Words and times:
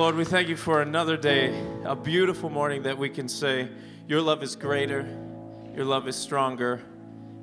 Lord, 0.00 0.16
we 0.16 0.24
thank 0.24 0.48
you 0.48 0.56
for 0.56 0.80
another 0.80 1.18
day, 1.18 1.62
a 1.84 1.94
beautiful 1.94 2.48
morning 2.48 2.84
that 2.84 2.96
we 2.96 3.10
can 3.10 3.28
say, 3.28 3.68
Your 4.08 4.22
love 4.22 4.42
is 4.42 4.56
greater, 4.56 5.06
Your 5.76 5.84
love 5.84 6.08
is 6.08 6.16
stronger, 6.16 6.80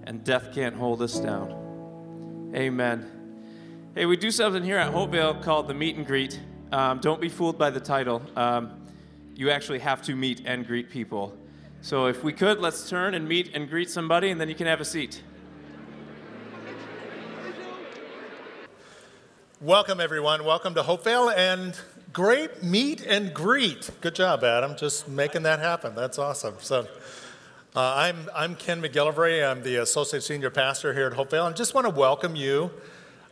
and 0.06 0.24
death 0.24 0.56
can't 0.56 0.76
hold 0.76 1.04
us 1.04 1.20
down. 1.20 2.52
Amen. 2.56 3.12
Hey, 3.94 4.08
we 4.08 4.18
do 4.18 4.32
something 4.32 4.64
here 4.64 4.80
at 4.80 4.92
Hopevale 4.92 5.44
called 5.44 5.68
the 5.68 5.76
meet 5.76 5.98
and 5.98 6.08
greet. 6.08 6.42
Um, 6.72 6.98
don't 6.98 7.22
be 7.22 7.30
fooled 7.30 7.60
by 7.60 7.70
the 7.70 7.80
title. 7.80 8.24
Um, 8.36 8.88
you 9.36 9.52
actually 9.52 9.78
have 9.78 10.02
to 10.02 10.16
meet 10.16 10.42
and 10.44 10.66
greet 10.66 10.90
people. 10.90 11.38
So 11.82 12.08
if 12.08 12.24
we 12.24 12.34
could, 12.34 12.60
let's 12.60 12.90
turn 12.90 13.14
and 13.14 13.28
meet 13.30 13.52
and 13.54 13.70
greet 13.70 13.92
somebody, 13.92 14.32
and 14.32 14.42
then 14.42 14.50
you 14.50 14.56
can 14.56 14.66
have 14.66 14.82
a 14.82 14.86
seat. 14.86 15.22
Welcome, 19.62 20.00
everyone. 20.00 20.44
Welcome 20.44 20.74
to 20.74 20.82
Hopevale 20.82 21.38
and 21.38 21.80
great 22.18 22.64
meet 22.64 23.06
and 23.06 23.32
greet. 23.32 23.92
Good 24.02 24.16
job, 24.16 24.44
Adam. 24.44 24.76
Just 24.76 25.08
making 25.08 25.44
that 25.44 25.60
happen. 25.60 25.94
That's 25.94 26.18
awesome. 26.18 26.56
So, 26.58 26.88
uh, 27.76 27.94
I'm, 27.96 28.28
I'm 28.34 28.56
Ken 28.56 28.82
McGillivray. 28.82 29.48
I'm 29.48 29.62
the 29.62 29.76
Associate 29.76 30.24
Senior 30.24 30.50
Pastor 30.50 30.96
here 30.96 31.06
at 31.06 31.14
Hopevale. 31.14 31.46
And 31.46 31.56
just 31.56 31.76
want 31.76 31.86
to 31.86 31.94
welcome 31.94 32.36
you 32.36 32.72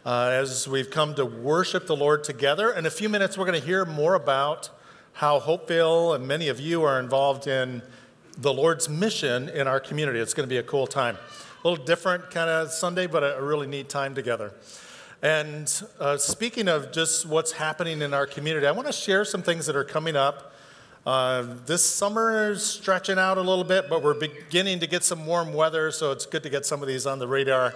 uh, 0.05 0.29
as 0.33 0.67
we've 0.67 0.91
come 0.91 1.15
to 1.15 1.25
worship 1.25 1.87
the 1.87 1.95
Lord 1.95 2.23
together. 2.23 2.71
In 2.73 2.85
a 2.85 2.91
few 2.91 3.09
minutes, 3.09 3.39
we're 3.39 3.47
going 3.47 3.59
to 3.59 3.65
hear 3.65 3.85
more 3.85 4.13
about 4.13 4.69
how 5.13 5.39
Hopevale 5.39 6.13
and 6.13 6.27
many 6.27 6.49
of 6.49 6.59
you 6.59 6.83
are 6.83 6.99
involved 6.99 7.47
in 7.47 7.81
the 8.37 8.53
Lord's 8.53 8.87
mission 8.87 9.49
in 9.49 9.67
our 9.67 9.79
community. 9.79 10.19
It's 10.19 10.35
going 10.35 10.47
to 10.47 10.53
be 10.53 10.59
a 10.59 10.63
cool 10.63 10.85
time. 10.85 11.17
A 11.63 11.67
little 11.67 11.83
different 11.83 12.29
kind 12.29 12.51
of 12.51 12.69
Sunday, 12.69 13.07
but 13.07 13.23
a 13.23 13.41
really 13.41 13.65
neat 13.65 13.89
time 13.89 14.13
together. 14.13 14.53
And 15.25 15.81
uh, 15.99 16.17
speaking 16.17 16.67
of 16.67 16.91
just 16.91 17.25
what's 17.25 17.51
happening 17.51 18.03
in 18.03 18.13
our 18.13 18.27
community, 18.27 18.67
I 18.67 18.71
want 18.73 18.85
to 18.85 18.93
share 18.93 19.25
some 19.25 19.41
things 19.41 19.65
that 19.65 19.75
are 19.75 19.83
coming 19.83 20.15
up. 20.15 20.53
Uh, 21.03 21.47
this 21.65 21.83
summer 21.83 22.51
is 22.51 22.63
stretching 22.63 23.17
out 23.17 23.39
a 23.39 23.41
little 23.41 23.63
bit, 23.63 23.89
but 23.89 24.03
we're 24.03 24.13
beginning 24.13 24.81
to 24.81 24.85
get 24.85 25.03
some 25.03 25.25
warm 25.25 25.51
weather, 25.51 25.89
so 25.89 26.11
it's 26.11 26.27
good 26.27 26.43
to 26.43 26.49
get 26.51 26.63
some 26.63 26.83
of 26.83 26.87
these 26.87 27.07
on 27.07 27.17
the 27.17 27.27
radar 27.27 27.73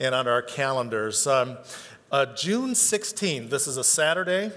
and 0.00 0.16
on 0.16 0.26
our 0.26 0.42
calendars. 0.42 1.28
Um, 1.28 1.58
uh, 2.10 2.26
June 2.34 2.70
16th, 2.70 3.50
this 3.50 3.68
is 3.68 3.76
a 3.76 3.84
Saturday. 3.84 4.50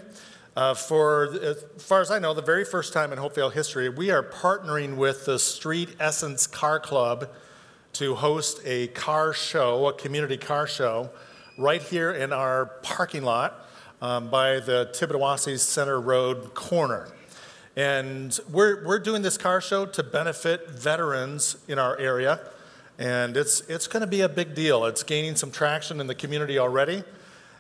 Uh, 0.55 0.73
for, 0.73 1.37
as 1.39 1.63
far 1.77 2.01
as 2.01 2.09
I 2.09 2.17
know, 2.17 2.33
the 2.33 2.41
very 2.41 2.65
first 2.65 2.93
time 2.93 3.13
in 3.13 3.19
Hopevale 3.19 3.53
history, 3.53 3.89
we 3.89 4.09
are 4.09 4.23
partnering 4.23 4.95
with 4.95 5.27
the 5.27 5.37
Street 5.37 5.89
Essence 5.99 6.47
Car 6.47 6.79
Club 6.79 7.29
to 7.93 8.15
host 8.15 8.59
a 8.65 8.87
car 8.87 9.33
show, 9.33 9.85
a 9.85 9.93
community 9.93 10.37
car 10.37 10.65
show, 10.65 11.11
right 11.57 11.81
here 11.81 12.11
in 12.11 12.33
our 12.33 12.65
parking 12.81 13.23
lot 13.23 13.67
um, 14.01 14.29
by 14.29 14.59
the 14.59 14.89
Tittabawassee 14.93 15.59
Center 15.59 16.01
Road 16.01 16.53
corner. 16.53 17.09
And 17.75 18.37
we're, 18.51 18.85
we're 18.85 18.99
doing 18.99 19.21
this 19.21 19.37
car 19.37 19.61
show 19.61 19.85
to 19.85 20.03
benefit 20.03 20.69
veterans 20.69 21.57
in 21.67 21.77
our 21.77 21.97
area. 21.97 22.39
And 22.97 23.37
it's, 23.37 23.61
it's 23.61 23.87
going 23.87 24.01
to 24.01 24.07
be 24.07 24.21
a 24.21 24.29
big 24.29 24.55
deal. 24.55 24.85
It's 24.85 25.03
gaining 25.03 25.35
some 25.35 25.51
traction 25.51 25.99
in 25.99 26.07
the 26.07 26.15
community 26.15 26.57
already. 26.57 27.03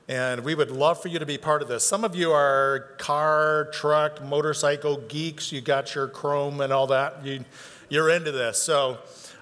And 0.07 0.43
we 0.43 0.53
would 0.53 0.69
love 0.69 1.01
for 1.01 1.07
you 1.07 1.19
to 1.19 1.25
be 1.25 1.37
part 1.37 1.61
of 1.61 1.67
this. 1.67 1.85
Some 1.85 2.03
of 2.03 2.15
you 2.15 2.31
are 2.31 2.89
car, 2.97 3.69
truck, 3.71 4.23
motorcycle 4.23 4.97
geeks. 4.97 5.51
You 5.51 5.61
got 5.61 5.95
your 5.95 6.07
chrome 6.07 6.61
and 6.61 6.73
all 6.73 6.87
that. 6.87 7.25
You, 7.25 7.45
you're 7.89 8.09
into 8.09 8.31
this. 8.31 8.57
So 8.57 8.97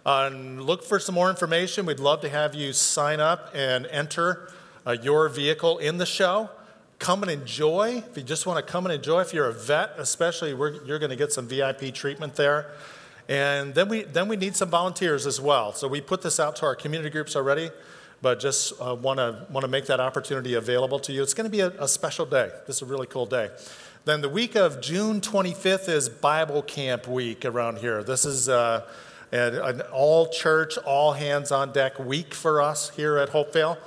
uh, 0.06 0.30
look 0.30 0.84
for 0.84 1.00
some 1.00 1.16
more 1.16 1.30
information. 1.30 1.86
We'd 1.86 2.00
love 2.00 2.22
to 2.22 2.30
have 2.30 2.56
you 2.56 2.74
sign 2.74 3.20
up 3.20 3.52
and 3.54 3.86
enter 3.88 4.52
uh, 4.86 4.98
your 5.02 5.30
vehicle 5.30 5.78
in 5.78 5.98
the 5.98 6.06
show 6.06 6.50
come 7.02 7.24
and 7.24 7.32
enjoy. 7.32 8.04
If 8.10 8.16
you 8.16 8.24
just 8.24 8.46
want 8.46 8.66
to 8.66 8.72
come 8.72 8.86
and 8.86 8.94
enjoy, 8.94 9.22
if 9.22 9.34
you're 9.34 9.48
a 9.48 9.54
vet, 9.54 9.96
especially, 9.98 10.50
you're 10.52 11.00
going 11.00 11.10
to 11.10 11.16
get 11.16 11.34
some 11.34 11.48
VIP 11.48 11.94
treatment 11.94 12.36
there. 12.36 12.72
And 13.28 13.74
then 13.74 13.90
we, 13.90 14.04
then 14.04 14.28
we 14.28 14.36
need 14.36 14.56
some 14.56 14.70
volunteers 14.70 15.26
as 15.26 15.42
well. 15.42 15.74
So 15.74 15.88
we 15.88 16.00
put 16.00 16.22
this 16.22 16.40
out 16.40 16.56
to 16.58 16.66
our 16.66 16.76
community 16.76 17.10
groups 17.10 17.36
already, 17.36 17.72
but 18.22 18.40
just 18.40 18.74
uh, 18.80 18.94
want 18.94 19.18
to 19.18 19.48
want 19.50 19.64
to 19.64 19.68
make 19.68 19.88
that 19.88 20.00
opportunity 20.00 20.54
available 20.54 21.00
to 21.00 21.12
you. 21.12 21.24
It's 21.24 21.34
going 21.34 21.46
to 21.46 21.52
be 21.52 21.62
a, 21.62 21.70
a 21.82 21.88
special 21.88 22.26
day. 22.26 22.52
This 22.68 22.78
is 22.78 22.82
a 22.84 22.86
really 22.86 23.08
cool 23.08 23.26
day. 23.26 23.50
Then 24.06 24.22
the 24.22 24.30
week 24.30 24.56
of 24.56 24.82
June 24.82 25.22
25th 25.22 25.90
is 25.90 26.08
Bible 26.08 26.62
Camp 26.62 27.08
Week 27.08 27.46
around 27.46 27.80
here. 27.80 28.04
This 28.04 28.26
is 28.26 28.48
uh, 28.48 28.88
an, 29.32 29.56
an 29.56 29.82
all 29.94 30.28
church, 30.28 30.78
all 30.80 31.14
hands 31.14 31.52
on 31.52 31.72
deck 31.72 32.00
week 32.00 32.34
for 32.34 32.62
us 32.62 32.90
here 32.92 33.18
at 33.18 33.30
Hopevale. 33.30 33.78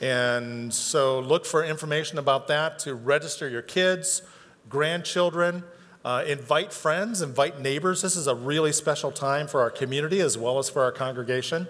And 0.00 0.72
so 0.72 1.20
look 1.20 1.46
for 1.46 1.64
information 1.64 2.18
about 2.18 2.48
that 2.48 2.78
to 2.80 2.94
register 2.94 3.48
your 3.48 3.62
kids, 3.62 4.22
grandchildren, 4.68 5.64
uh, 6.04 6.24
invite 6.26 6.72
friends, 6.72 7.20
invite 7.20 7.60
neighbors. 7.60 8.02
This 8.02 8.16
is 8.16 8.26
a 8.26 8.34
really 8.34 8.72
special 8.72 9.10
time 9.10 9.48
for 9.48 9.60
our 9.60 9.70
community 9.70 10.20
as 10.20 10.38
well 10.38 10.58
as 10.58 10.70
for 10.70 10.82
our 10.82 10.92
congregation. 10.92 11.66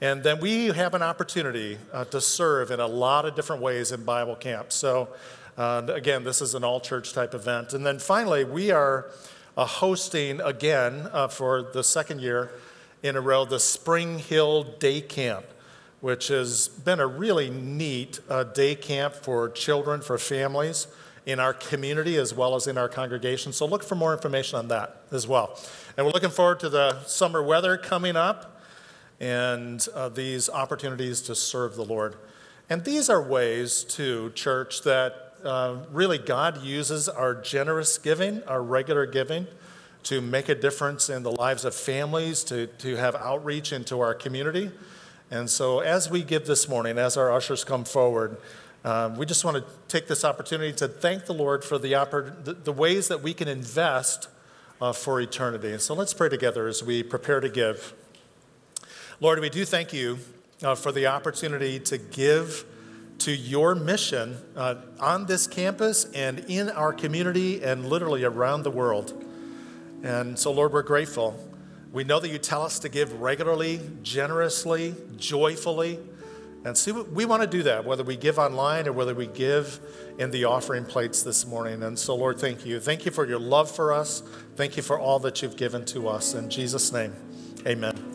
And 0.00 0.22
then 0.22 0.40
we 0.40 0.66
have 0.66 0.94
an 0.94 1.02
opportunity 1.02 1.78
uh, 1.92 2.04
to 2.06 2.20
serve 2.20 2.70
in 2.70 2.80
a 2.80 2.86
lot 2.86 3.24
of 3.24 3.34
different 3.34 3.62
ways 3.62 3.92
in 3.92 4.04
Bible 4.04 4.36
camp. 4.36 4.72
So, 4.72 5.08
uh, 5.56 5.82
again, 5.88 6.22
this 6.22 6.42
is 6.42 6.54
an 6.54 6.64
all 6.64 6.80
church 6.80 7.14
type 7.14 7.34
event. 7.34 7.72
And 7.72 7.84
then 7.84 7.98
finally, 7.98 8.44
we 8.44 8.70
are 8.70 9.10
hosting 9.64 10.40
again 10.42 11.08
uh, 11.12 11.28
for 11.28 11.62
the 11.62 11.82
second 11.82 12.20
year 12.20 12.50
in 13.02 13.16
a 13.16 13.20
row 13.20 13.46
the 13.46 13.60
Spring 13.60 14.18
Hill 14.18 14.64
Day 14.78 15.00
Camp 15.00 15.46
which 16.00 16.28
has 16.28 16.68
been 16.68 17.00
a 17.00 17.06
really 17.06 17.50
neat 17.50 18.20
uh, 18.28 18.44
day 18.44 18.74
camp 18.74 19.14
for 19.14 19.48
children, 19.50 20.00
for 20.00 20.18
families 20.18 20.86
in 21.24 21.40
our 21.40 21.52
community 21.52 22.16
as 22.16 22.32
well 22.32 22.54
as 22.54 22.66
in 22.66 22.78
our 22.78 22.88
congregation. 22.88 23.52
So 23.52 23.66
look 23.66 23.82
for 23.82 23.96
more 23.96 24.12
information 24.12 24.58
on 24.58 24.68
that 24.68 25.02
as 25.10 25.26
well. 25.26 25.58
And 25.96 26.06
we're 26.06 26.12
looking 26.12 26.30
forward 26.30 26.60
to 26.60 26.68
the 26.68 27.02
summer 27.04 27.42
weather 27.42 27.76
coming 27.76 28.14
up 28.16 28.62
and 29.18 29.84
uh, 29.94 30.10
these 30.10 30.48
opportunities 30.48 31.22
to 31.22 31.34
serve 31.34 31.74
the 31.74 31.84
Lord. 31.84 32.16
And 32.68 32.84
these 32.84 33.08
are 33.08 33.22
ways, 33.22 33.82
too, 33.82 34.30
church, 34.34 34.82
that 34.82 35.25
uh, 35.46 35.76
really 35.92 36.18
God 36.18 36.62
uses 36.62 37.08
our 37.08 37.34
generous 37.34 37.96
giving, 37.98 38.42
our 38.44 38.62
regular 38.62 39.06
giving, 39.06 39.46
to 40.02 40.20
make 40.20 40.48
a 40.48 40.54
difference 40.54 41.08
in 41.08 41.22
the 41.22 41.32
lives 41.32 41.64
of 41.64 41.74
families, 41.74 42.44
to, 42.44 42.66
to 42.66 42.96
have 42.96 43.14
outreach 43.16 43.72
into 43.72 44.00
our 44.00 44.14
community. 44.14 44.70
And 45.30 45.48
so, 45.50 45.80
as 45.80 46.10
we 46.10 46.22
give 46.22 46.46
this 46.46 46.68
morning, 46.68 46.98
as 46.98 47.16
our 47.16 47.32
ushers 47.32 47.64
come 47.64 47.84
forward, 47.84 48.36
um, 48.84 49.16
we 49.16 49.26
just 49.26 49.44
want 49.44 49.56
to 49.56 49.64
take 49.88 50.06
this 50.06 50.24
opportunity 50.24 50.72
to 50.74 50.86
thank 50.86 51.26
the 51.26 51.34
Lord 51.34 51.64
for 51.64 51.78
the, 51.78 51.92
oppor- 51.92 52.44
the, 52.44 52.52
the 52.52 52.72
ways 52.72 53.08
that 53.08 53.22
we 53.22 53.34
can 53.34 53.48
invest 53.48 54.28
uh, 54.80 54.92
for 54.92 55.20
eternity. 55.20 55.72
And 55.72 55.80
so, 55.80 55.94
let's 55.94 56.14
pray 56.14 56.28
together 56.28 56.68
as 56.68 56.84
we 56.84 57.02
prepare 57.02 57.40
to 57.40 57.48
give. 57.48 57.94
Lord, 59.20 59.40
we 59.40 59.48
do 59.48 59.64
thank 59.64 59.92
you 59.92 60.18
uh, 60.62 60.74
for 60.74 60.92
the 60.92 61.06
opportunity 61.06 61.80
to 61.80 61.98
give 61.98 62.64
to 63.18 63.32
your 63.32 63.74
mission 63.74 64.36
uh, 64.56 64.76
on 65.00 65.26
this 65.26 65.46
campus 65.46 66.04
and 66.14 66.40
in 66.48 66.70
our 66.70 66.92
community 66.92 67.62
and 67.62 67.88
literally 67.88 68.24
around 68.24 68.62
the 68.62 68.70
world. 68.70 69.24
And 70.02 70.38
so, 70.38 70.52
Lord, 70.52 70.72
we're 70.72 70.82
grateful. 70.82 71.38
We 71.92 72.04
know 72.04 72.20
that 72.20 72.28
you 72.28 72.38
tell 72.38 72.62
us 72.62 72.78
to 72.80 72.88
give 72.88 73.20
regularly, 73.20 73.80
generously, 74.02 74.94
joyfully. 75.16 75.98
And 76.64 76.76
so 76.76 77.04
we 77.04 77.24
want 77.24 77.42
to 77.42 77.48
do 77.48 77.62
that, 77.62 77.84
whether 77.84 78.02
we 78.02 78.16
give 78.16 78.38
online 78.38 78.88
or 78.88 78.92
whether 78.92 79.14
we 79.14 79.28
give 79.28 79.80
in 80.18 80.30
the 80.30 80.44
offering 80.44 80.84
plates 80.84 81.22
this 81.22 81.46
morning. 81.46 81.82
And 81.82 81.98
so, 81.98 82.16
Lord, 82.16 82.38
thank 82.38 82.66
you. 82.66 82.80
Thank 82.80 83.04
you 83.04 83.12
for 83.12 83.26
your 83.26 83.38
love 83.38 83.70
for 83.70 83.92
us. 83.92 84.22
Thank 84.56 84.76
you 84.76 84.82
for 84.82 84.98
all 84.98 85.18
that 85.20 85.42
you've 85.42 85.56
given 85.56 85.84
to 85.86 86.08
us. 86.08 86.34
In 86.34 86.50
Jesus' 86.50 86.92
name, 86.92 87.14
amen. 87.66 88.12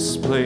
Are 0.00 0.18
more 0.22 0.39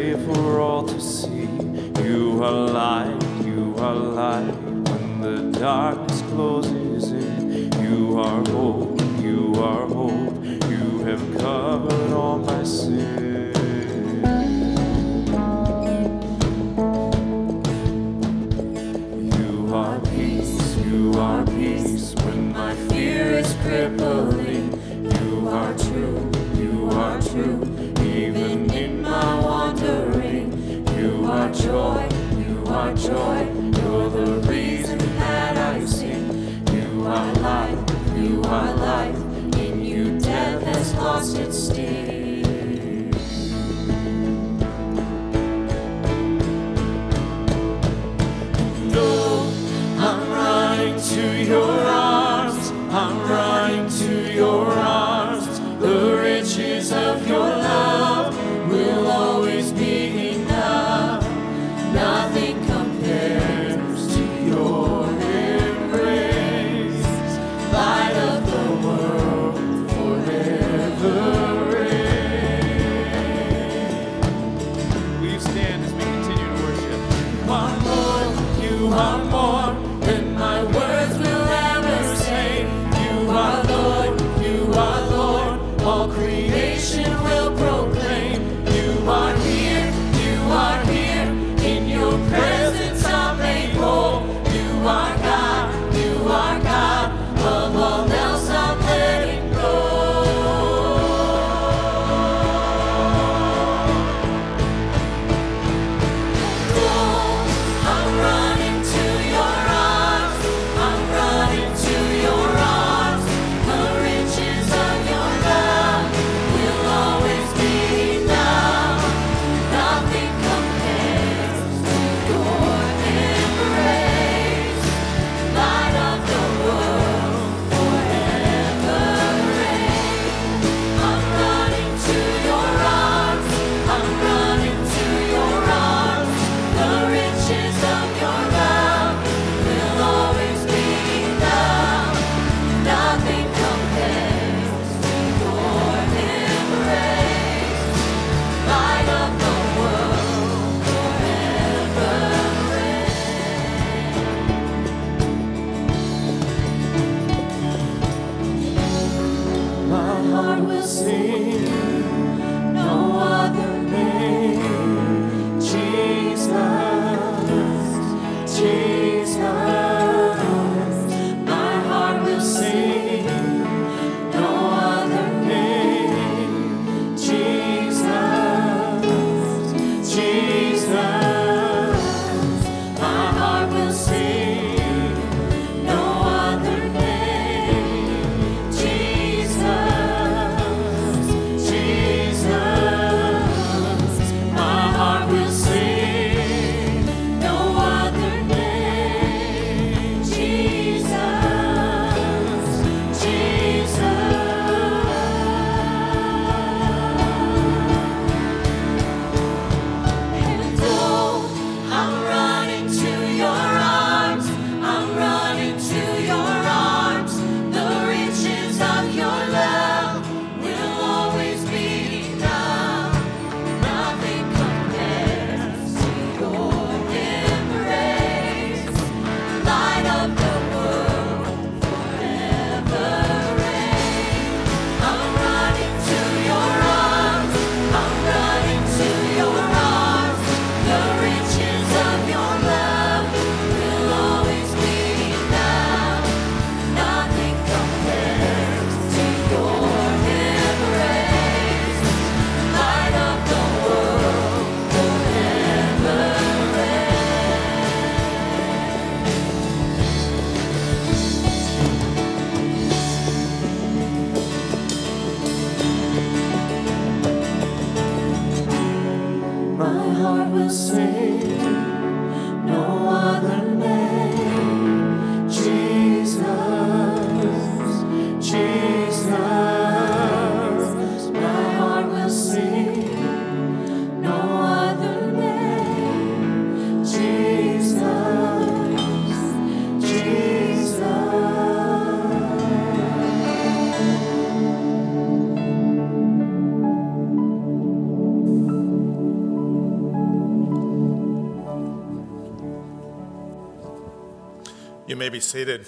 may 305.24 305.30
be 305.30 305.40
seated. 305.40 305.86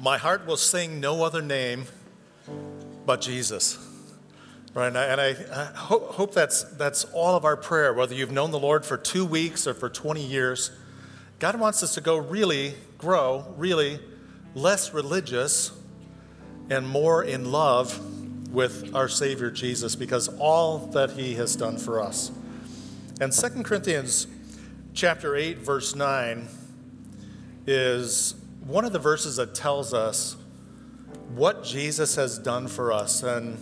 My 0.00 0.18
heart 0.18 0.48
will 0.48 0.56
sing 0.56 0.98
no 0.98 1.22
other 1.22 1.40
name 1.40 1.84
but 3.06 3.20
Jesus. 3.20 3.78
Right, 4.74 4.88
and 4.88 4.98
I, 4.98 5.04
and 5.04 5.20
I, 5.20 5.64
hope, 5.76 6.08
hope 6.08 6.34
that's, 6.34 6.64
that's 6.64 7.04
all 7.04 7.36
of 7.36 7.44
our 7.44 7.56
prayer, 7.56 7.94
whether 7.94 8.16
you've 8.16 8.32
known 8.32 8.50
the 8.50 8.58
Lord 8.58 8.84
for 8.84 8.96
two 8.96 9.24
weeks 9.24 9.68
or 9.68 9.74
for 9.74 9.88
20 9.88 10.26
years. 10.26 10.72
God 11.38 11.60
wants 11.60 11.84
us 11.84 11.94
to 11.94 12.00
go 12.00 12.16
really, 12.16 12.74
grow 12.98 13.54
really 13.56 14.00
less 14.56 14.92
religious 14.92 15.70
and 16.68 16.84
more 16.84 17.22
in 17.22 17.52
love 17.52 18.52
with 18.52 18.92
our 18.92 19.08
Savior 19.08 19.52
Jesus 19.52 19.94
because 19.94 20.26
all 20.40 20.78
that 20.88 21.12
He 21.12 21.34
has 21.34 21.54
done 21.54 21.76
for 21.76 22.00
us. 22.00 22.32
And 23.20 23.32
2 23.32 23.62
Corinthians 23.62 24.26
chapter 24.94 25.36
8, 25.36 25.58
verse 25.58 25.94
9 25.94 26.48
is 27.66 28.34
one 28.66 28.84
of 28.84 28.92
the 28.92 28.98
verses 28.98 29.36
that 29.36 29.54
tells 29.54 29.92
us 29.94 30.36
what 31.34 31.64
Jesus 31.64 32.16
has 32.16 32.38
done 32.38 32.68
for 32.68 32.92
us. 32.92 33.22
And 33.22 33.58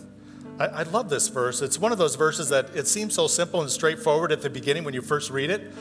I, 0.58 0.66
I, 0.66 0.82
love 0.84 1.08
this 1.08 1.28
verse. 1.28 1.62
It's 1.62 1.78
one 1.78 1.92
of 1.92 1.98
those 1.98 2.16
verses 2.16 2.48
that 2.50 2.76
it 2.76 2.86
seems 2.86 3.14
so 3.14 3.26
simple 3.26 3.62
and 3.62 3.70
straightforward 3.70 4.32
at 4.32 4.42
the 4.42 4.50
beginning 4.50 4.84
when 4.84 4.94
you 4.94 5.02
first 5.02 5.30
read 5.30 5.50
it, 5.50 5.72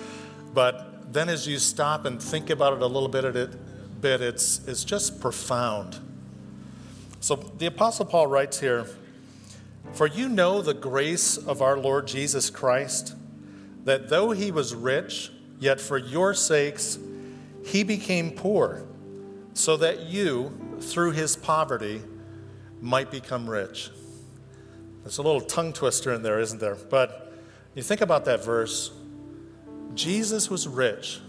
but 0.53 1.13
then 1.13 1.29
as 1.29 1.47
you 1.47 1.59
stop 1.59 2.05
and 2.05 2.21
think 2.21 2.49
about 2.49 2.73
it 2.73 2.81
a 2.81 2.87
little 2.87 3.09
bit, 3.09 3.25
it, 3.25 4.01
bit 4.01 4.21
it's, 4.21 4.65
it's 4.67 4.83
just 4.83 5.19
profound. 5.19 5.99
So 7.19 7.35
the 7.35 7.65
Apostle 7.65 8.05
Paul 8.05 8.27
writes 8.27 8.59
here 8.59 8.87
For 9.93 10.07
you 10.07 10.29
know 10.29 10.61
the 10.61 10.73
grace 10.73 11.37
of 11.37 11.61
our 11.61 11.77
Lord 11.77 12.07
Jesus 12.07 12.49
Christ, 12.49 13.15
that 13.83 14.09
though 14.09 14.31
he 14.31 14.51
was 14.51 14.73
rich, 14.73 15.31
yet 15.59 15.81
for 15.81 15.97
your 15.97 16.33
sakes 16.33 16.97
he 17.65 17.83
became 17.83 18.31
poor, 18.31 18.85
so 19.53 19.77
that 19.77 20.01
you, 20.01 20.77
through 20.79 21.11
his 21.11 21.35
poverty, 21.35 22.01
might 22.79 23.11
become 23.11 23.49
rich. 23.49 23.91
There's 25.03 25.17
a 25.17 25.21
little 25.21 25.41
tongue 25.41 25.73
twister 25.73 26.13
in 26.13 26.23
there, 26.23 26.39
isn't 26.39 26.59
there? 26.59 26.75
But 26.75 27.33
you 27.75 27.83
think 27.83 28.01
about 28.01 28.25
that 28.25 28.43
verse 28.43 28.91
Jesus 29.93 30.49
was 30.49 30.67
rich, 30.67 31.19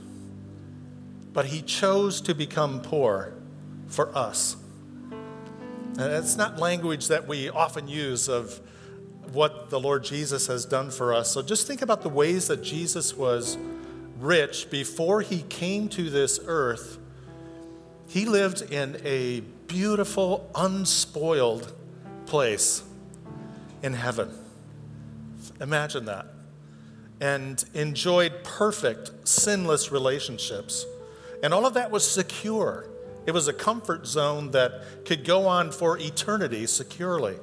but 1.33 1.47
he 1.47 1.63
chose 1.63 2.21
to 2.23 2.35
become 2.35 2.81
poor 2.81 3.35
for 3.89 4.17
us. 4.17 4.57
And 5.99 6.13
it's 6.13 6.37
not 6.37 6.59
language 6.59 7.09
that 7.09 7.27
we 7.27 7.51
often 7.51 7.89
use 7.89 8.29
of 8.29 8.61
what 9.33 9.71
the 9.71 9.81
Lord 9.81 10.05
Jesus 10.05 10.47
has 10.47 10.65
done 10.65 10.91
for 10.91 11.13
us. 11.13 11.33
So 11.33 11.43
just 11.43 11.67
think 11.67 11.83
about 11.83 12.03
the 12.03 12.09
ways 12.09 12.49
that 12.49 12.63
Jesus 12.63 13.17
was 13.17 13.59
rich 14.23 14.71
before 14.71 15.21
he 15.21 15.43
came 15.43 15.89
to 15.89 16.09
this 16.09 16.39
earth. 16.47 16.99
He 18.07 18.25
lived 18.25 18.63
in 18.63 19.01
a 19.05 19.41
beautiful, 19.67 20.51
unspoiled 20.55 21.73
place 22.27 22.83
in 23.83 23.95
heaven. 23.95 24.31
Imagine 25.61 26.05
that. 26.07 26.27
And 27.21 27.65
enjoyed 27.75 28.45
perfect, 28.45 29.29
sinless 29.29 29.91
relationships. 29.91 30.87
And 31.43 31.53
all 31.53 31.67
of 31.67 31.75
that 31.75 31.91
was 31.91 32.09
secure. 32.09 32.87
It 33.27 33.33
was 33.33 33.49
a 33.49 33.53
comfort 33.53 34.07
zone 34.07 34.51
that 34.53 35.05
could 35.05 35.25
go 35.25 35.47
on 35.47 35.71
for 35.71 35.99
eternity 35.99 36.67
securely 36.67 37.37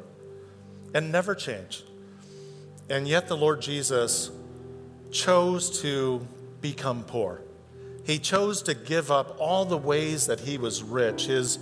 and 0.94 1.12
never 1.12 1.36
change. 1.36 1.84
And 2.90 3.08
yet 3.08 3.28
the 3.28 3.38
Lord 3.38 3.62
Jesus 3.62 4.32
chose 5.12 5.82
to 5.82 6.28
become 6.62 7.04
poor. 7.04 7.42
He 8.06 8.20
chose 8.20 8.62
to 8.64 8.74
give 8.74 9.12
up 9.12 9.36
all 9.40 9.66
the 9.66 9.78
ways 9.78 10.26
that 10.28 10.42
he 10.42 10.58
was 10.58 10.82
rich, 10.82 11.26
his 11.26 11.60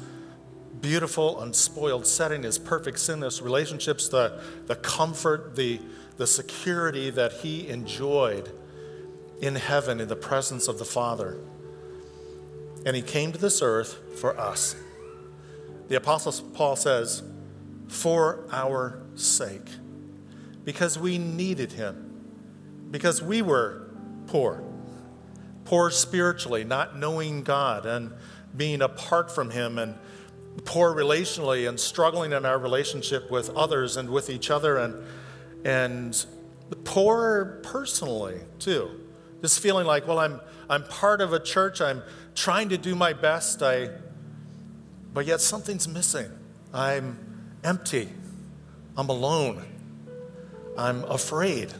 beautiful, 0.81 1.41
unspoiled 1.41 2.05
setting, 2.05 2.43
his 2.43 2.57
perfect 2.57 2.99
sinless 2.99 3.41
relationships, 3.41 4.07
the, 4.09 4.41
the 4.65 4.75
comfort, 4.75 5.55
the, 5.55 5.81
the 6.17 6.27
security 6.27 7.09
that 7.09 7.33
he 7.33 7.67
enjoyed 7.67 8.51
in 9.41 9.55
heaven 9.55 9.99
in 9.99 10.07
the 10.07 10.15
presence 10.15 10.67
of 10.67 10.79
the 10.79 10.85
Father. 10.85 11.37
And 12.85 12.95
he 12.95 13.01
came 13.01 13.31
to 13.31 13.37
this 13.37 13.61
earth 13.61 13.97
for 14.19 14.39
us. 14.39 14.75
The 15.87 15.95
Apostle 15.95 16.33
Paul 16.53 16.75
says, 16.75 17.23
for 17.87 18.45
our 18.51 19.01
sake, 19.15 19.67
because 20.63 20.99
we 20.99 21.17
needed 21.17 21.71
him, 21.71 22.25
because 22.91 23.21
we 23.21 23.41
were 23.41 23.89
poor, 24.27 24.63
poor 25.67 25.91
spiritually, 25.91 26.63
not 26.63 26.97
knowing 26.97 27.43
God 27.43 27.85
and 27.85 28.13
being 28.55 28.81
apart 28.81 29.29
from 29.29 29.49
him 29.49 29.77
and 29.77 29.95
poor 30.63 30.95
relationally 30.95 31.67
and 31.67 31.77
struggling 31.77 32.31
in 32.31 32.45
our 32.45 32.57
relationship 32.57 33.29
with 33.29 33.49
others 33.49 33.97
and 33.97 34.09
with 34.09 34.29
each 34.29 34.49
other 34.49 34.77
and 34.77 35.05
and 35.65 36.25
poor 36.85 37.59
personally 37.63 38.39
too. 38.59 38.89
Just 39.41 39.59
feeling 39.59 39.85
like 39.85 40.07
well 40.07 40.19
i'm 40.19 40.39
i'm 40.69 40.83
part 40.85 41.19
of 41.19 41.33
a 41.33 41.39
church 41.39 41.81
i'm 41.81 42.01
trying 42.33 42.69
to 42.69 42.77
do 42.77 42.95
my 42.95 43.11
best 43.13 43.61
i 43.61 43.89
but 45.13 45.25
yet 45.25 45.41
something's 45.41 45.87
missing. 45.87 46.31
I'm 46.73 47.17
empty. 47.63 48.07
I'm 48.95 49.09
alone. 49.09 49.65
I'm 50.77 51.03
afraid. 51.05 51.73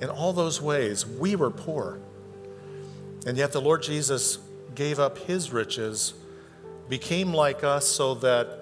In 0.00 0.08
all 0.08 0.32
those 0.32 0.62
ways 0.62 1.04
we 1.04 1.36
were 1.36 1.50
poor 1.50 2.00
and 3.26 3.36
yet 3.36 3.52
the 3.52 3.60
lord 3.60 3.82
jesus 3.82 4.38
gave 4.74 4.98
up 4.98 5.18
his 5.18 5.52
riches 5.52 6.14
became 6.88 7.32
like 7.32 7.62
us 7.62 7.86
so 7.86 8.14
that 8.14 8.60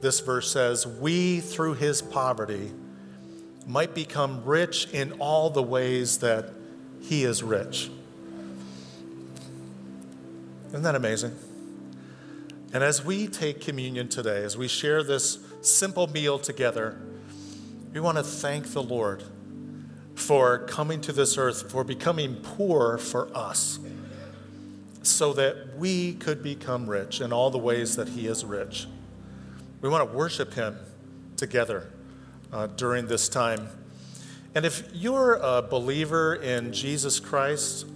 this 0.00 0.20
verse 0.20 0.50
says, 0.50 0.86
we 0.86 1.40
through 1.40 1.74
his 1.74 2.00
poverty 2.00 2.72
might 3.66 3.94
become 3.94 4.42
rich 4.44 4.88
in 4.92 5.12
all 5.20 5.50
the 5.50 5.62
ways 5.62 6.18
that 6.18 6.50
he 7.02 7.24
is 7.24 7.42
rich. 7.42 7.90
Isn't 10.68 10.82
that 10.82 10.94
amazing? 10.94 11.36
And 12.72 12.82
as 12.82 13.04
we 13.04 13.26
take 13.26 13.60
communion 13.60 14.08
today, 14.08 14.42
as 14.42 14.56
we 14.56 14.68
share 14.68 15.02
this 15.02 15.38
simple 15.60 16.06
meal 16.06 16.38
together, 16.38 16.98
we 17.92 18.00
want 18.00 18.16
to 18.16 18.22
thank 18.24 18.72
the 18.72 18.82
Lord 18.82 19.22
for 20.30 20.58
coming 20.58 21.00
to 21.00 21.10
this 21.10 21.36
earth, 21.36 21.72
for 21.72 21.82
becoming 21.82 22.36
poor 22.36 22.96
for 22.96 23.36
us 23.36 23.80
so 25.02 25.32
that 25.32 25.76
we 25.76 26.12
could 26.12 26.40
become 26.40 26.88
rich 26.88 27.20
in 27.20 27.32
all 27.32 27.50
the 27.50 27.58
ways 27.58 27.96
that 27.96 28.10
He 28.10 28.28
is 28.28 28.44
rich. 28.44 28.86
We 29.80 29.88
want 29.88 30.08
to 30.08 30.16
worship 30.16 30.54
Him 30.54 30.76
together 31.36 31.90
uh, 32.52 32.68
during 32.68 33.08
this 33.08 33.28
time. 33.28 33.70
And 34.54 34.64
if 34.64 34.88
you're 34.92 35.34
a 35.42 35.62
believer 35.62 36.36
in 36.36 36.72
Jesus 36.72 37.18
Christ, 37.18 37.86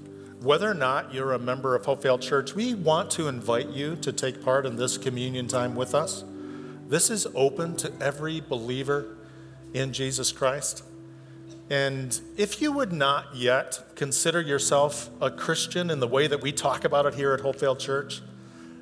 whether 0.40 0.68
or 0.68 0.74
not 0.74 1.14
you're 1.14 1.34
a 1.34 1.38
member 1.38 1.76
of 1.76 1.84
Hopevale 1.84 2.20
Church, 2.20 2.52
we 2.52 2.74
want 2.74 3.12
to 3.12 3.28
invite 3.28 3.68
you 3.68 3.94
to 3.94 4.12
take 4.12 4.42
part 4.42 4.66
in 4.66 4.74
this 4.74 4.98
communion 4.98 5.46
time 5.46 5.76
with 5.76 5.94
us. 5.94 6.24
This 6.88 7.10
is 7.10 7.28
open 7.36 7.76
to 7.76 7.92
every 8.00 8.40
believer 8.40 9.18
in 9.72 9.92
Jesus 9.92 10.32
Christ. 10.32 10.82
And 11.70 12.20
if 12.36 12.60
you 12.60 12.72
would 12.72 12.92
not 12.92 13.34
yet 13.34 13.82
consider 13.94 14.40
yourself 14.40 15.08
a 15.20 15.30
Christian 15.30 15.90
in 15.90 16.00
the 16.00 16.08
way 16.08 16.26
that 16.26 16.42
we 16.42 16.52
talk 16.52 16.84
about 16.84 17.06
it 17.06 17.14
here 17.14 17.32
at 17.32 17.40
Hopevale 17.40 17.78
Church, 17.78 18.20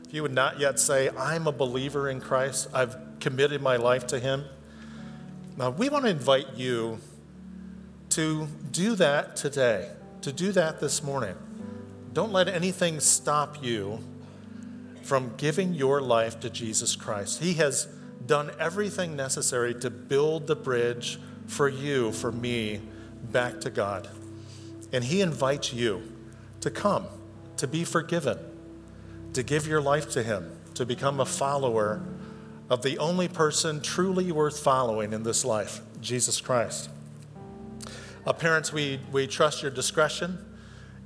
if 0.06 0.12
you 0.12 0.22
would 0.22 0.34
not 0.34 0.58
yet 0.58 0.80
say, 0.80 1.08
I'm 1.16 1.46
a 1.46 1.52
believer 1.52 2.08
in 2.08 2.20
Christ, 2.20 2.68
I've 2.74 2.96
committed 3.20 3.62
my 3.62 3.76
life 3.76 4.06
to 4.08 4.18
Him, 4.18 4.44
now 5.56 5.70
we 5.70 5.88
want 5.88 6.04
to 6.04 6.10
invite 6.10 6.54
you 6.54 6.98
to 8.10 8.48
do 8.70 8.94
that 8.96 9.36
today, 9.36 9.90
to 10.22 10.32
do 10.32 10.50
that 10.52 10.80
this 10.80 11.02
morning. 11.02 11.36
Don't 12.12 12.32
let 12.32 12.48
anything 12.48 13.00
stop 13.00 13.62
you 13.62 14.00
from 15.02 15.34
giving 15.36 15.74
your 15.74 16.00
life 16.00 16.40
to 16.40 16.50
Jesus 16.50 16.96
Christ. 16.96 17.42
He 17.42 17.54
has 17.54 17.86
done 18.26 18.50
everything 18.58 19.16
necessary 19.16 19.74
to 19.74 19.90
build 19.90 20.46
the 20.46 20.56
bridge 20.56 21.18
for 21.46 21.68
you, 21.68 22.12
for 22.12 22.32
me, 22.32 22.80
back 23.30 23.60
to 23.60 23.70
God. 23.70 24.08
And 24.92 25.04
He 25.04 25.20
invites 25.20 25.72
you 25.72 26.02
to 26.60 26.70
come, 26.70 27.06
to 27.56 27.66
be 27.66 27.84
forgiven, 27.84 28.38
to 29.32 29.42
give 29.42 29.66
your 29.66 29.80
life 29.80 30.10
to 30.10 30.22
Him, 30.22 30.52
to 30.74 30.86
become 30.86 31.20
a 31.20 31.26
follower 31.26 32.02
of 32.70 32.82
the 32.82 32.98
only 32.98 33.28
person 33.28 33.80
truly 33.80 34.32
worth 34.32 34.60
following 34.60 35.12
in 35.12 35.22
this 35.22 35.44
life, 35.44 35.80
Jesus 36.00 36.40
Christ. 36.40 36.88
Uh, 38.26 38.32
parents, 38.32 38.72
we, 38.72 39.00
we 39.10 39.26
trust 39.26 39.62
your 39.62 39.70
discretion 39.70 40.38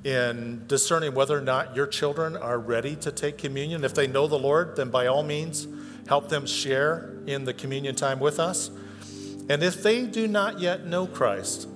in 0.05 0.63
discerning 0.69 1.15
whether 1.15 1.37
or 1.37 1.41
not 1.41 1.75
your 1.75 1.87
children 1.87 2.37
are 2.37 2.59
ready 2.59 2.95
to 2.95 3.11
take 3.11 3.39
communion. 3.39 3.85
If 3.85 3.95
they 3.95 4.07
know 4.07 4.29
the 4.29 4.39
Lord, 4.39 4.77
then 4.77 4.91
by 4.91 5.07
all 5.07 5.23
means, 5.23 5.67
help 6.09 6.29
them 6.29 6.47
share 6.47 7.11
in 7.27 7.45
the 7.45 7.55
communion 7.55 7.97
time 7.97 8.21
with 8.21 8.39
us. 8.39 8.71
And 9.49 9.63
if 9.63 9.83
they 9.83 10.07
do 10.07 10.27
not 10.27 10.61
yet 10.61 10.87
know 10.87 11.07
Christ, 11.07 11.69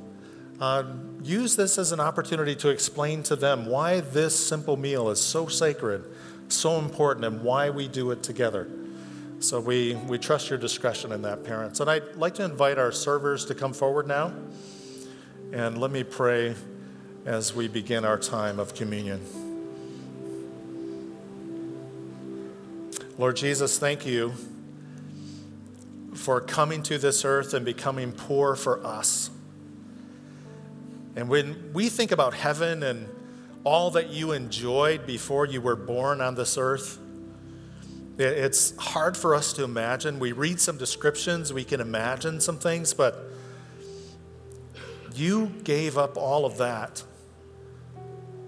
uh, 0.60 0.84
use 1.22 1.56
this 1.56 1.78
as 1.78 1.92
an 1.92 2.00
opportunity 2.00 2.54
to 2.56 2.68
explain 2.68 3.22
to 3.24 3.36
them 3.36 3.66
why 3.66 4.00
this 4.00 4.34
simple 4.46 4.76
meal 4.76 5.08
is 5.10 5.20
so 5.20 5.46
sacred, 5.46 6.04
so 6.48 6.78
important, 6.78 7.24
and 7.24 7.42
why 7.42 7.70
we 7.70 7.88
do 7.88 8.10
it 8.10 8.22
together. 8.22 8.68
So 9.38 9.58
we, 9.58 9.94
we 9.94 10.18
trust 10.18 10.50
your 10.50 10.58
discretion 10.58 11.12
in 11.12 11.22
that, 11.22 11.44
parents. 11.44 11.80
And 11.80 11.88
I'd 11.88 12.16
like 12.16 12.34
to 12.34 12.44
invite 12.44 12.78
our 12.78 12.92
servers 12.92 13.46
to 13.46 13.54
come 13.54 13.72
forward 13.72 14.06
now. 14.06 14.34
And 15.52 15.78
let 15.78 15.90
me 15.90 16.04
pray 16.04 16.54
as 17.24 17.54
we 17.54 17.68
begin 17.68 18.04
our 18.04 18.18
time 18.18 18.58
of 18.58 18.74
communion. 18.74 19.24
Lord 23.16 23.36
Jesus, 23.36 23.78
thank 23.78 24.04
you 24.06 24.34
for 26.20 26.38
coming 26.38 26.82
to 26.82 26.98
this 26.98 27.24
earth 27.24 27.54
and 27.54 27.64
becoming 27.64 28.12
poor 28.12 28.54
for 28.54 28.84
us. 28.84 29.30
And 31.16 31.30
when 31.30 31.72
we 31.72 31.88
think 31.88 32.12
about 32.12 32.34
heaven 32.34 32.82
and 32.82 33.08
all 33.64 33.90
that 33.92 34.10
you 34.10 34.32
enjoyed 34.32 35.06
before 35.06 35.46
you 35.46 35.62
were 35.62 35.76
born 35.76 36.20
on 36.20 36.34
this 36.34 36.58
earth, 36.58 36.98
it's 38.18 38.76
hard 38.76 39.16
for 39.16 39.34
us 39.34 39.54
to 39.54 39.64
imagine. 39.64 40.18
We 40.18 40.32
read 40.32 40.60
some 40.60 40.76
descriptions, 40.76 41.54
we 41.54 41.64
can 41.64 41.80
imagine 41.80 42.38
some 42.40 42.58
things, 42.58 42.92
but 42.92 43.18
you 45.14 45.46
gave 45.64 45.96
up 45.96 46.18
all 46.18 46.44
of 46.44 46.58
that 46.58 47.02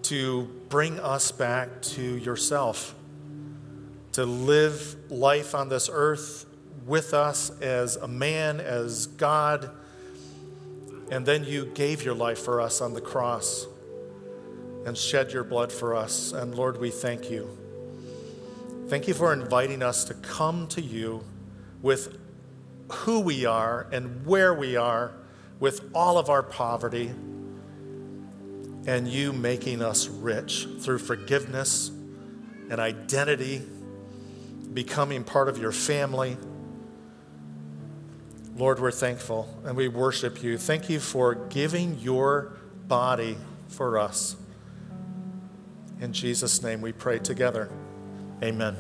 to 0.03 0.43
bring 0.69 1.01
us 1.01 1.33
back 1.33 1.81
to 1.81 2.03
yourself, 2.03 2.95
to 4.13 4.27
live 4.27 5.11
life 5.11 5.55
on 5.55 5.71
this 5.71 5.89
earth 5.91 6.45
with 6.87 7.15
us 7.15 7.51
as 7.61 7.97
a 7.97 8.09
man, 8.09 8.61
as 8.61 9.07
God. 9.07 9.71
And 11.11 11.27
then 11.27 11.45
you 11.45 11.67
gave 11.67 12.05
your 12.05 12.15
life 12.15 12.39
for 12.39 12.61
us 12.61 12.81
on 12.81 12.95
the 12.95 13.01
cross 13.01 13.67
and 14.87 14.97
shed 14.97 15.33
your 15.33 15.45
blood 15.45 15.71
for 15.71 15.95
us. 15.95 16.33
And 16.33 16.55
Lord, 16.55 16.81
we 16.81 16.91
thank 16.91 17.31
you. 17.31 17.57
Thank 18.89 19.09
you 19.09 19.15
for 19.15 19.33
inviting 19.33 19.83
us 19.83 20.05
to 20.05 20.15
come 20.15 20.67
to 20.69 20.81
you 20.81 21.25
with 21.81 22.19
who 22.91 23.21
we 23.21 23.47
are 23.47 23.87
and 23.93 24.27
where 24.27 24.53
we 24.53 24.77
are, 24.77 25.13
with 25.61 25.89
all 25.95 26.19
of 26.19 26.29
our 26.29 26.43
poverty, 26.43 27.11
and 28.87 29.07
you 29.07 29.33
making 29.33 29.81
us 29.81 30.09
rich 30.09 30.67
through 30.81 30.99
forgiveness 30.99 31.91
and 32.69 32.81
identity, 32.81 33.63
becoming 34.75 35.25
part 35.25 35.49
of 35.49 35.59
your 35.59 35.73
family. 35.73 36.37
Lord, 38.57 38.81
we're 38.81 38.91
thankful 38.91 39.49
and 39.65 39.77
we 39.77 39.89
worship 39.89 40.43
you. 40.43 40.59
Thank 40.59 40.91
you 40.91 41.01
for 41.01 41.35
giving 41.35 41.99
your 41.99 42.53
body 42.87 43.39
for 43.69 43.99
us. 43.99 44.37
In 46.01 46.13
Jesus' 46.13 46.63
name 46.63 46.81
we 46.81 46.93
pray 46.93 47.19
together. 47.19 47.71
Amen. 48.43 48.77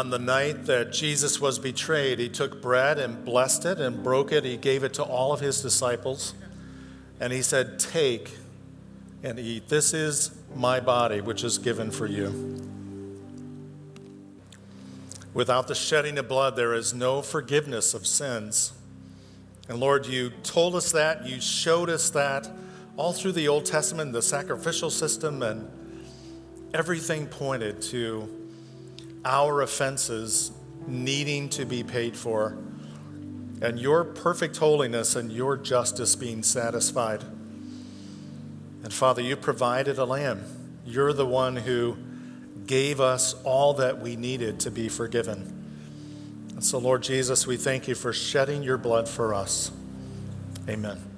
On 0.00 0.08
the 0.08 0.18
night 0.18 0.64
that 0.64 0.94
Jesus 0.94 1.42
was 1.42 1.58
betrayed, 1.58 2.18
he 2.18 2.30
took 2.30 2.62
bread 2.62 2.98
and 2.98 3.22
blessed 3.22 3.66
it 3.66 3.80
and 3.80 4.02
broke 4.02 4.32
it. 4.32 4.46
He 4.46 4.56
gave 4.56 4.82
it 4.82 4.94
to 4.94 5.02
all 5.02 5.30
of 5.30 5.40
his 5.40 5.60
disciples. 5.60 6.32
And 7.20 7.34
he 7.34 7.42
said, 7.42 7.78
Take 7.78 8.30
and 9.22 9.38
eat. 9.38 9.68
This 9.68 9.92
is 9.92 10.30
my 10.54 10.80
body, 10.80 11.20
which 11.20 11.44
is 11.44 11.58
given 11.58 11.90
for 11.90 12.06
you. 12.06 12.66
Without 15.34 15.68
the 15.68 15.74
shedding 15.74 16.16
of 16.16 16.28
blood, 16.28 16.56
there 16.56 16.72
is 16.72 16.94
no 16.94 17.20
forgiveness 17.20 17.92
of 17.92 18.06
sins. 18.06 18.72
And 19.68 19.80
Lord, 19.80 20.06
you 20.06 20.30
told 20.42 20.76
us 20.76 20.92
that, 20.92 21.26
you 21.26 21.42
showed 21.42 21.90
us 21.90 22.08
that 22.08 22.50
all 22.96 23.12
through 23.12 23.32
the 23.32 23.48
Old 23.48 23.66
Testament, 23.66 24.14
the 24.14 24.22
sacrificial 24.22 24.88
system, 24.88 25.42
and 25.42 25.70
everything 26.72 27.26
pointed 27.26 27.82
to 27.82 28.39
our 29.24 29.62
offenses 29.62 30.52
needing 30.86 31.48
to 31.50 31.64
be 31.64 31.82
paid 31.82 32.16
for, 32.16 32.56
and 33.62 33.78
your 33.78 34.04
perfect 34.04 34.56
holiness 34.56 35.16
and 35.16 35.30
your 35.30 35.56
justice 35.56 36.16
being 36.16 36.42
satisfied. 36.42 37.22
And 38.82 38.92
Father, 38.92 39.20
you 39.20 39.36
provided 39.36 39.98
a 39.98 40.04
lamb. 40.04 40.44
You're 40.86 41.12
the 41.12 41.26
one 41.26 41.56
who 41.56 41.96
gave 42.66 43.00
us 43.00 43.34
all 43.44 43.74
that 43.74 44.00
we 44.00 44.16
needed 44.16 44.60
to 44.60 44.70
be 44.70 44.88
forgiven. 44.88 45.56
And 46.52 46.64
so, 46.64 46.78
Lord 46.78 47.02
Jesus, 47.02 47.46
we 47.46 47.56
thank 47.56 47.88
you 47.88 47.94
for 47.94 48.12
shedding 48.12 48.62
your 48.62 48.78
blood 48.78 49.08
for 49.08 49.34
us. 49.34 49.70
Amen. 50.68 51.09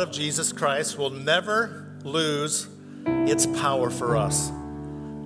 Blood 0.00 0.08
of 0.08 0.14
Jesus 0.14 0.50
Christ 0.50 0.96
will 0.96 1.10
never 1.10 1.92
lose 2.04 2.68
its 3.04 3.44
power 3.44 3.90
for 3.90 4.16
us. 4.16 4.50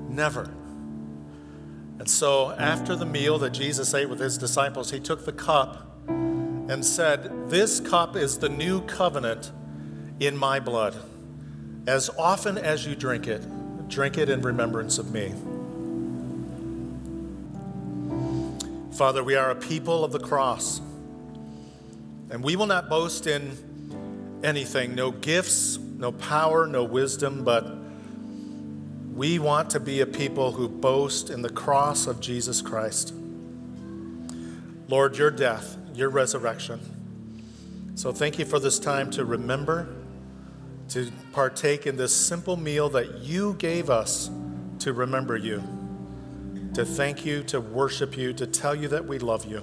Never. 0.08 0.52
And 2.00 2.08
so, 2.08 2.50
after 2.50 2.96
the 2.96 3.06
meal 3.06 3.38
that 3.38 3.50
Jesus 3.50 3.94
ate 3.94 4.08
with 4.08 4.18
his 4.18 4.36
disciples, 4.36 4.90
he 4.90 4.98
took 4.98 5.26
the 5.26 5.32
cup 5.32 5.96
and 6.08 6.84
said, 6.84 7.48
This 7.48 7.78
cup 7.78 8.16
is 8.16 8.38
the 8.38 8.48
new 8.48 8.80
covenant 8.80 9.52
in 10.18 10.36
my 10.36 10.58
blood. 10.58 10.96
As 11.86 12.10
often 12.18 12.58
as 12.58 12.84
you 12.84 12.96
drink 12.96 13.28
it, 13.28 13.46
drink 13.88 14.18
it 14.18 14.28
in 14.28 14.42
remembrance 14.42 14.98
of 14.98 15.12
me. 15.12 15.34
Father, 18.96 19.22
we 19.22 19.36
are 19.36 19.52
a 19.52 19.56
people 19.56 20.04
of 20.04 20.10
the 20.10 20.18
cross, 20.18 20.80
and 22.28 22.42
we 22.42 22.56
will 22.56 22.66
not 22.66 22.88
boast 22.88 23.28
in 23.28 23.56
anything 24.44 24.94
no 24.94 25.10
gifts, 25.10 25.78
no 25.78 26.12
power, 26.12 26.66
no 26.66 26.84
wisdom, 26.84 27.42
but 27.42 27.66
we 29.12 29.38
want 29.38 29.70
to 29.70 29.80
be 29.80 30.00
a 30.00 30.06
people 30.06 30.52
who 30.52 30.68
boast 30.68 31.30
in 31.30 31.42
the 31.42 31.48
cross 31.48 32.06
of 32.06 32.20
Jesus 32.20 32.60
Christ. 32.60 33.14
Lord, 34.88 35.16
your 35.16 35.30
death, 35.30 35.76
your 35.94 36.10
resurrection. 36.10 36.80
So 37.94 38.12
thank 38.12 38.38
you 38.38 38.44
for 38.44 38.58
this 38.58 38.78
time 38.78 39.10
to 39.12 39.24
remember, 39.24 39.88
to 40.90 41.10
partake 41.32 41.86
in 41.86 41.96
this 41.96 42.14
simple 42.14 42.56
meal 42.56 42.88
that 42.90 43.18
you 43.18 43.54
gave 43.54 43.88
us 43.88 44.30
to 44.80 44.92
remember 44.92 45.36
you, 45.36 45.62
to 46.74 46.84
thank 46.84 47.24
you, 47.24 47.42
to 47.44 47.60
worship 47.60 48.16
you, 48.16 48.32
to 48.34 48.46
tell 48.46 48.74
you 48.74 48.88
that 48.88 49.06
we 49.06 49.18
love 49.18 49.46
you. 49.46 49.58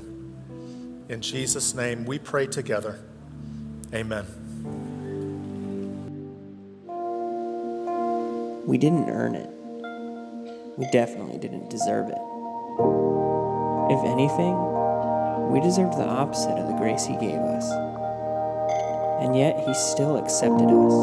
In 1.09 1.21
Jesus' 1.21 1.75
name, 1.75 2.05
we 2.05 2.17
pray 2.17 2.47
together. 2.47 2.99
Amen. 3.93 4.40
We 8.67 8.77
didn't 8.77 9.09
earn 9.09 9.33
it. 9.33 9.49
We 10.77 10.87
definitely 10.91 11.39
didn't 11.39 11.69
deserve 11.71 12.09
it. 12.09 12.21
If 13.91 14.05
anything, 14.05 14.55
we 15.51 15.59
deserved 15.59 15.97
the 15.97 16.05
opposite 16.05 16.57
of 16.59 16.67
the 16.67 16.77
grace 16.77 17.03
He 17.03 17.15
gave 17.15 17.39
us. 17.39 17.69
And 19.21 19.35
yet, 19.35 19.59
He 19.65 19.73
still 19.73 20.17
accepted 20.17 20.67
us, 20.69 20.93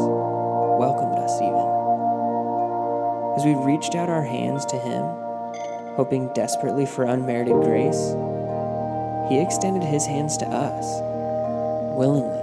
welcomed 0.79 1.19
us 1.19 1.35
even. 1.41 1.67
As 3.35 3.45
we 3.45 3.55
reached 3.65 3.93
out 3.93 4.09
our 4.09 4.23
hands 4.23 4.65
to 4.67 4.79
Him, 4.79 5.03
hoping 5.95 6.31
desperately 6.33 6.85
for 6.85 7.03
unmerited 7.03 7.55
grace, 7.55 8.15
He 9.29 9.39
extended 9.39 9.83
His 9.83 10.05
hands 10.05 10.37
to 10.37 10.45
us, 10.47 10.85
willingly, 11.97 12.39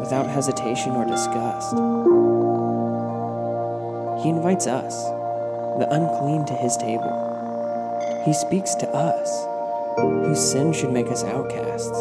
without 0.00 0.26
hesitation 0.26 0.92
or 0.92 1.04
disgust. 1.04 2.21
He 4.22 4.28
invites 4.28 4.68
us, 4.68 4.94
the 5.78 5.88
unclean, 5.90 6.44
to 6.46 6.54
his 6.54 6.76
table. 6.76 7.10
He 8.24 8.32
speaks 8.32 8.76
to 8.76 8.88
us, 8.88 9.28
whose 9.98 10.38
sin 10.38 10.72
should 10.72 10.92
make 10.92 11.08
us 11.08 11.24
outcasts. 11.24 11.98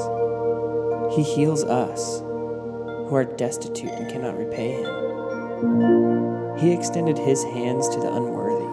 He 1.16 1.24
heals 1.24 1.64
us, 1.64 2.20
who 2.20 3.16
are 3.16 3.26
destitute 3.26 3.90
and 3.90 4.12
cannot 4.12 4.38
repay 4.38 4.72
him. 4.72 6.58
He 6.60 6.72
extended 6.74 7.18
his 7.18 7.44
hands 7.44 7.90
to 7.90 8.00
the 8.00 8.14
unworthy, 8.14 8.70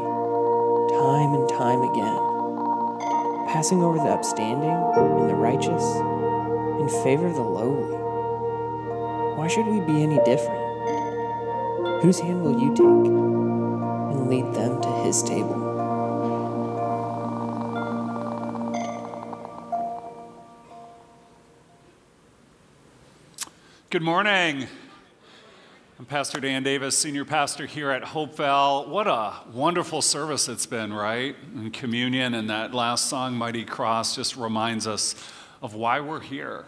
time 1.01 1.33
and 1.33 1.49
time 1.49 1.81
again, 1.89 3.49
passing 3.49 3.83
over 3.83 3.97
the 3.97 4.13
upstanding 4.13 4.69
and 4.69 5.31
the 5.31 5.35
righteous 5.35 5.83
in 6.83 7.03
favor 7.03 7.29
of 7.29 7.35
the 7.35 7.43
lowly. 7.43 7.97
Why 9.39 9.49
should 9.49 9.67
we 9.67 9.81
be 9.81 10.03
any 10.03 10.23
different? 10.25 10.68
Whose 12.01 12.21
hand 12.21 12.45
will 12.45 12.61
you 12.61 12.71
take 12.77 13.11
and 13.11 14.31
lead 14.31 14.55
them 14.55 14.81
to 14.81 14.89
his 15.03 15.21
table? 15.21 15.59
Good 23.91 24.03
morning. 24.03 24.69
I'm 25.99 26.07
Pastor 26.07 26.39
Dan 26.39 26.63
Davis, 26.63 26.97
senior 26.97 27.25
pastor 27.25 27.67
here 27.67 27.91
at 27.91 28.05
Hopevale. 28.05 28.87
What 28.87 29.09
a 29.09 29.33
wonderful 29.53 30.01
service 30.01 30.49
it's 30.49 30.67
been, 30.67 30.93
right? 30.93 31.35
In 31.57 31.73
communion, 31.73 32.35
and 32.35 32.49
that 32.49 32.73
last 32.73 33.07
song, 33.07 33.35
Mighty 33.35 33.65
Cross, 33.65 34.15
just 34.15 34.37
reminds 34.37 34.87
us 34.87 35.17
of 35.61 35.75
why 35.75 35.99
we're 35.99 36.21
here, 36.21 36.67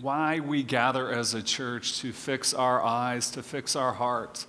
why 0.00 0.40
we 0.40 0.62
gather 0.62 1.10
as 1.10 1.34
a 1.34 1.42
church 1.42 1.98
to 2.00 2.12
fix 2.12 2.54
our 2.54 2.82
eyes, 2.82 3.30
to 3.32 3.42
fix 3.42 3.76
our 3.76 3.92
hearts 3.92 4.46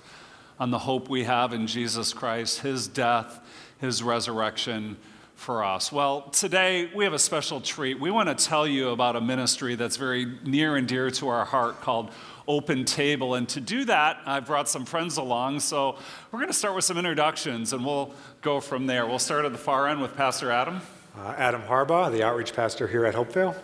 on 0.59 0.71
the 0.71 0.79
hope 0.79 1.09
we 1.09 1.23
have 1.23 1.53
in 1.53 1.67
Jesus 1.67 2.13
Christ, 2.13 2.61
his 2.61 2.87
death, 2.87 3.39
his 3.79 4.01
resurrection 4.01 4.97
for 5.35 5.63
us. 5.63 5.91
Well, 5.91 6.21
today 6.31 6.89
we 6.95 7.03
have 7.03 7.13
a 7.13 7.19
special 7.19 7.61
treat. 7.61 7.99
We 7.99 8.09
want 8.09 8.35
to 8.35 8.45
tell 8.45 8.65
you 8.65 8.89
about 8.89 9.15
a 9.15 9.21
ministry 9.21 9.75
that's 9.75 9.97
very 9.97 10.25
near 10.43 10.75
and 10.77 10.87
dear 10.87 11.11
to 11.11 11.27
our 11.27 11.45
heart 11.45 11.81
called 11.81 12.11
Open 12.47 12.85
Table. 12.85 13.35
And 13.35 13.47
to 13.49 13.59
do 13.59 13.85
that, 13.85 14.19
I 14.25 14.39
brought 14.39 14.67
some 14.67 14.85
friends 14.85 15.17
along. 15.17 15.59
So 15.59 15.97
we're 16.31 16.39
going 16.39 16.47
to 16.47 16.57
start 16.57 16.73
with 16.73 16.85
some 16.85 16.97
introductions 16.97 17.73
and 17.73 17.85
we'll 17.85 18.13
go 18.41 18.59
from 18.59 18.87
there. 18.87 19.05
We'll 19.05 19.19
start 19.19 19.45
at 19.45 19.51
the 19.51 19.59
far 19.59 19.87
end 19.87 20.01
with 20.01 20.15
Pastor 20.15 20.49
Adam. 20.49 20.81
Uh, 21.15 21.35
Adam 21.37 21.61
Harbaugh, 21.61 22.11
the 22.11 22.23
outreach 22.23 22.53
pastor 22.53 22.87
here 22.87 23.05
at 23.05 23.13
Hopevale. 23.13 23.55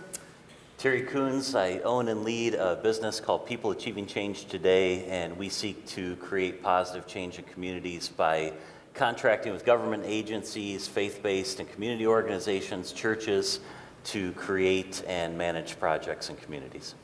Terry 0.83 1.03
Coons, 1.03 1.55
I 1.55 1.79
own 1.85 2.09
and 2.09 2.25
lead 2.25 2.55
a 2.55 2.75
business 2.75 3.21
called 3.21 3.45
People 3.45 3.71
Achieving 3.71 4.05
Change 4.05 4.47
Today, 4.47 5.05
and 5.05 5.37
we 5.37 5.47
seek 5.47 5.87
to 5.87 6.17
create 6.17 6.61
positive 6.61 7.07
change 7.07 7.39
in 7.39 7.45
communities 7.45 8.09
by 8.09 8.51
contracting 8.93 9.53
with 9.53 9.63
government 9.63 10.03
agencies, 10.05 10.85
faith 10.85 11.23
based 11.23 11.61
and 11.61 11.71
community 11.71 12.05
organizations, 12.05 12.91
churches 12.91 13.61
to 14.03 14.33
create 14.33 15.01
and 15.07 15.37
manage 15.37 15.79
projects 15.79 16.29
in 16.29 16.35
communities. 16.35 16.95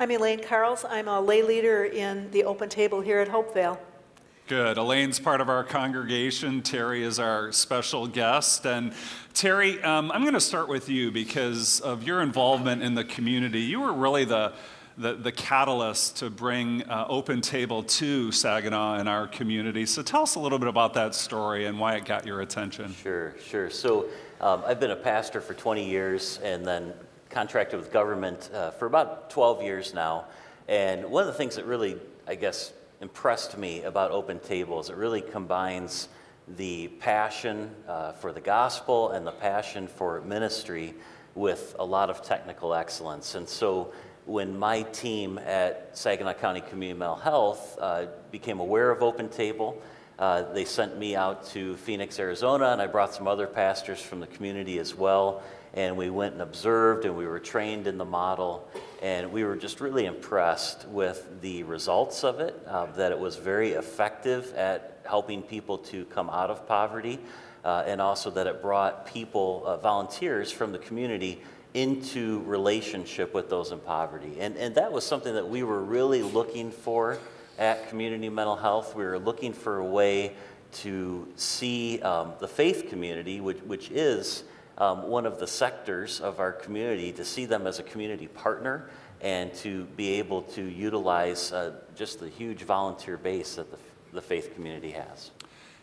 I'm 0.00 0.10
Elaine 0.10 0.42
Carls. 0.42 0.84
I'm 0.84 1.06
a 1.06 1.20
lay 1.20 1.42
leader 1.42 1.84
in 1.84 2.32
the 2.32 2.42
Open 2.42 2.68
Table 2.68 3.00
here 3.00 3.20
at 3.20 3.28
Hopevale. 3.28 3.78
Good. 4.48 4.76
Elaine's 4.76 5.20
part 5.20 5.40
of 5.40 5.48
our 5.48 5.62
congregation. 5.62 6.62
Terry 6.62 7.04
is 7.04 7.20
our 7.20 7.52
special 7.52 8.08
guest. 8.08 8.66
And 8.66 8.92
Terry, 9.34 9.80
um, 9.82 10.10
I'm 10.10 10.22
going 10.22 10.34
to 10.34 10.40
start 10.40 10.68
with 10.68 10.88
you 10.88 11.12
because 11.12 11.80
of 11.80 12.02
your 12.02 12.20
involvement 12.20 12.82
in 12.82 12.94
the 12.94 13.04
community. 13.04 13.60
You 13.60 13.80
were 13.80 13.92
really 13.92 14.24
the 14.24 14.52
the, 14.98 15.14
the 15.14 15.32
catalyst 15.32 16.18
to 16.18 16.28
bring 16.28 16.82
uh, 16.82 17.06
Open 17.08 17.40
Table 17.40 17.82
to 17.82 18.30
Saginaw 18.30 18.96
and 18.96 19.08
our 19.08 19.26
community. 19.26 19.86
So 19.86 20.02
tell 20.02 20.22
us 20.22 20.34
a 20.34 20.38
little 20.38 20.58
bit 20.58 20.68
about 20.68 20.92
that 20.94 21.14
story 21.14 21.64
and 21.64 21.78
why 21.78 21.94
it 21.94 22.04
got 22.04 22.26
your 22.26 22.42
attention. 22.42 22.94
Sure, 22.94 23.34
sure. 23.42 23.70
So 23.70 24.08
um, 24.40 24.62
I've 24.66 24.80
been 24.80 24.90
a 24.90 24.96
pastor 24.96 25.40
for 25.40 25.54
20 25.54 25.88
years 25.88 26.38
and 26.42 26.64
then 26.64 26.92
contracted 27.30 27.80
with 27.80 27.90
government 27.90 28.50
uh, 28.52 28.70
for 28.72 28.84
about 28.86 29.30
12 29.30 29.62
years 29.62 29.94
now. 29.94 30.26
And 30.68 31.06
one 31.10 31.22
of 31.22 31.26
the 31.26 31.38
things 31.38 31.56
that 31.56 31.64
really, 31.64 31.98
I 32.26 32.34
guess, 32.34 32.72
impressed 33.02 33.58
me 33.58 33.82
about 33.82 34.12
Open 34.12 34.38
Tables. 34.38 34.88
it 34.88 34.94
really 34.96 35.20
combines 35.20 36.06
the 36.56 36.86
passion 37.00 37.74
uh, 37.88 38.12
for 38.12 38.32
the 38.32 38.40
gospel 38.40 39.10
and 39.10 39.26
the 39.26 39.32
passion 39.32 39.88
for 39.88 40.20
ministry 40.20 40.94
with 41.34 41.74
a 41.80 41.84
lot 41.84 42.10
of 42.10 42.22
technical 42.22 42.74
excellence. 42.74 43.34
And 43.34 43.48
so 43.48 43.92
when 44.24 44.56
my 44.56 44.82
team 44.82 45.38
at 45.38 45.90
Saginaw 45.98 46.34
County 46.34 46.60
Community 46.60 46.96
Mental 46.96 47.16
Health 47.16 47.76
uh, 47.80 48.06
became 48.30 48.60
aware 48.60 48.92
of 48.92 49.02
Open 49.02 49.28
Table, 49.28 49.82
uh, 50.20 50.52
they 50.52 50.64
sent 50.64 50.96
me 50.96 51.16
out 51.16 51.44
to 51.46 51.76
Phoenix, 51.78 52.20
Arizona, 52.20 52.66
and 52.66 52.80
I 52.80 52.86
brought 52.86 53.12
some 53.12 53.26
other 53.26 53.48
pastors 53.48 54.00
from 54.00 54.20
the 54.20 54.28
community 54.28 54.78
as 54.78 54.94
well. 54.94 55.42
And 55.74 55.96
we 55.96 56.10
went 56.10 56.34
and 56.34 56.42
observed, 56.42 57.06
and 57.06 57.16
we 57.16 57.26
were 57.26 57.40
trained 57.40 57.86
in 57.86 57.96
the 57.96 58.04
model, 58.04 58.68
and 59.00 59.32
we 59.32 59.42
were 59.44 59.56
just 59.56 59.80
really 59.80 60.04
impressed 60.04 60.86
with 60.88 61.40
the 61.40 61.62
results 61.62 62.24
of 62.24 62.40
it. 62.40 62.60
Uh, 62.66 62.86
that 62.92 63.10
it 63.10 63.18
was 63.18 63.36
very 63.36 63.72
effective 63.72 64.52
at 64.54 65.00
helping 65.04 65.42
people 65.42 65.78
to 65.78 66.04
come 66.06 66.28
out 66.28 66.50
of 66.50 66.68
poverty, 66.68 67.18
uh, 67.64 67.84
and 67.86 68.00
also 68.00 68.30
that 68.30 68.46
it 68.46 68.60
brought 68.60 69.06
people, 69.06 69.62
uh, 69.66 69.76
volunteers 69.78 70.52
from 70.52 70.72
the 70.72 70.78
community, 70.78 71.40
into 71.74 72.40
relationship 72.40 73.32
with 73.32 73.48
those 73.48 73.72
in 73.72 73.78
poverty. 73.78 74.36
And, 74.40 74.56
and 74.58 74.74
that 74.74 74.92
was 74.92 75.06
something 75.06 75.32
that 75.34 75.48
we 75.48 75.62
were 75.62 75.82
really 75.82 76.22
looking 76.22 76.70
for 76.70 77.18
at 77.58 77.88
Community 77.88 78.28
Mental 78.28 78.56
Health. 78.56 78.94
We 78.94 79.04
were 79.04 79.18
looking 79.18 79.54
for 79.54 79.78
a 79.78 79.84
way 79.84 80.34
to 80.72 81.28
see 81.36 82.00
um, 82.02 82.32
the 82.40 82.48
faith 82.48 82.88
community, 82.88 83.40
which, 83.40 83.58
which 83.60 83.90
is 83.90 84.44
um, 84.78 85.08
one 85.08 85.26
of 85.26 85.38
the 85.38 85.46
sectors 85.46 86.20
of 86.20 86.40
our 86.40 86.52
community, 86.52 87.12
to 87.12 87.24
see 87.24 87.44
them 87.44 87.66
as 87.66 87.78
a 87.78 87.82
community 87.82 88.28
partner 88.28 88.88
and 89.20 89.54
to 89.54 89.84
be 89.96 90.14
able 90.14 90.42
to 90.42 90.62
utilize 90.62 91.52
uh, 91.52 91.72
just 91.94 92.18
the 92.20 92.28
huge 92.28 92.62
volunteer 92.62 93.16
base 93.16 93.54
that 93.54 93.70
the, 93.70 93.78
the 94.12 94.20
faith 94.20 94.54
community 94.54 94.90
has. 94.90 95.30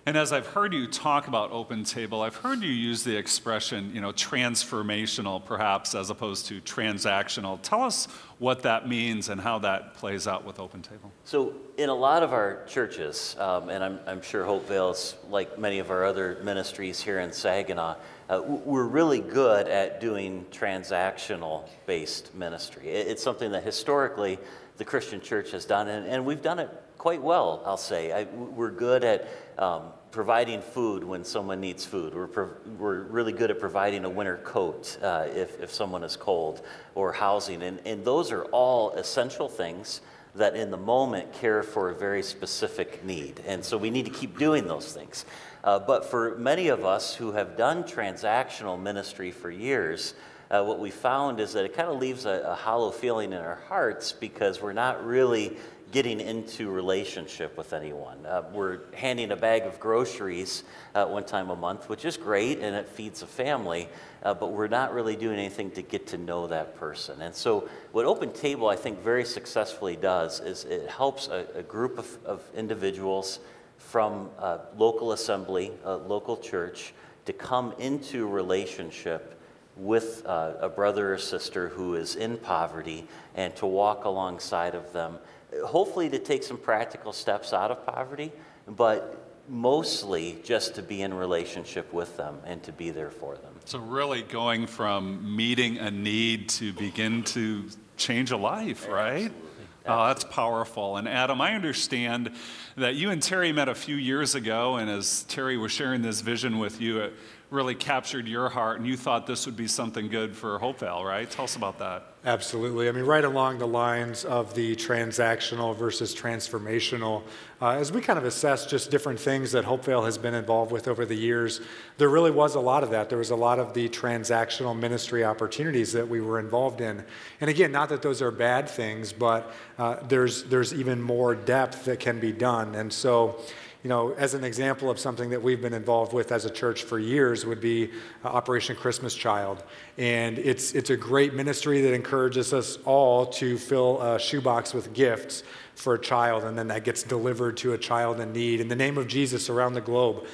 And 0.10 0.18
as 0.18 0.34
I've 0.34 0.48
heard 0.48 0.74
you 0.74 0.88
talk 0.88 1.28
about 1.28 1.52
Open 1.52 1.84
Table, 1.84 2.24
I've 2.24 2.38
heard 2.38 2.64
you 2.64 2.72
use 2.72 3.04
the 3.04 3.16
expression, 3.16 3.92
you 3.94 4.02
know, 4.02 4.12
transformational 4.12 5.46
perhaps 5.46 5.94
as 5.94 6.10
opposed 6.10 6.48
to 6.48 6.60
transactional. 6.62 7.62
Tell 7.62 7.84
us 7.84 8.08
what 8.40 8.64
that 8.64 8.88
means 8.88 9.30
and 9.30 9.40
how 9.40 9.60
that 9.60 9.94
plays 9.94 10.26
out 10.26 10.46
with 10.46 10.60
Open 10.60 10.82
Table. 10.82 11.12
So, 11.26 11.54
in 11.78 11.90
a 11.90 11.94
lot 11.94 12.24
of 12.24 12.34
our 12.34 12.66
churches, 12.66 13.36
um, 13.38 13.70
and 13.70 13.84
I'm, 13.84 14.00
I'm 14.08 14.22
sure 14.24 14.44
Hopevale's 14.46 15.14
like 15.30 15.60
many 15.60 15.78
of 15.78 15.92
our 15.92 16.04
other 16.06 16.40
ministries 16.44 17.00
here 17.00 17.20
in 17.20 17.32
Saginaw, 17.32 17.98
uh, 18.32 18.42
we're 18.42 18.88
really 18.88 19.20
good 19.20 19.68
at 19.68 20.02
doing 20.02 20.44
transactional 20.50 21.70
based 21.86 22.34
ministry. 22.34 22.90
It's 22.90 23.22
something 23.22 23.52
that 23.52 23.62
historically 23.62 24.40
the 24.80 24.86
Christian 24.86 25.20
church 25.20 25.52
has 25.52 25.66
done, 25.66 25.90
and, 25.90 26.08
and 26.08 26.26
we've 26.26 26.42
done 26.42 26.58
it 26.58 26.70
quite 26.98 27.22
well, 27.22 27.62
I'll 27.66 27.78
say. 27.78 28.14
I, 28.14 28.24
we're 28.24 28.72
good 28.72 29.04
at 29.04 29.28
um, 29.58 29.84
providing 30.12 30.62
food 30.62 31.04
when 31.04 31.26
someone 31.26 31.60
needs 31.60 31.86
food. 31.86 32.16
We're, 32.16 32.28
pro- 32.28 32.56
we're 32.78 33.02
really 33.04 33.34
good 33.34 33.52
at 33.52 33.60
providing 33.60 34.06
a 34.06 34.10
winter 34.10 34.38
coat 34.38 34.98
uh, 35.04 35.28
if, 35.36 35.60
if 35.60 35.74
someone 35.74 36.04
is 36.06 36.16
cold, 36.16 36.66
or 36.96 37.12
housing. 37.12 37.62
And, 37.62 37.82
and 37.86 38.06
those 38.06 38.32
are 38.32 38.46
all 38.46 38.92
essential 38.92 39.50
things 39.50 40.00
that 40.36 40.56
in 40.56 40.72
the 40.72 40.78
moment 40.78 41.34
care 41.34 41.62
for 41.62 41.90
a 41.90 41.96
very 41.96 42.24
specific 42.24 43.04
need. 43.04 43.42
And 43.46 43.64
so 43.64 43.78
we 43.78 43.90
need 43.90 44.06
to 44.06 44.12
keep 44.12 44.40
doing 44.40 44.66
those 44.66 44.94
things. 44.94 45.26
Uh, 45.62 45.78
but 45.80 46.06
for 46.06 46.38
many 46.38 46.70
of 46.70 46.86
us 46.86 47.14
who 47.16 47.34
have 47.34 47.58
done 47.58 47.84
transactional 47.84 48.82
ministry 48.82 49.32
for 49.32 49.52
years, 49.52 50.14
uh, 50.52 50.64
what 50.64 50.80
we 50.80 50.90
found 50.90 51.40
is 51.40 51.54
that 51.54 51.66
it 51.66 51.76
kind 51.76 51.90
of 51.90 52.00
leaves 52.00 52.26
a, 52.26 52.44
a 52.48 52.56
hollow 52.56 52.92
feeling 52.92 53.34
in 53.34 53.40
our 53.40 53.60
hearts 53.68 54.12
because 54.12 54.62
we're 54.62 54.74
not 54.74 55.06
really 55.06 55.58
getting 55.92 56.20
into 56.20 56.70
relationship 56.70 57.58
with 57.58 57.74
anyone. 57.74 58.24
Uh, 58.26 58.44
we're 58.54 58.80
handing 58.94 59.32
a 59.32 59.36
bag 59.36 59.64
of 59.64 59.80
groceries 59.80 60.64
uh, 60.94 61.06
one 61.06 61.24
time 61.24 61.50
a 61.50 61.56
month, 61.56 61.90
which 61.90 62.06
is 62.06 62.16
great 62.16 62.60
and 62.60 62.76
it 62.76 62.88
feeds 62.88 63.24
a 63.24 63.28
family, 63.28 63.90
uh, 64.24 64.34
but 64.34 64.52
we're 64.52 64.68
not 64.68 64.94
really 64.94 65.16
doing 65.16 65.40
anything 65.40 65.72
to 65.72 65.82
get 65.82 66.06
to 66.06 66.18
know 66.18 66.46
that 66.46 66.76
person. 66.76 67.22
And 67.22 67.34
so, 67.34 67.68
what 67.92 68.06
Open 68.06 68.32
Table 68.32 68.68
I 68.70 68.76
think 68.76 69.02
very 69.02 69.26
successfully 69.26 69.96
does 69.96 70.40
is 70.42 70.66
it 70.66 70.90
helps 70.90 71.28
a, 71.28 71.48
a 71.56 71.64
group 71.64 71.98
of, 71.98 72.18
of, 72.26 72.44
individuals 72.56 73.40
from 73.78 74.30
a 74.38 74.60
local 74.78 75.14
assembly, 75.14 75.72
a 75.84 75.96
local 75.96 76.38
church, 76.38 76.94
to 77.26 77.34
come 77.34 77.74
into 77.80 78.28
relationship 78.28 79.39
with 79.80 80.24
uh, 80.26 80.54
a 80.60 80.70
brother 80.70 81.14
or 81.14 81.18
sister 81.18 81.70
who 81.70 81.96
is 81.96 82.16
in 82.16 82.38
poverty 82.38 83.08
and 83.36 83.56
to 83.56 83.66
walk 83.66 84.06
alongside 84.06 84.76
of 84.76 84.92
them 84.94 85.18
hopefully 85.66 86.10
to 86.10 86.20
take 86.20 86.44
some 86.44 86.58
practical 86.58 87.14
steps 87.14 87.54
out 87.54 87.72
of 87.72 87.86
poverty, 87.86 88.32
but 88.68 89.26
mostly 89.48 90.38
just 90.44 90.76
to 90.76 90.84
be 90.84 91.02
in 91.02 91.14
relationship 91.14 91.92
with 91.92 92.16
them 92.18 92.38
and 92.46 92.62
to 92.64 92.72
be 92.72 92.92
there 92.92 93.10
for 93.10 93.36
them. 93.36 93.54
So, 93.66 93.80
really 93.80 94.22
going 94.22 94.68
from 94.68 95.36
meeting 95.36 95.78
a 95.78 95.90
need 95.90 96.50
to 96.50 96.74
begin 96.74 97.24
to 97.26 97.66
change 97.98 98.32
a 98.32 98.38
life, 98.38 98.88
right? 98.88 99.26
Absolutely. 99.26 99.46
Oh, 99.86 100.08
that's 100.08 100.24
powerful. 100.26 100.98
And 100.98 101.08
Adam, 101.08 101.42
I 101.42 101.56
understand 101.56 102.32
that 102.76 102.96
you 102.96 103.10
and 103.10 103.24
Terry 103.24 103.52
met 103.52 103.70
a 103.70 103.76
few 103.76 103.96
years 103.96 104.36
ago, 104.36 104.76
and 104.76 104.90
as 104.90 105.24
Terry 105.24 105.58
was 105.58 105.72
sharing 105.72 106.04
this 106.04 106.22
vision 106.22 106.60
with 106.60 106.80
you, 106.80 107.00
it 107.00 107.14
really 107.50 107.74
captured 107.74 108.28
your 108.28 108.48
heart, 108.50 108.78
and 108.78 108.86
you 108.86 108.96
thought 108.96 109.26
this 109.26 109.46
would 109.48 109.58
be 109.58 109.68
something 109.68 110.08
good 110.08 110.36
for 110.36 110.60
Hopevale, 110.60 111.04
right? 111.04 111.30
Tell 111.30 111.46
us 111.46 111.56
about 111.56 111.80
that. 111.80 112.14
Absolutely. 112.26 112.90
I 112.90 112.92
mean, 112.92 113.06
right 113.06 113.24
along 113.24 113.58
the 113.58 113.68
lines 113.68 114.24
of 114.26 114.54
the 114.54 114.76
transactional 114.76 115.76
versus 115.76 116.14
transformational, 116.14 117.24
uh, 117.62 117.70
as 117.70 117.92
we 117.92 118.02
kind 118.02 118.20
of 118.20 118.26
assess 118.26 118.66
just 118.66 118.92
different 118.92 119.20
things 119.20 119.54
that 119.54 119.66
Hopevale 119.66 120.04
has 120.06 120.18
been 120.18 120.34
involved 120.34 120.72
with 120.72 120.88
over 120.88 121.06
the 121.06 121.16
years, 121.16 121.62
there 121.98 122.10
really 122.10 122.30
was 122.30 122.56
a 122.56 122.60
lot 122.60 122.84
of 122.84 122.92
that. 122.92 123.10
There 123.10 123.18
was 123.18 123.32
a 123.32 123.36
lot 123.36 123.58
of 123.58 123.74
the 123.74 123.90
transactional 123.90 124.78
ministry 124.78 125.24
opportunities 125.24 125.94
that 125.94 126.08
we 126.08 126.22
were 126.22 126.40
involved 126.40 126.82
in. 126.82 127.04
And 127.42 127.50
again, 127.50 127.72
not 127.72 127.90
that 127.90 128.02
those 128.02 128.22
are 128.22 128.32
bad 128.32 128.70
things, 128.70 129.12
but 129.12 129.52
uh, 129.78 129.96
there's, 130.08 130.44
there's 130.44 130.74
even 130.74 131.02
more 131.02 131.34
depth 131.34 131.86
that 131.86 132.00
can 132.00 132.20
be 132.20 132.34
done. 132.34 132.76
And 132.76 132.92
so, 132.94 133.40
you 133.84 133.88
know, 133.90 134.14
as 134.14 134.34
an 134.34 134.44
example 134.44 134.90
of 134.90 135.00
something 135.00 135.30
that 135.30 135.42
we've 135.42 135.62
been 135.62 135.74
involved 135.74 136.12
with 136.12 136.32
as 136.34 136.44
a 136.44 136.50
church 136.50 136.84
for 136.84 137.00
years 137.00 137.46
would 137.46 137.62
be 137.62 137.90
uh, 138.26 138.28
Operation 138.28 138.76
Christmas 138.76 139.16
Child. 139.16 139.64
And 139.98 140.38
it's, 140.38 140.74
it's 140.74 140.90
a 140.90 140.98
great 140.98 141.34
ministry 141.34 141.82
that 141.82 141.94
encourages 141.94 142.54
us 142.54 142.78
all 142.84 143.26
to 143.28 143.58
fill 143.58 144.02
a 144.02 144.20
shoebox 144.20 144.74
with 144.74 144.94
gifts 144.94 145.44
for 145.76 145.94
a 145.94 146.00
child, 146.00 146.44
and 146.44 146.58
then 146.58 146.68
that 146.68 146.84
gets 146.84 147.04
delivered 147.04 147.56
to 147.58 147.72
a 147.72 147.78
child 147.78 148.20
in 148.20 148.34
need 148.34 148.60
in 148.60 148.68
the 148.68 148.76
name 148.76 148.98
of 148.98 149.08
Jesus 149.08 149.50
around 149.50 149.74
the 149.74 149.82
globe 149.82 150.26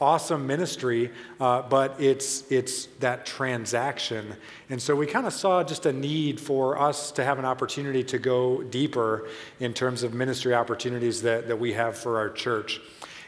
awesome 0.00 0.46
ministry, 0.46 1.10
uh, 1.40 1.62
but 1.62 2.00
it's, 2.00 2.50
it's 2.50 2.86
that 3.00 3.24
transaction. 3.26 4.34
And 4.70 4.80
so 4.80 4.94
we 4.96 5.06
kind 5.06 5.26
of 5.26 5.32
saw 5.32 5.62
just 5.62 5.86
a 5.86 5.92
need 5.92 6.40
for 6.40 6.78
us 6.78 7.12
to 7.12 7.24
have 7.24 7.38
an 7.38 7.44
opportunity 7.44 8.02
to 8.04 8.18
go 8.18 8.62
deeper 8.62 9.28
in 9.60 9.72
terms 9.72 10.02
of 10.02 10.14
ministry 10.14 10.54
opportunities 10.54 11.22
that, 11.22 11.48
that 11.48 11.58
we 11.58 11.72
have 11.74 11.96
for 11.96 12.18
our 12.18 12.30
church. 12.30 12.80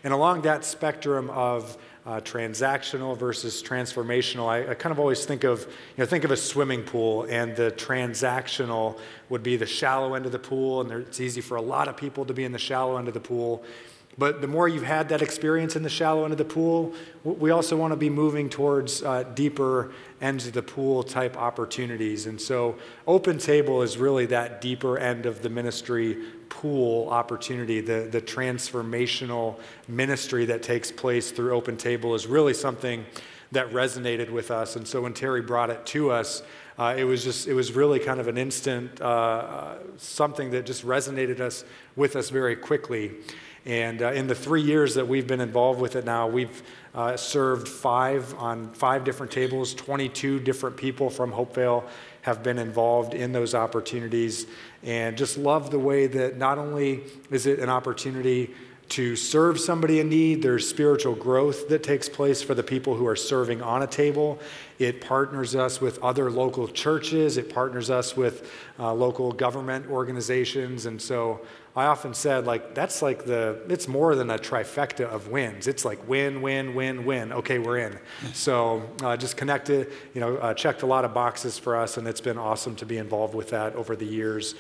And 0.04 0.12
along 0.12 0.42
that 0.42 0.64
spectrum 0.64 1.30
of 1.30 1.76
uh, 2.06 2.20
transactional 2.20 3.16
versus 3.16 3.62
transformational, 3.62 4.46
I, 4.46 4.70
I, 4.70 4.74
kind 4.74 4.92
of 4.92 5.00
always 5.00 5.24
think 5.24 5.42
of, 5.42 5.62
you 5.62 5.68
know, 5.98 6.06
think 6.06 6.22
of 6.22 6.30
a 6.30 6.36
swimming 6.36 6.84
pool, 6.84 7.26
and 7.28 7.56
the 7.56 7.72
transactional 7.72 9.00
would 9.28 9.42
be 9.42 9.56
the 9.56 9.66
shallow 9.66 10.14
end 10.14 10.24
of 10.24 10.30
the 10.30 10.38
pool, 10.38 10.80
and 10.80 10.88
there, 10.88 11.00
it's 11.00 11.18
easy 11.18 11.40
for 11.40 11.56
a 11.56 11.62
lot 11.62 11.88
of 11.88 11.96
people 11.96 12.24
to 12.24 12.32
be 12.32 12.44
in 12.44 12.52
the 12.52 12.58
shallow 12.58 12.96
end 12.96 13.08
of 13.08 13.14
the 13.14 13.20
pool. 13.20 13.64
But 14.18 14.40
the 14.40 14.46
more 14.46 14.66
you've 14.66 14.82
had 14.82 15.10
that 15.10 15.20
experience 15.20 15.76
in 15.76 15.82
the 15.82 15.90
shallow 15.90 16.24
end 16.24 16.32
of 16.32 16.38
the 16.38 16.44
pool, 16.44 16.94
we 17.22 17.50
also 17.50 17.76
want 17.76 17.92
to 17.92 17.96
be 17.96 18.08
moving 18.08 18.48
towards 18.48 19.02
uh, 19.02 19.24
deeper 19.34 19.92
ends 20.22 20.46
of 20.46 20.54
the 20.54 20.62
pool 20.62 21.02
type 21.02 21.36
opportunities. 21.36 22.26
And 22.26 22.40
so, 22.40 22.76
Open 23.06 23.36
Table 23.36 23.82
is 23.82 23.98
really 23.98 24.24
that 24.26 24.62
deeper 24.62 24.96
end 24.96 25.26
of 25.26 25.42
the 25.42 25.50
ministry 25.50 26.16
pool 26.48 27.10
opportunity. 27.10 27.82
The, 27.82 28.08
the 28.10 28.22
transformational 28.22 29.60
ministry 29.86 30.46
that 30.46 30.62
takes 30.62 30.90
place 30.90 31.30
through 31.30 31.54
Open 31.54 31.76
Table 31.76 32.14
is 32.14 32.26
really 32.26 32.54
something 32.54 33.04
that 33.52 33.70
resonated 33.70 34.30
with 34.30 34.50
us. 34.50 34.76
And 34.76 34.88
so, 34.88 35.02
when 35.02 35.12
Terry 35.12 35.42
brought 35.42 35.68
it 35.68 35.84
to 35.86 36.10
us, 36.10 36.42
uh, 36.78 36.94
it 36.96 37.04
was 37.04 37.22
just 37.22 37.48
it 37.48 37.54
was 37.54 37.72
really 37.72 37.98
kind 37.98 38.18
of 38.18 38.28
an 38.28 38.38
instant 38.38 38.98
uh, 39.02 39.74
something 39.98 40.52
that 40.52 40.64
just 40.64 40.86
resonated 40.86 41.40
us 41.40 41.64
with 41.96 42.16
us 42.16 42.30
very 42.30 42.56
quickly 42.56 43.12
and 43.66 44.00
uh, 44.00 44.12
in 44.12 44.28
the 44.28 44.34
three 44.34 44.62
years 44.62 44.94
that 44.94 45.08
we've 45.08 45.26
been 45.26 45.40
involved 45.40 45.80
with 45.80 45.96
it 45.96 46.04
now, 46.04 46.28
we've 46.28 46.62
uh, 46.94 47.16
served 47.16 47.66
five 47.66 48.32
on 48.34 48.72
five 48.74 49.02
different 49.02 49.32
tables. 49.32 49.74
22 49.74 50.38
different 50.38 50.76
people 50.76 51.10
from 51.10 51.32
Hopevale 51.32 51.84
have 52.22 52.44
been 52.44 52.58
involved 52.58 53.12
in 53.12 53.32
those 53.32 53.56
opportunities. 53.56 54.46
And 54.84 55.18
just 55.18 55.36
love 55.36 55.72
the 55.72 55.80
way 55.80 56.06
that 56.06 56.36
not 56.36 56.58
only 56.58 57.02
is 57.30 57.46
it 57.46 57.58
an 57.58 57.68
opportunity 57.68 58.54
to 58.90 59.16
serve 59.16 59.58
somebody 59.58 59.98
in 59.98 60.08
need. 60.08 60.42
There's 60.42 60.68
spiritual 60.68 61.16
growth 61.16 61.68
that 61.68 61.82
takes 61.82 62.08
place 62.08 62.40
for 62.40 62.54
the 62.54 62.62
people 62.62 62.94
who 62.94 63.06
are 63.06 63.16
serving 63.16 63.60
on 63.60 63.82
a 63.82 63.86
table. 63.86 64.38
It 64.78 65.00
partners 65.00 65.56
us 65.56 65.80
with 65.80 65.98
other 66.04 66.30
local 66.30 66.68
churches, 66.68 67.36
it 67.36 67.52
partners 67.52 67.90
us 67.90 68.16
with 68.16 68.48
uh, 68.78 68.92
local 68.94 69.32
government 69.32 69.90
organizations. 69.90 70.86
And 70.86 71.02
so 71.02 71.40
I 71.76 71.86
often 71.86 72.14
said, 72.14 72.46
like, 72.46 72.74
that's 72.74 73.02
like 73.02 73.26
the, 73.26 73.60
it's 73.68 73.86
more 73.86 74.14
than 74.14 74.30
a 74.30 74.38
trifecta 74.38 75.04
of 75.04 75.28
wins. 75.28 75.66
It's 75.66 75.84
like 75.84 76.08
win, 76.08 76.40
win, 76.40 76.74
win, 76.74 77.04
win. 77.04 77.34
Okay, 77.34 77.58
we're 77.58 77.76
in. 77.76 77.98
So 78.32 78.88
uh, 79.02 79.14
just 79.18 79.36
connected, 79.36 79.92
you 80.14 80.22
know, 80.22 80.38
uh, 80.38 80.54
checked 80.54 80.80
a 80.80 80.86
lot 80.86 81.04
of 81.04 81.12
boxes 81.12 81.58
for 81.58 81.76
us, 81.76 81.98
and 81.98 82.08
it's 82.08 82.22
been 82.22 82.38
awesome 82.38 82.76
to 82.76 82.86
be 82.86 82.96
involved 82.96 83.34
with 83.34 83.50
that 83.50 83.76
over 83.76 83.94
the 83.94 84.06
years. 84.06 84.54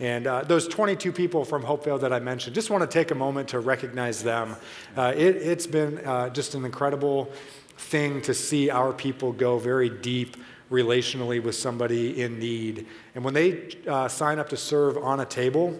And 0.00 0.26
uh, 0.26 0.44
those 0.44 0.66
22 0.66 1.12
people 1.12 1.44
from 1.44 1.62
Hopevale 1.62 2.00
that 2.00 2.12
I 2.12 2.20
mentioned, 2.20 2.54
just 2.54 2.70
want 2.70 2.80
to 2.82 2.86
take 2.88 3.10
a 3.10 3.14
moment 3.14 3.48
to 3.50 3.60
recognize 3.60 4.22
them. 4.22 4.56
Uh, 4.96 5.12
it, 5.14 5.42
has 5.42 5.66
been 5.66 5.98
uh, 5.98 6.30
just 6.30 6.54
an 6.54 6.64
incredible 6.64 7.30
thing 7.76 8.22
to 8.22 8.32
see 8.32 8.70
our 8.70 8.94
people 8.94 9.32
go 9.32 9.58
very 9.58 9.90
deep 9.90 10.38
relationally 10.70 11.42
with 11.42 11.54
somebody 11.54 12.22
in 12.22 12.38
need. 12.38 12.86
And 13.14 13.22
when 13.22 13.34
they 13.34 13.76
uh, 13.86 14.08
sign 14.08 14.38
up 14.38 14.48
to 14.48 14.56
serve 14.56 14.96
on 14.96 15.20
a 15.20 15.26
table, 15.26 15.78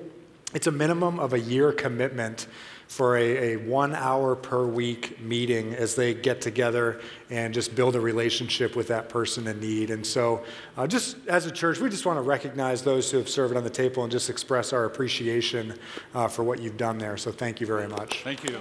it's 0.54 0.66
a 0.66 0.72
minimum 0.72 1.18
of 1.18 1.32
a 1.32 1.40
year 1.40 1.72
commitment 1.72 2.46
for 2.92 3.16
a, 3.16 3.54
a, 3.54 3.56
one 3.56 3.94
hour 3.94 4.36
per 4.36 4.66
week 4.66 5.18
meeting 5.18 5.74
as 5.74 5.94
they 5.94 6.12
get 6.12 6.42
together 6.42 7.00
and 7.30 7.54
just 7.54 7.74
build 7.74 7.96
a 7.96 8.00
relationship 8.00 8.76
with 8.76 8.88
that 8.88 9.08
person 9.08 9.46
in 9.46 9.58
need. 9.60 9.88
And 9.88 10.06
so, 10.06 10.44
uh, 10.76 10.86
just 10.86 11.16
as 11.26 11.46
a 11.46 11.50
church, 11.50 11.80
we 11.80 11.88
just 11.88 12.04
want 12.04 12.18
to 12.18 12.22
recognize 12.22 12.82
those 12.82 13.10
who 13.10 13.16
have 13.16 13.30
served 13.30 13.56
on 13.56 13.64
the 13.64 13.70
table 13.70 14.02
and 14.02 14.12
just 14.12 14.28
express 14.28 14.74
our 14.74 14.84
appreciation 14.84 15.72
uh, 16.14 16.28
for 16.28 16.42
what 16.42 16.60
you've 16.60 16.76
done 16.76 16.98
there. 16.98 17.16
So, 17.16 17.32
thank 17.32 17.62
you 17.62 17.66
very 17.66 17.88
much. 17.88 18.22
Thank 18.24 18.44
you. 18.44 18.58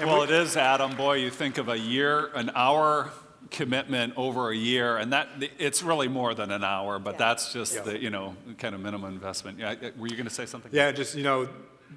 well, 0.00 0.22
it 0.22 0.30
is, 0.30 0.56
Adam. 0.56 0.96
Boy, 0.96 1.18
you 1.18 1.30
think 1.30 1.56
of 1.56 1.68
a 1.68 1.78
year, 1.78 2.32
an 2.34 2.50
hour 2.56 3.12
commitment 3.50 4.14
over 4.16 4.50
a 4.50 4.56
year, 4.56 4.96
and 4.96 5.12
that 5.12 5.28
it's 5.58 5.82
really 5.82 6.08
more 6.08 6.34
than 6.34 6.50
an 6.50 6.64
hour, 6.64 6.98
but 6.98 7.14
yeah. 7.14 7.18
that's 7.18 7.52
just 7.52 7.74
yeah. 7.74 7.82
the 7.82 8.02
you 8.02 8.10
know 8.10 8.36
kind 8.58 8.74
of 8.74 8.80
minimum 8.80 9.12
investment. 9.12 9.58
Yeah, 9.58 9.74
were 9.96 10.06
you 10.06 10.16
going 10.16 10.28
to 10.28 10.34
say 10.34 10.46
something? 10.46 10.70
Yeah, 10.74 10.92
just 10.92 11.14
you 11.14 11.22
know, 11.22 11.48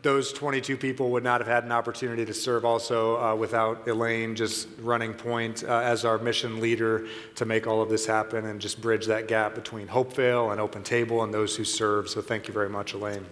those 0.01 0.31
22 0.31 0.77
people 0.77 1.11
would 1.11 1.23
not 1.23 1.41
have 1.41 1.47
had 1.47 1.63
an 1.63 1.71
opportunity 1.71 2.25
to 2.25 2.33
serve 2.33 2.63
also 2.63 3.19
uh, 3.19 3.35
without 3.35 3.87
Elaine 3.87 4.35
just 4.35 4.67
running 4.79 5.13
point 5.13 5.63
uh, 5.63 5.79
as 5.79 6.05
our 6.05 6.17
mission 6.17 6.59
leader 6.59 7.07
to 7.35 7.45
make 7.45 7.67
all 7.67 7.81
of 7.81 7.89
this 7.89 8.05
happen 8.05 8.45
and 8.45 8.61
just 8.61 8.81
bridge 8.81 9.07
that 9.07 9.27
gap 9.27 9.55
between 9.55 9.87
Hopevale 9.87 10.51
and 10.51 10.61
Open 10.61 10.83
Table 10.83 11.23
and 11.23 11.33
those 11.33 11.55
who 11.55 11.65
serve. 11.65 12.09
So 12.09 12.21
thank 12.21 12.47
you 12.47 12.53
very 12.53 12.69
much, 12.69 12.93
Elaine. 12.93 13.25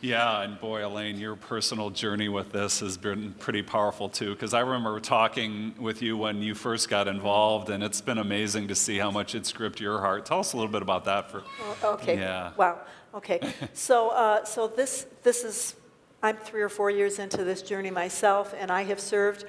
Yeah, 0.00 0.42
and 0.42 0.60
boy, 0.60 0.86
Elaine, 0.86 1.18
your 1.18 1.34
personal 1.34 1.90
journey 1.90 2.28
with 2.28 2.52
this 2.52 2.78
has 2.80 2.96
been 2.96 3.32
pretty 3.34 3.62
powerful 3.62 4.08
too. 4.08 4.32
Because 4.32 4.54
I 4.54 4.60
remember 4.60 5.00
talking 5.00 5.74
with 5.78 6.02
you 6.02 6.16
when 6.16 6.40
you 6.40 6.54
first 6.54 6.88
got 6.88 7.08
involved, 7.08 7.68
and 7.68 7.82
it's 7.82 8.00
been 8.00 8.18
amazing 8.18 8.68
to 8.68 8.76
see 8.76 8.98
how 8.98 9.10
much 9.10 9.34
it's 9.34 9.52
gripped 9.52 9.80
your 9.80 9.98
heart. 9.98 10.24
Tell 10.24 10.38
us 10.38 10.52
a 10.52 10.56
little 10.56 10.70
bit 10.70 10.82
about 10.82 11.04
that. 11.06 11.30
For 11.30 11.42
Oh, 11.62 11.94
Okay. 11.94 12.16
Yeah. 12.16 12.52
Wow. 12.56 12.78
Okay. 13.14 13.40
so, 13.72 14.10
uh, 14.10 14.44
so 14.44 14.68
this 14.68 15.06
this 15.24 15.42
is 15.42 15.74
I'm 16.22 16.36
three 16.36 16.62
or 16.62 16.68
four 16.68 16.90
years 16.90 17.18
into 17.18 17.42
this 17.42 17.62
journey 17.62 17.90
myself, 17.90 18.54
and 18.56 18.70
I 18.70 18.82
have 18.82 19.00
served 19.00 19.46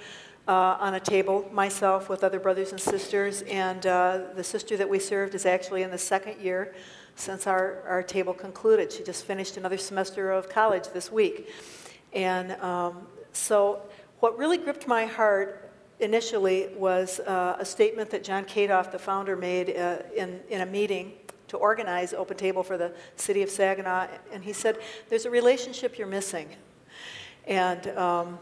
uh, 0.48 0.78
on 0.80 0.96
a 0.96 1.00
table 1.00 1.48
myself 1.54 2.10
with 2.10 2.24
other 2.24 2.40
brothers 2.40 2.72
and 2.72 2.82
sisters. 2.82 3.44
And 3.44 3.86
uh, 3.86 4.22
the 4.36 4.44
sister 4.44 4.78
that 4.78 4.90
we 4.90 4.98
served 4.98 5.36
is 5.36 5.46
actually 5.46 5.84
in 5.84 5.92
the 5.92 5.98
second 6.00 6.42
year 6.42 6.74
since 7.20 7.48
our, 7.48 7.84
our 7.88 8.02
table 8.02 8.34
concluded. 8.34 8.92
She 8.92 9.04
just 9.04 9.26
finished 9.26 9.58
another 9.58 9.78
semester 9.78 10.32
of 10.32 10.50
college 10.50 10.88
this 10.94 11.12
week. 11.12 11.50
And 12.14 12.54
um, 12.62 13.08
so, 13.34 13.82
what 14.22 14.38
really 14.38 14.58
gripped 14.58 14.88
my 14.88 15.06
heart 15.06 15.72
initially 16.00 16.70
was 16.76 17.20
uh, 17.22 17.58
a 17.60 17.66
statement 17.66 18.10
that 18.12 18.24
Jon 18.24 18.46
Katov, 18.46 18.92
the 18.92 19.00
founder, 19.00 19.36
made 19.36 19.76
uh, 19.76 19.98
in, 20.16 20.40
in 20.50 20.62
a 20.62 20.66
meeting 20.66 21.14
to 21.50 21.58
organize 21.58 22.14
Open 22.14 22.38
Table 22.38 22.64
for 22.64 22.78
the 22.78 22.94
city 23.16 23.42
of 23.42 23.50
Saginaw. 23.50 24.08
And 24.32 24.44
he 24.44 24.54
said, 24.54 24.78
There's 25.10 25.26
a 25.26 25.30
relationship 25.30 25.98
you're 25.98 26.08
missing. 26.08 26.50
And 27.46 27.88
um, 27.98 28.40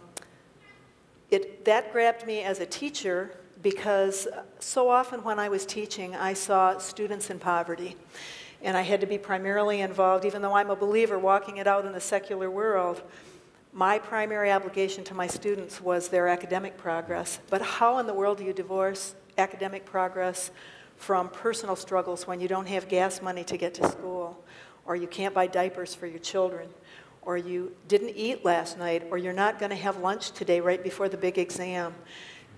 it, 1.32 1.65
that 1.65 1.91
grabbed 1.91 2.28
me 2.28 2.41
as 2.41 2.59
a 2.59 2.65
teacher 2.65 3.38
because 3.61 4.28
so 4.59 4.89
often 4.89 5.23
when 5.23 5.39
I 5.39 5.49
was 5.49 5.65
teaching, 5.65 6.15
I 6.15 6.34
saw 6.34 6.78
students 6.78 7.30
in 7.30 7.39
poverty. 7.39 7.95
And 8.61 8.75
I 8.75 8.81
had 8.81 9.01
to 9.01 9.07
be 9.07 9.17
primarily 9.17 9.81
involved, 9.81 10.25
even 10.25 10.41
though 10.41 10.55
I'm 10.55 10.69
a 10.69 10.75
believer 10.75 11.19
walking 11.19 11.57
it 11.57 11.67
out 11.67 11.85
in 11.85 11.91
the 11.91 12.01
secular 12.01 12.49
world. 12.49 13.01
My 13.71 13.99
primary 13.99 14.51
obligation 14.51 15.03
to 15.05 15.13
my 15.13 15.27
students 15.27 15.79
was 15.79 16.07
their 16.07 16.27
academic 16.27 16.77
progress. 16.77 17.39
But 17.49 17.61
how 17.61 17.99
in 17.99 18.07
the 18.07 18.13
world 18.13 18.39
do 18.39 18.43
you 18.43 18.53
divorce 18.53 19.13
academic 19.37 19.85
progress 19.85 20.51
from 20.95 21.29
personal 21.29 21.75
struggles 21.75 22.25
when 22.25 22.39
you 22.39 22.47
don't 22.47 22.67
have 22.67 22.87
gas 22.89 23.21
money 23.21 23.43
to 23.43 23.57
get 23.57 23.75
to 23.75 23.87
school, 23.87 24.43
or 24.85 24.95
you 24.95 25.07
can't 25.07 25.33
buy 25.33 25.45
diapers 25.45 25.93
for 25.93 26.07
your 26.07 26.19
children, 26.19 26.67
or 27.21 27.37
you 27.37 27.71
didn't 27.87 28.09
eat 28.15 28.43
last 28.43 28.79
night, 28.79 29.05
or 29.11 29.17
you're 29.19 29.33
not 29.33 29.59
going 29.59 29.69
to 29.69 29.75
have 29.75 29.97
lunch 29.97 30.31
today 30.31 30.59
right 30.59 30.81
before 30.81 31.07
the 31.07 31.17
big 31.17 31.37
exam? 31.37 31.93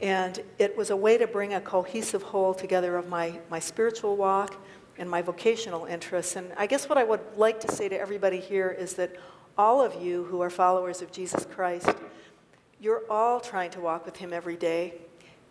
And 0.01 0.41
it 0.57 0.77
was 0.77 0.91
a 0.91 0.95
way 0.95 1.17
to 1.17 1.27
bring 1.27 1.55
a 1.55 1.59
cohesive 1.59 2.23
whole 2.23 2.53
together 2.53 2.95
of 2.95 3.09
my, 3.09 3.37
my 3.49 3.59
spiritual 3.59 4.15
walk 4.15 4.55
and 4.99 5.09
my 5.09 5.21
vocational 5.21 5.85
interests. 5.85 6.35
And 6.35 6.51
I 6.57 6.67
guess 6.67 6.87
what 6.87 6.97
I 6.97 7.03
would 7.03 7.21
like 7.37 7.59
to 7.61 7.71
say 7.71 7.89
to 7.89 7.99
everybody 7.99 8.39
here 8.39 8.69
is 8.69 8.93
that 8.95 9.15
all 9.57 9.81
of 9.81 10.01
you 10.01 10.25
who 10.25 10.41
are 10.41 10.49
followers 10.49 11.01
of 11.01 11.11
Jesus 11.11 11.45
Christ, 11.45 11.89
you're 12.79 13.03
all 13.09 13.39
trying 13.39 13.71
to 13.71 13.79
walk 13.79 14.05
with 14.05 14.17
Him 14.17 14.33
every 14.33 14.57
day. 14.57 14.93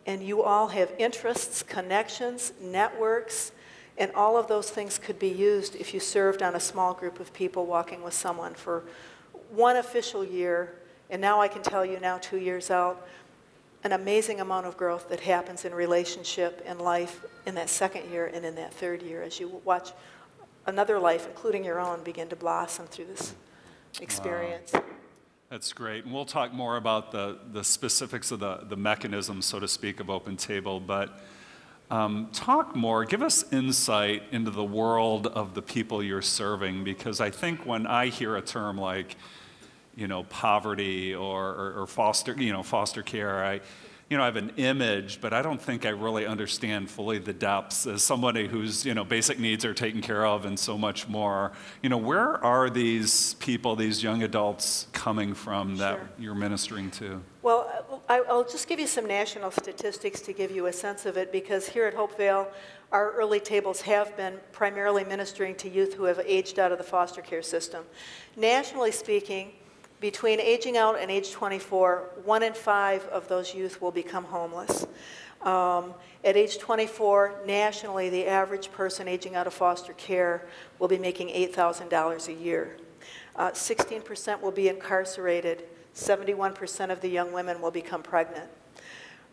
And 0.07 0.23
you 0.23 0.43
all 0.43 0.69
have 0.69 0.93
interests, 0.99 1.63
connections, 1.63 2.53
networks, 2.61 3.53
and 3.97 4.13
all 4.13 4.37
of 4.37 4.47
those 4.47 4.71
things 4.71 4.99
could 4.99 5.19
be 5.19 5.29
used 5.29 5.75
if 5.75 5.93
you 5.93 6.01
served 6.01 6.43
on 6.43 6.55
a 6.55 6.61
small 6.61 6.95
group 6.95 7.19
of 7.19 7.33
people 7.33 7.67
walking 7.67 8.03
with 8.03 8.15
someone 8.15 8.55
for 8.55 8.85
one 9.51 9.77
official 9.77 10.25
year. 10.25 10.75
And 11.11 11.21
now 11.21 11.41
I 11.41 11.49
can 11.49 11.63
tell 11.63 11.85
you, 11.85 11.99
now 12.01 12.19
two 12.19 12.37
years 12.37 12.71
out, 12.71 13.07
an 13.85 13.93
amazing 13.93 14.41
amount 14.41 14.67
of 14.67 14.77
growth 14.77 15.09
that 15.09 15.21
happens 15.21 15.65
in 15.65 15.73
relationship 15.75 16.63
and 16.67 16.81
life 16.81 17.25
in 17.47 17.55
that 17.55 17.69
second 17.69 18.11
year 18.11 18.27
and 18.27 18.45
in 18.45 18.55
that 18.57 18.75
third 18.75 19.03
year 19.03 19.23
as 19.23 19.39
you 19.39 19.61
watch 19.65 19.93
another 20.67 20.99
life, 20.99 21.27
including 21.27 21.65
your 21.65 21.81
own, 21.81 22.03
begin 22.03 22.29
to 22.29 22.37
blossom 22.37 22.87
through 22.87 23.07
this 23.07 23.35
experience. 24.01 24.73
That's 25.49 25.73
great. 25.73 26.05
And 26.05 26.13
we'll 26.13 26.27
talk 26.27 26.53
more 26.53 26.77
about 26.77 27.11
the, 27.11 27.39
the 27.53 27.65
specifics 27.65 28.31
of 28.31 28.41
the, 28.41 28.67
the 28.69 28.77
mechanism, 28.77 29.41
so 29.41 29.59
to 29.59 29.69
speak, 29.69 30.01
of 30.01 30.11
Open 30.11 30.37
Table. 30.37 30.79
But 30.79 31.21
um, 31.91 32.29
talk 32.35 32.77
more, 32.77 33.07
give 33.07 33.23
us 33.23 33.51
insight 33.51 34.25
into 34.31 34.51
the 34.51 34.65
world 34.65 35.27
of 35.29 35.55
the 35.55 35.63
people 35.63 36.03
you're 36.03 36.21
serving, 36.21 36.85
because 36.85 37.19
I 37.21 37.31
think 37.31 37.65
when 37.65 37.87
I 37.87 38.09
hear 38.09 38.37
a 38.37 38.43
term 38.43 38.77
like, 38.77 39.17
you 39.99 40.07
know, 40.07 40.23
poverty 40.25 41.15
or, 41.15 41.49
or, 41.49 41.83
or 41.83 41.87
foster, 41.87 42.33
you 42.35 42.53
know, 42.53 42.63
foster 42.63 43.03
care, 43.03 43.45
I, 43.45 43.61
you 44.09 44.17
know, 44.17 44.23
I 44.23 44.27
have 44.27 44.37
an 44.37 44.53
image, 44.57 45.21
but 45.21 45.35
I 45.35 45.43
don't 45.43 45.61
think 45.61 45.85
I 45.85 45.91
really 45.91 46.25
understand 46.25 46.91
fully 46.91 47.19
the 47.19 47.35
depths 47.35 47.87
as 47.87 48.03
somebody 48.03 48.47
whose, 48.47 48.87
you 48.87 48.95
know, 48.95 49.05
basic 49.05 49.39
needs 49.39 49.67
are 49.67 49.75
taken 49.75 50.01
care 50.01 50.25
of 50.25 50.47
and 50.47 50.59
so 50.59 50.79
much 50.79 51.09
more. 51.09 51.53
You 51.83 51.91
know, 51.91 51.99
where 51.99 52.43
are 52.43 52.71
these 52.71 53.35
people, 53.35 53.77
these 53.77 54.03
young 54.03 54.23
adults 54.23 54.87
coming 54.93 55.35
from 55.35 55.77
that 55.77 55.97
Sure. 55.99 56.09
you're 56.19 56.35
ministering 56.35 56.91
to? 56.93 57.21
Well, 57.43 58.03
I'll 58.09 58.45
just 58.45 58.67
give 58.67 58.81
you 58.81 58.87
some 58.87 59.07
national 59.07 59.51
statistics 59.51 60.21
to 60.23 60.33
give 60.33 60.53
you 60.53 60.67
a 60.67 60.73
sense 60.73 61.05
of 61.05 61.19
it, 61.19 61.31
because 61.31 61.69
here 61.69 61.87
at 61.87 61.95
Hopevale, 61.95 62.47
our 62.93 63.13
early 63.13 63.41
tables 63.41 63.83
have 63.83 64.17
been 64.17 64.39
primarily 64.53 65.05
ministering 65.05 65.55
to 65.57 65.69
youth 65.69 65.93
who 65.93 66.05
have 66.05 66.19
aged 66.25 66.59
out 66.59 66.73
of 66.73 66.79
the 66.79 66.85
foster 66.85 67.21
care 67.21 67.43
system. 67.43 67.85
Nationally 68.37 68.93
speaking, 68.93 69.53
between 70.01 70.41
aging 70.41 70.77
out 70.77 70.99
and 70.99 71.11
age 71.11 71.33
24, 71.33 72.11
one 72.25 72.43
in 72.43 72.53
five 72.53 73.05
of 73.07 73.29
those 73.29 73.55
youth 73.55 73.81
will 73.81 73.91
become 73.91 74.25
homeless. 74.25 74.87
Um, 75.43 75.95
at 76.25 76.37
age 76.37 76.59
24, 76.59 77.43
nationally, 77.47 78.09
the 78.09 78.27
average 78.27 78.71
person 78.73 79.09
aging 79.09 79.35
out 79.35 79.47
of 79.47 79.55
foster 79.55 79.93
care 79.95 80.47
will 80.79 80.89
be 80.89 80.99
making 80.99 81.29
$8,000 81.29 82.29
a 82.29 82.33
year. 82.33 82.77
Uh, 83.37 83.51
16% 83.51 84.41
will 84.41 84.51
be 84.51 84.69
incarcerated. 84.69 85.65
71% 85.95 86.91
of 86.91 87.01
the 87.01 87.09
young 87.09 87.33
women 87.33 87.61
will 87.61 87.71
become 87.71 88.03
pregnant. 88.03 88.51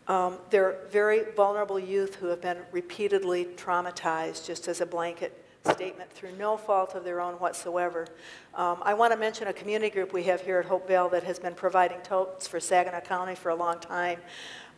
Um, 0.08 0.38
they're 0.50 0.78
very 0.90 1.32
vulnerable 1.32 1.80
youth 1.80 2.16
who 2.16 2.26
have 2.28 2.40
been 2.40 2.58
repeatedly 2.70 3.46
traumatized, 3.56 4.46
just 4.46 4.68
as 4.68 4.80
a 4.80 4.86
blanket 4.86 5.45
statement, 5.72 6.10
through 6.12 6.32
no 6.36 6.56
fault 6.56 6.94
of 6.94 7.04
their 7.04 7.20
own 7.20 7.34
whatsoever. 7.34 8.06
Um, 8.54 8.78
I 8.82 8.94
want 8.94 9.12
to 9.12 9.18
mention 9.18 9.48
a 9.48 9.52
community 9.52 9.90
group 9.90 10.12
we 10.12 10.24
have 10.24 10.40
here 10.40 10.58
at 10.58 10.66
Hopevale 10.66 11.10
that 11.10 11.24
has 11.24 11.38
been 11.38 11.54
providing 11.54 12.00
totes 12.00 12.46
for 12.46 12.60
Saginaw 12.60 13.00
County 13.00 13.34
for 13.34 13.50
a 13.50 13.54
long 13.54 13.78
time, 13.80 14.20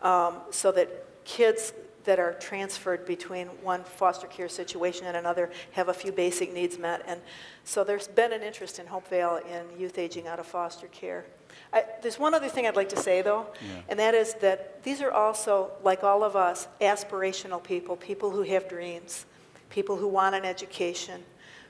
um, 0.03 0.39
so 0.51 0.73
that 0.73 0.89
kids 1.25 1.73
that 2.05 2.19
are 2.19 2.33
transferred 2.35 3.05
between 3.05 3.49
one 3.63 3.85
foster 3.85 4.27
care 4.27 4.49
situation 4.49 5.07
and 5.07 5.17
another 5.17 5.51
have 5.73 5.89
a 5.89 5.95
few 5.95 6.11
basic 6.11 6.55
needs 6.55 6.79
met. 6.79 7.03
And 7.07 7.21
so 7.65 7.85
there's 7.85 8.09
been 8.09 8.33
an 8.33 8.43
interest 8.43 8.79
in 8.79 8.87
Hopevale 8.87 9.45
in 9.47 9.79
youth 9.79 9.99
aging 9.99 10.27
out 10.27 10.39
of 10.39 10.47
foster 10.47 10.87
care. 10.87 11.27
I, 11.71 11.85
there's 12.01 12.19
one 12.19 12.33
other 12.33 12.49
thing 12.49 12.67
I'd 12.67 12.77
like 12.77 12.89
to 12.91 12.97
say, 12.97 13.21
though, 13.21 13.47
and 13.91 13.99
that 13.99 14.15
is 14.15 14.35
that 14.35 14.83
these 14.85 15.03
are 15.03 15.11
also, 15.11 15.73
like 15.85 16.03
all 16.03 16.23
of 16.25 16.35
us, 16.35 16.67
aspirational 16.81 17.63
people, 17.63 17.97
people 17.97 18.31
who 18.31 18.43
have 18.43 18.69
dreams, 18.71 19.27
people 19.71 19.97
who 19.97 20.09
want 20.09 20.35
an 20.35 20.45
education, 20.45 21.23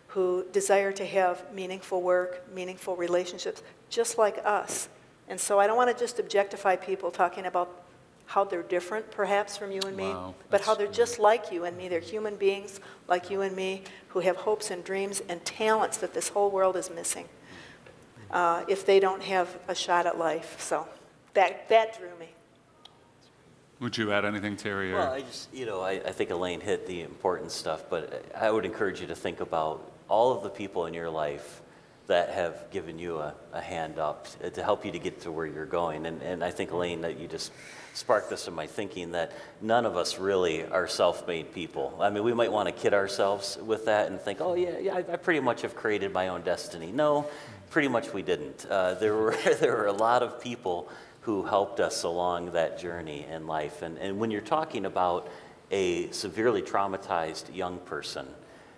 who 0.09 0.45
desire 0.53 0.93
to 0.93 1.05
have 1.05 1.53
meaningful 1.53 2.03
work, 2.03 2.45
meaningful 2.55 2.97
relationships, 2.97 3.63
just 3.91 4.19
like 4.19 4.39
us. 4.45 4.89
And 5.29 5.39
so 5.39 5.59
I 5.59 5.67
don't 5.67 5.77
want 5.77 5.95
to 5.95 5.99
just 5.99 6.19
objectify 6.19 6.77
people 6.77 7.11
talking 7.11 7.47
about 7.47 7.85
how 8.27 8.45
they're 8.45 8.63
different, 8.63 9.11
perhaps, 9.11 9.57
from 9.57 9.73
you 9.73 9.81
and 9.87 9.97
me, 9.97 10.09
Wow, 10.09 10.35
but 10.51 10.61
how 10.61 10.75
they're 10.75 10.87
just 10.87 11.19
like 11.19 11.51
you 11.51 11.65
and 11.65 11.77
me. 11.77 11.89
They're 11.89 11.99
human 11.99 12.37
beings 12.37 12.79
like 13.07 13.31
you 13.31 13.41
and 13.41 13.57
me 13.57 13.85
who 14.09 14.21
have 14.21 14.37
hopes 14.37 14.71
and 14.71 14.85
dreams 14.85 15.23
and 15.29 15.43
talents 15.45 15.97
that 15.99 16.13
this 16.13 16.29
whole 16.29 16.51
world 16.51 16.77
is 16.77 16.91
missing 16.91 17.27
uh, 18.31 18.65
if 18.69 18.85
they 18.85 19.01
don't 19.01 19.23
have 19.23 19.59
a 19.67 19.75
shot 19.75 20.07
at 20.07 20.19
life. 20.19 20.61
So 20.61 20.87
that, 21.35 21.69
that 21.71 21.99
drew 21.99 22.11
me. 22.21 22.29
Would 23.81 23.97
you 23.97 24.13
add 24.13 24.25
anything, 24.25 24.57
Terry? 24.57 24.93
Well, 24.93 25.13
I 25.13 25.21
just, 25.21 25.55
you 25.55 25.65
know, 25.65 25.81
I, 25.81 25.93
I 25.93 26.11
think 26.11 26.31
Elaine 26.31 26.61
hit 26.61 26.87
the 26.87 27.03
important 27.03 27.53
stuff, 27.53 27.85
but 27.89 28.25
I 28.37 28.51
would 28.51 28.65
encourage 28.65 29.01
you 29.01 29.07
to 29.07 29.15
think 29.15 29.41
about 29.41 29.93
all 30.09 30.37
of 30.37 30.43
the 30.43 30.51
people 30.51 30.87
in 30.87 30.95
your 30.95 31.09
life 31.09 31.63
that 32.09 32.31
have 32.31 32.71
given 32.73 32.99
you 32.99 33.19
a, 33.19 33.35
a 33.53 33.61
hand 33.61 33.99
up 33.99 34.27
to 34.55 34.63
help 34.65 34.85
you 34.85 34.91
to 34.91 34.99
get 34.99 35.21
to 35.21 35.31
where 35.31 35.47
you're 35.47 35.67
going. 35.67 36.07
And, 36.07 36.23
and 36.23 36.43
I 36.43 36.51
think, 36.51 36.73
Elaine, 36.73 37.03
that 37.03 37.21
you 37.21 37.29
just 37.29 37.53
sparked 37.95 38.31
this 38.31 38.49
in 38.49 38.55
my 38.55 38.67
thinking 38.67 39.13
that 39.13 39.33
none 39.61 39.87
of 39.87 39.97
us 39.97 40.19
really 40.19 40.65
are 40.65 40.89
self-made 40.89 41.53
people. 41.53 41.97
I 42.01 42.11
mean, 42.11 42.25
we 42.25 42.33
might 42.33 42.51
want 42.51 42.67
to 42.67 42.73
kid 42.73 42.95
ourselves 42.95 43.59
with 43.59 43.85
that 43.85 44.11
and 44.11 44.21
think, 44.21 44.41
oh, 44.41 44.55
yeah, 44.55 44.79
yeah, 44.79 44.95
I, 44.95 44.99
I 44.99 45.17
pretty 45.17 45.41
much 45.41 45.63
have 45.63 45.77
created 45.77 46.13
my 46.13 46.29
own 46.29 46.43
destiny. 46.43 46.91
No, 46.91 47.29
pretty 47.71 47.89
much 47.89 48.13
we 48.13 48.23
didn't. 48.23 48.67
Uh, 48.69 48.95
there, 48.95 49.15
were, 49.15 49.37
there 49.61 49.77
were 49.77 49.87
a 49.87 49.93
lot 49.93 50.23
of 50.23 50.41
people 50.41 50.89
who 51.29 51.43
helped 51.43 51.79
us 51.79 52.05
along 52.05 52.53
that 52.53 52.79
journey 52.79 53.27
in 53.31 53.47
life. 53.47 53.83
And, 53.83 53.99
and 53.99 54.19
when 54.19 54.31
you're 54.31 54.41
talking 54.41 54.87
about 54.87 55.29
a 55.71 56.11
severely 56.11 56.63
traumatized 56.63 57.55
young 57.55 57.79
person, 57.81 58.27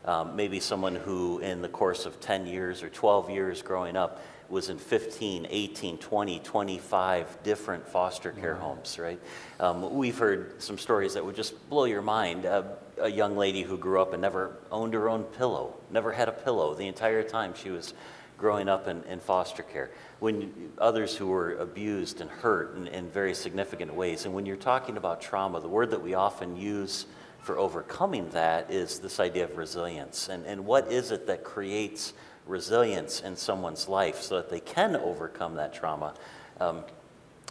Um, 0.05 0.35
maybe 0.35 0.61
someone 0.61 0.97
who, 0.97 1.41
in 1.41 1.63
the 1.63 1.69
course 1.69 2.07
of 2.07 2.19
10 2.21 2.47
years 2.47 2.83
or 2.83 2.89
12 2.89 3.31
years 3.31 3.63
growing 3.63 3.97
up, 3.97 4.23
was 4.49 4.69
in 4.71 4.79
15, 4.79 5.47
18, 5.49 5.99
20, 5.99 6.39
25 6.41 7.43
different 7.43 7.87
foster 7.87 8.33
care 8.33 8.57
homes, 8.57 8.99
right? 8.99 9.21
Um, 9.61 9.95
we've 9.95 10.19
heard 10.19 10.61
some 10.61 10.79
stories 10.79 11.15
that 11.15 11.25
would 11.25 11.37
just 11.37 11.55
blow 11.69 11.85
your 11.85 12.03
mind. 12.03 12.47
Uh, 12.47 12.63
a 12.99 13.09
young 13.09 13.37
lady 13.37 13.63
who 13.63 13.77
grew 13.77 14.01
up 14.01 14.13
and 14.13 14.23
never 14.23 14.57
owned 14.73 14.95
her 14.95 15.09
own 15.09 15.25
pillow, 15.39 15.75
never 15.91 16.13
had 16.13 16.29
a 16.29 16.33
pillow 16.33 16.75
the 16.75 16.89
entire 16.89 17.23
time 17.23 17.53
she 17.55 17.71
was 17.71 17.95
growing 18.41 18.69
up 18.69 18.89
in, 18.89 19.03
in 19.05 19.21
foster 19.21 19.63
care. 19.63 19.91
When 20.19 20.73
others 20.79 21.15
who 21.15 21.27
were 21.27 21.53
abused 21.57 22.21
and 22.21 22.31
hurt 22.31 22.75
in, 22.77 22.87
in 22.89 23.11
very 23.11 23.35
significant 23.35 23.95
ways. 23.95 24.25
And 24.25 24.35
when 24.35 24.47
you're 24.47 24.57
talking 24.57 24.97
about 24.97 25.21
trauma, 25.21 25.61
the 25.61 25.69
word 25.69 25.91
that 25.91 26.03
we 26.03 26.15
often 26.15 26.57
use 26.57 27.07
for 27.43 27.59
overcoming 27.59 28.29
that 28.31 28.71
is 28.71 28.99
this 28.99 29.21
idea 29.21 29.45
of 29.45 29.57
resilience. 29.57 30.29
And, 30.29 30.45
and 30.47 30.65
what 30.65 30.91
is 30.91 31.11
it 31.11 31.27
that 31.27 31.45
creates 31.45 32.15
resilience 32.47 33.21
in 33.21 33.37
someone's 33.37 33.89
life 33.89 34.21
so 34.23 34.37
that 34.37 34.51
they 34.51 34.61
can 34.61 34.97
overcome 34.97 35.55
that 35.57 35.75
trauma? 35.75 36.15
Um, 36.59 36.85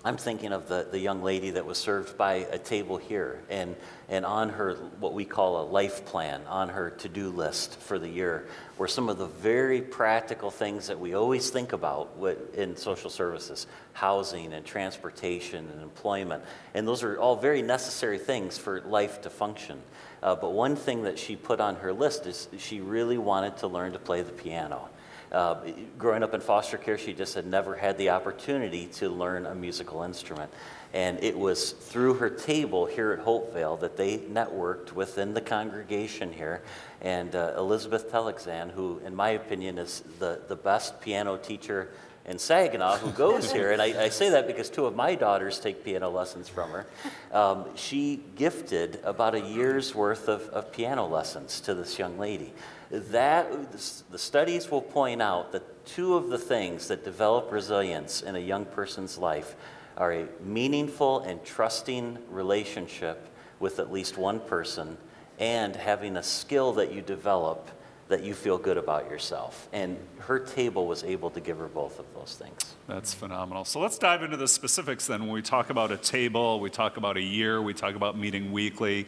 I'm 0.06 0.16
thinking 0.16 0.54
of 0.54 0.70
the, 0.70 0.88
the 0.90 1.00
young 1.00 1.24
lady 1.24 1.50
that 1.52 1.66
was 1.66 1.78
served 1.78 2.18
by 2.18 2.48
a 2.52 2.58
table 2.58 2.96
here, 2.96 3.42
and, 3.50 3.76
and 4.08 4.26
on 4.26 4.48
her, 4.50 4.76
what 5.00 5.14
we 5.14 5.26
call 5.26 5.62
a 5.62 5.66
life 5.66 6.06
plan, 6.06 6.42
on 6.48 6.70
her 6.70 6.92
to 6.92 7.10
do 7.10 7.30
list 7.30 7.78
for 7.80 8.00
the 8.00 8.08
year, 8.08 8.48
were 8.80 8.88
some 8.88 9.10
of 9.10 9.18
the 9.18 9.28
very 9.28 9.82
practical 9.82 10.50
things 10.50 10.88
that 10.88 10.98
we 10.98 11.14
always 11.14 11.50
think 11.50 11.74
about 11.74 12.10
in 12.56 12.78
social 12.78 13.10
services 13.10 13.68
housing 13.92 14.54
and 14.54 14.66
transportation 14.66 15.70
and 15.70 15.84
employment. 15.84 16.42
And 16.74 16.88
those 16.88 17.04
are 17.04 17.20
all 17.20 17.36
very 17.36 17.62
necessary 17.62 18.18
things 18.18 18.58
for 18.58 18.80
life 18.82 19.22
to 19.24 19.30
function. 19.30 19.82
Uh, 20.24 20.36
but 20.36 20.54
one 20.54 20.78
thing 20.78 21.04
that 21.04 21.20
she 21.20 21.36
put 21.36 21.60
on 21.60 21.76
her 21.76 21.92
list 21.92 22.26
is 22.26 22.48
she 22.58 22.80
really 22.80 23.18
wanted 23.18 23.58
to 23.58 23.68
learn 23.68 23.92
to 23.92 24.00
play 24.00 24.22
the 24.22 24.32
piano. 24.32 24.88
Uh, 25.30 25.58
growing 25.98 26.24
up 26.24 26.34
in 26.34 26.40
foster 26.40 26.78
care, 26.78 26.98
she 26.98 27.14
just 27.14 27.36
had 27.36 27.46
never 27.46 27.76
had 27.76 27.98
the 27.98 28.10
opportunity 28.10 28.88
to 28.88 29.10
learn 29.10 29.46
a 29.46 29.54
musical 29.54 30.04
instrument. 30.04 30.52
And 30.94 31.24
it 31.24 31.38
was 31.38 31.72
through 31.72 32.16
her 32.16 32.30
table 32.30 32.86
here 32.86 33.12
at 33.12 33.20
Hopevale 33.20 33.80
that 33.82 33.96
they 33.96 34.18
networked 34.18 34.94
within 34.94 35.34
the 35.34 35.42
congregation 35.42 36.34
here. 36.34 36.62
And 37.02 37.36
uh, 37.36 37.54
Elizabeth 37.58 38.12
Telexan, 38.12 38.72
who, 38.72 39.00
in 39.06 39.16
my 39.16 39.30
opinion, 39.30 39.78
is 39.78 40.04
the, 40.18 40.42
the 40.48 40.56
best 40.56 41.00
piano 41.00 41.38
teacher 41.38 41.90
in 42.26 42.38
Saginaw 42.38 42.98
who 42.98 43.12
goes 43.12 43.52
here, 43.54 43.72
and 43.72 43.82
I, 43.82 44.04
I, 44.04 44.10
say 44.10 44.30
that 44.30 44.46
because 44.46 44.70
two 44.70 44.86
of 44.86 44.96
my 44.96 45.16
daughters 45.16 45.60
take 45.60 45.84
piano 45.84 46.10
lessons 46.10 46.48
from 46.48 46.70
her. 46.72 46.86
Um, 47.32 47.66
she 47.76 48.22
gifted 48.36 49.00
about 49.04 49.36
a 49.36 49.42
year's 49.42 49.96
worth 49.96 50.28
of, 50.28 50.42
of 50.50 50.72
piano 50.72 51.08
lessons 51.08 51.60
to 51.62 51.74
this 51.74 51.98
young 51.98 52.20
lady 52.20 52.54
that 52.92 53.72
the 54.12 54.18
studies 54.18 54.72
will 54.72 54.82
point 54.82 55.22
out 55.22 55.52
that 55.52 55.86
two 55.86 56.16
of 56.16 56.30
the 56.30 56.38
things 56.38 56.88
that 56.88 57.04
develop 57.04 57.52
resilience 57.52 58.22
in 58.22 58.36
a 58.36 58.40
young 58.40 58.66
person's 58.66 59.18
life 59.18 59.56
are 60.00 60.14
a 60.14 60.28
meaningful 60.44 61.20
and 61.20 61.44
trusting 61.46 62.18
relationship 62.30 63.30
with 63.60 63.78
at 63.78 63.92
least 63.92 64.18
one 64.18 64.40
person 64.40 64.98
and 65.38 65.76
having 65.76 66.18
a 66.18 66.24
skill 66.24 66.74
that 66.74 66.92
you 66.92 67.02
develop 67.02 67.70
that 68.08 68.24
you 68.24 68.34
feel 68.34 68.58
good 68.58 68.78
about 68.78 69.08
yourself. 69.08 69.70
And 69.72 69.96
her 70.18 70.40
table 70.40 70.88
was 70.88 71.04
able 71.04 71.30
to 71.30 71.40
give 71.40 71.60
her 71.60 71.68
both 71.68 72.00
of 72.00 72.06
those 72.16 72.36
things. 72.42 72.76
That's 72.88 73.14
phenomenal. 73.14 73.66
So 73.66 73.80
let's 73.80 74.00
dive 74.00 74.24
into 74.24 74.36
the 74.38 74.48
specifics 74.48 75.06
then. 75.06 75.22
When 75.22 75.32
we 75.32 75.44
talk 75.44 75.70
about 75.70 75.92
a 75.92 75.98
table, 75.98 76.60
we 76.60 76.72
talk 76.72 76.98
about 76.98 77.18
a 77.18 77.22
year, 77.22 77.62
we 77.62 77.76
talk 77.76 77.94
about 77.94 78.18
meeting 78.18 78.52
weekly 78.52 79.06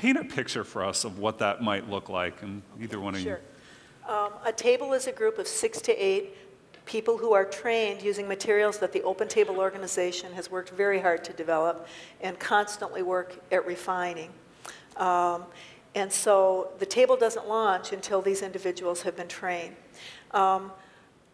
paint 0.00 0.16
a 0.16 0.24
picture 0.24 0.64
for 0.64 0.82
us 0.82 1.04
of 1.04 1.18
what 1.18 1.38
that 1.38 1.62
might 1.62 1.90
look 1.90 2.08
like, 2.08 2.42
and 2.42 2.62
either 2.80 2.98
one 2.98 3.14
of 3.14 3.20
sure. 3.20 3.40
you. 4.08 4.12
Um, 4.12 4.32
a 4.46 4.52
table 4.52 4.94
is 4.94 5.06
a 5.06 5.12
group 5.12 5.38
of 5.38 5.46
six 5.46 5.80
to 5.82 5.92
eight 5.92 6.34
people 6.86 7.18
who 7.18 7.32
are 7.32 7.44
trained 7.44 8.02
using 8.02 8.26
materials 8.26 8.78
that 8.78 8.92
the 8.92 9.02
Open 9.02 9.28
Table 9.28 9.58
organization 9.58 10.32
has 10.32 10.50
worked 10.50 10.70
very 10.70 11.00
hard 11.00 11.24
to 11.24 11.32
develop 11.32 11.86
and 12.20 12.38
constantly 12.38 13.02
work 13.02 13.38
at 13.52 13.64
refining. 13.66 14.30
Um, 14.96 15.44
and 15.94 16.12
so 16.12 16.70
the 16.78 16.86
table 16.86 17.16
doesn't 17.16 17.48
launch 17.48 17.92
until 17.92 18.22
these 18.22 18.42
individuals 18.42 19.02
have 19.02 19.16
been 19.16 19.28
trained. 19.28 19.76
Um, 20.30 20.72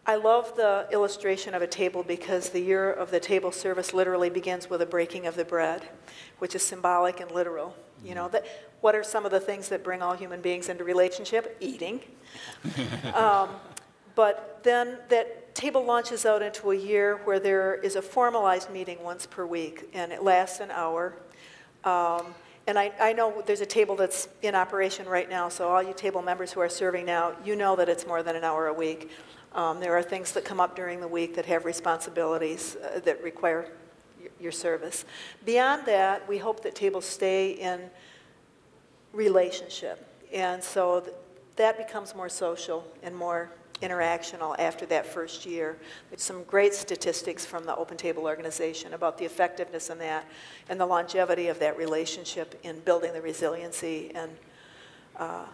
I 0.05 0.15
love 0.15 0.55
the 0.55 0.87
illustration 0.91 1.53
of 1.53 1.61
a 1.61 1.67
table 1.67 2.01
because 2.01 2.49
the 2.49 2.61
year 2.61 2.91
of 2.91 3.11
the 3.11 3.19
table 3.19 3.51
service 3.51 3.93
literally 3.93 4.29
begins 4.29 4.69
with 4.69 4.81
a 4.81 4.85
breaking 4.85 5.27
of 5.27 5.35
the 5.35 5.43
bread, 5.43 5.83
which 6.39 6.55
is 6.55 6.63
symbolic 6.63 7.19
and 7.19 7.29
literal. 7.29 7.75
You 8.05 8.15
know, 8.15 8.29
that, 8.29 8.45
what 8.79 8.95
are 8.95 9.03
some 9.03 9.25
of 9.25 9.31
the 9.31 9.39
things 9.39 9.67
that 9.69 9.83
bring 9.83 10.01
all 10.01 10.13
human 10.13 10.39
beings 10.39 10.69
into 10.69 10.85
relationship? 10.85 11.57
Eating. 11.59 11.99
um, 13.13 13.49
but 14.17 14.61
then 14.63 14.97
that 15.09 15.53
table 15.53 15.85
launches 15.85 16.25
out 16.25 16.41
into 16.41 16.71
a 16.71 16.75
year 16.75 17.21
where 17.25 17.39
there 17.39 17.75
is 17.75 17.95
a 17.95 18.01
formalized 18.01 18.71
meeting 18.71 18.97
once 19.03 19.27
per 19.27 19.45
week, 19.45 19.87
and 19.93 20.11
it 20.11 20.23
lasts 20.23 20.59
an 20.59 20.71
hour. 20.71 21.15
Um, 21.83 22.33
and 22.65 22.79
I, 22.79 22.91
I, 22.99 23.13
know 23.13 23.43
there's 23.45 23.61
a 23.61 23.65
table 23.65 23.95
that's 23.95 24.27
in 24.41 24.55
operation 24.55 25.07
right 25.07 25.29
now, 25.29 25.49
so 25.49 25.69
all 25.69 25.83
you 25.83 25.93
table 25.93 26.23
members 26.23 26.51
who 26.51 26.59
are 26.61 26.67
serving 26.67 27.05
now, 27.05 27.33
you 27.45 27.55
know 27.55 27.75
that 27.75 27.89
it's 27.89 28.07
more 28.07 28.23
than 28.23 28.35
an 28.35 28.43
hour 28.43 28.65
a 28.65 28.73
week. 28.73 29.11
Um, 29.53 29.79
there 29.79 29.95
are 29.95 30.01
things 30.01 30.31
that 30.31 30.43
come 30.43 30.59
up 30.59 30.75
during 30.75 30.99
the 30.99 31.07
week 31.07 31.35
that 31.35 31.45
have 31.45 31.63
responsibilities 31.63 32.75
uh, 32.75 32.99
that 33.01 33.23
require 33.23 33.69
your 34.39 34.51
service. 34.51 35.05
Beyond 35.45 35.85
that, 35.85 36.27
we 36.27 36.39
hope 36.39 36.63
that 36.63 36.73
tables 36.73 37.05
stay 37.05 37.51
in 37.51 37.81
relationship. 39.13 40.09
And 40.33 40.63
so 40.63 41.01
th- 41.01 41.13
that 41.57 41.77
becomes 41.77 42.15
more 42.15 42.29
social 42.29 42.83
and 43.03 43.15
more 43.15 43.51
interactional 43.81 44.55
after 44.59 44.85
that 44.87 45.05
first 45.05 45.45
year. 45.45 45.77
There's 46.09 46.23
some 46.23 46.43
great 46.43 46.73
statistics 46.73 47.45
from 47.45 47.65
the 47.65 47.75
Open 47.75 47.97
Table 47.97 48.23
organization 48.23 48.93
about 48.93 49.17
the 49.17 49.25
effectiveness 49.25 49.89
in 49.89 49.97
that 49.99 50.25
and 50.69 50.79
the 50.79 50.85
longevity 50.85 51.47
of 51.47 51.59
that 51.59 51.77
relationship 51.77 52.59
in 52.63 52.79
building 52.81 53.13
the 53.13 53.21
resiliency 53.21 54.11
and 54.15 54.31
uh, 55.17 55.45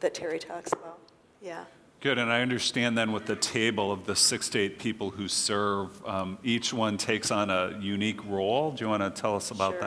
that 0.00 0.14
Terry 0.14 0.38
talks 0.38 0.72
about. 0.72 0.98
Yeah. 1.40 1.64
Good, 2.00 2.18
and 2.18 2.32
I 2.32 2.40
understand 2.42 2.98
then 2.98 3.12
with 3.12 3.26
the 3.26 3.36
table 3.36 3.92
of 3.92 4.06
the 4.06 4.16
six 4.16 4.48
to 4.50 4.58
eight 4.58 4.80
people 4.80 5.10
who 5.10 5.28
serve, 5.28 6.04
um, 6.04 6.36
each 6.42 6.74
one 6.74 6.96
takes 6.96 7.30
on 7.30 7.48
a 7.48 7.78
unique 7.80 8.24
role. 8.26 8.72
Do 8.72 8.84
you 8.84 8.90
want 8.90 9.02
to 9.02 9.10
tell 9.10 9.36
us 9.36 9.52
about 9.52 9.74
sure. 9.74 9.80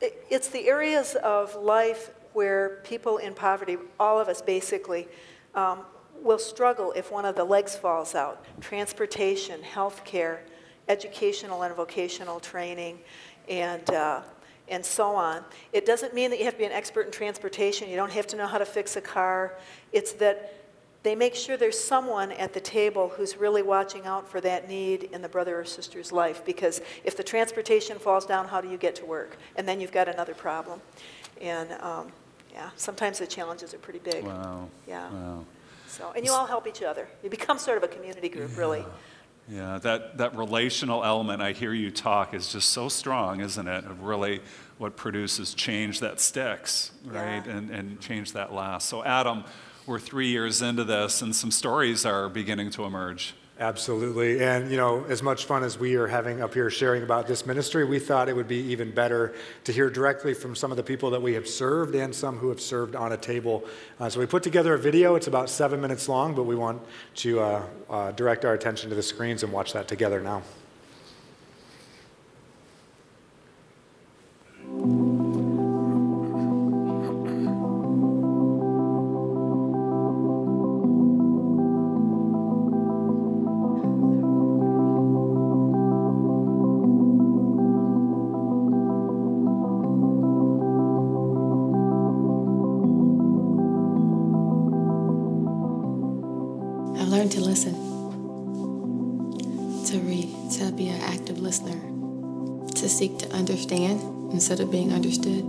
that? 0.00 0.12
It's 0.30 0.48
the 0.48 0.66
areas 0.66 1.16
of 1.16 1.54
life 1.56 2.10
where 2.32 2.80
people 2.84 3.18
in 3.18 3.34
poverty, 3.34 3.76
all 3.98 4.18
of 4.18 4.28
us 4.28 4.40
basically, 4.40 5.08
um, 5.54 5.80
will 6.22 6.38
struggle 6.38 6.92
if 6.96 7.10
one 7.10 7.24
of 7.24 7.36
the 7.36 7.44
legs 7.44 7.76
falls 7.76 8.14
out. 8.14 8.44
Transportation, 8.60 9.62
health 9.62 10.04
care, 10.04 10.42
educational 10.88 11.62
and 11.62 11.74
vocational 11.74 12.40
training, 12.40 12.98
and 13.48 13.88
uh, 13.90 14.22
and 14.68 14.84
so 14.84 15.14
on. 15.16 15.44
It 15.72 15.84
doesn't 15.84 16.14
mean 16.14 16.30
that 16.30 16.38
you 16.38 16.44
have 16.44 16.54
to 16.54 16.58
be 16.58 16.64
an 16.64 16.72
expert 16.72 17.06
in 17.06 17.12
transportation. 17.12 17.88
You 17.88 17.96
don't 17.96 18.12
have 18.12 18.26
to 18.28 18.36
know 18.36 18.46
how 18.46 18.58
to 18.58 18.64
fix 18.64 18.96
a 18.96 19.00
car. 19.00 19.58
It's 19.92 20.12
that 20.14 20.54
they 21.02 21.14
make 21.14 21.34
sure 21.34 21.56
there's 21.56 21.78
someone 21.78 22.30
at 22.32 22.52
the 22.52 22.60
table 22.60 23.08
who's 23.08 23.36
really 23.36 23.62
watching 23.62 24.06
out 24.06 24.28
for 24.28 24.40
that 24.42 24.68
need 24.68 25.04
in 25.04 25.22
the 25.22 25.28
brother 25.28 25.58
or 25.58 25.64
sister's 25.64 26.12
life. 26.12 26.44
Because 26.44 26.82
if 27.04 27.16
the 27.16 27.22
transportation 27.22 27.98
falls 27.98 28.26
down, 28.26 28.46
how 28.46 28.60
do 28.60 28.68
you 28.68 28.76
get 28.76 28.94
to 28.96 29.06
work? 29.06 29.38
And 29.56 29.66
then 29.66 29.80
you've 29.80 29.92
got 29.92 30.08
another 30.08 30.34
problem. 30.34 30.80
And 31.40 31.72
um, 31.80 32.12
yeah, 32.52 32.70
sometimes 32.76 33.18
the 33.18 33.26
challenges 33.26 33.72
are 33.74 33.78
pretty 33.78 34.00
big. 34.00 34.24
Wow. 34.24 34.68
Yeah. 34.86 35.10
Wow. 35.10 35.44
So, 35.90 36.12
and 36.14 36.24
you 36.24 36.32
all 36.32 36.46
help 36.46 36.68
each 36.68 36.82
other. 36.82 37.08
You 37.22 37.30
become 37.30 37.58
sort 37.58 37.76
of 37.76 37.82
a 37.82 37.88
community 37.88 38.28
group, 38.28 38.50
yeah. 38.52 38.58
really. 38.58 38.84
Yeah, 39.48 39.78
that, 39.78 40.18
that 40.18 40.36
relational 40.36 41.04
element 41.04 41.42
I 41.42 41.50
hear 41.50 41.74
you 41.74 41.90
talk 41.90 42.32
is 42.32 42.52
just 42.52 42.70
so 42.70 42.88
strong, 42.88 43.40
isn't 43.40 43.66
it? 43.66 43.84
Of 43.84 44.02
really 44.02 44.40
what 44.78 44.96
produces 44.96 45.52
change 45.52 45.98
that 46.00 46.20
sticks, 46.20 46.92
right? 47.04 47.44
Yeah. 47.44 47.56
And, 47.56 47.70
and 47.70 48.00
change 48.00 48.32
that 48.34 48.52
lasts. 48.52 48.88
So, 48.88 49.02
Adam, 49.02 49.42
we're 49.86 49.98
three 49.98 50.28
years 50.28 50.62
into 50.62 50.84
this, 50.84 51.22
and 51.22 51.34
some 51.34 51.50
stories 51.50 52.06
are 52.06 52.28
beginning 52.28 52.70
to 52.70 52.84
emerge. 52.84 53.34
Absolutely. 53.60 54.42
And, 54.42 54.70
you 54.70 54.78
know, 54.78 55.04
as 55.04 55.22
much 55.22 55.44
fun 55.44 55.62
as 55.62 55.78
we 55.78 55.94
are 55.96 56.06
having 56.06 56.40
up 56.40 56.54
here 56.54 56.70
sharing 56.70 57.02
about 57.02 57.26
this 57.26 57.44
ministry, 57.44 57.84
we 57.84 57.98
thought 57.98 58.30
it 58.30 58.34
would 58.34 58.48
be 58.48 58.56
even 58.56 58.90
better 58.90 59.34
to 59.64 59.72
hear 59.72 59.90
directly 59.90 60.32
from 60.32 60.56
some 60.56 60.70
of 60.70 60.78
the 60.78 60.82
people 60.82 61.10
that 61.10 61.20
we 61.20 61.34
have 61.34 61.46
served 61.46 61.94
and 61.94 62.14
some 62.14 62.38
who 62.38 62.48
have 62.48 62.60
served 62.60 62.96
on 62.96 63.12
a 63.12 63.18
table. 63.18 63.66
Uh, 64.00 64.08
so 64.08 64.18
we 64.18 64.24
put 64.24 64.42
together 64.42 64.72
a 64.72 64.78
video. 64.78 65.14
It's 65.14 65.26
about 65.26 65.50
seven 65.50 65.78
minutes 65.78 66.08
long, 66.08 66.34
but 66.34 66.44
we 66.44 66.54
want 66.54 66.80
to 67.16 67.40
uh, 67.40 67.62
uh, 67.90 68.12
direct 68.12 68.46
our 68.46 68.54
attention 68.54 68.88
to 68.88 68.96
the 68.96 69.02
screens 69.02 69.42
and 69.42 69.52
watch 69.52 69.74
that 69.74 69.86
together 69.86 70.22
now. 70.22 70.42
Learned 97.10 97.32
to 97.32 97.40
listen, 97.40 97.74
to 99.84 99.98
read, 99.98 100.28
to 100.52 100.70
be 100.70 100.88
an 100.88 101.00
active 101.00 101.40
listener, 101.40 101.80
to 102.76 102.88
seek 102.88 103.18
to 103.18 103.28
understand 103.32 104.00
instead 104.32 104.60
of 104.60 104.70
being 104.70 104.92
understood. 104.92 105.44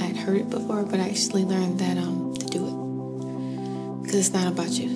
I'd 0.00 0.16
heard 0.16 0.42
it 0.42 0.50
before, 0.50 0.84
but 0.84 1.00
I 1.00 1.08
actually 1.08 1.44
learned 1.44 1.80
that 1.80 1.98
um, 1.98 2.32
to 2.34 2.46
do 2.46 2.64
it 2.64 4.02
because 4.02 4.26
it's 4.26 4.32
not 4.32 4.46
about 4.46 4.70
you. 4.70 4.88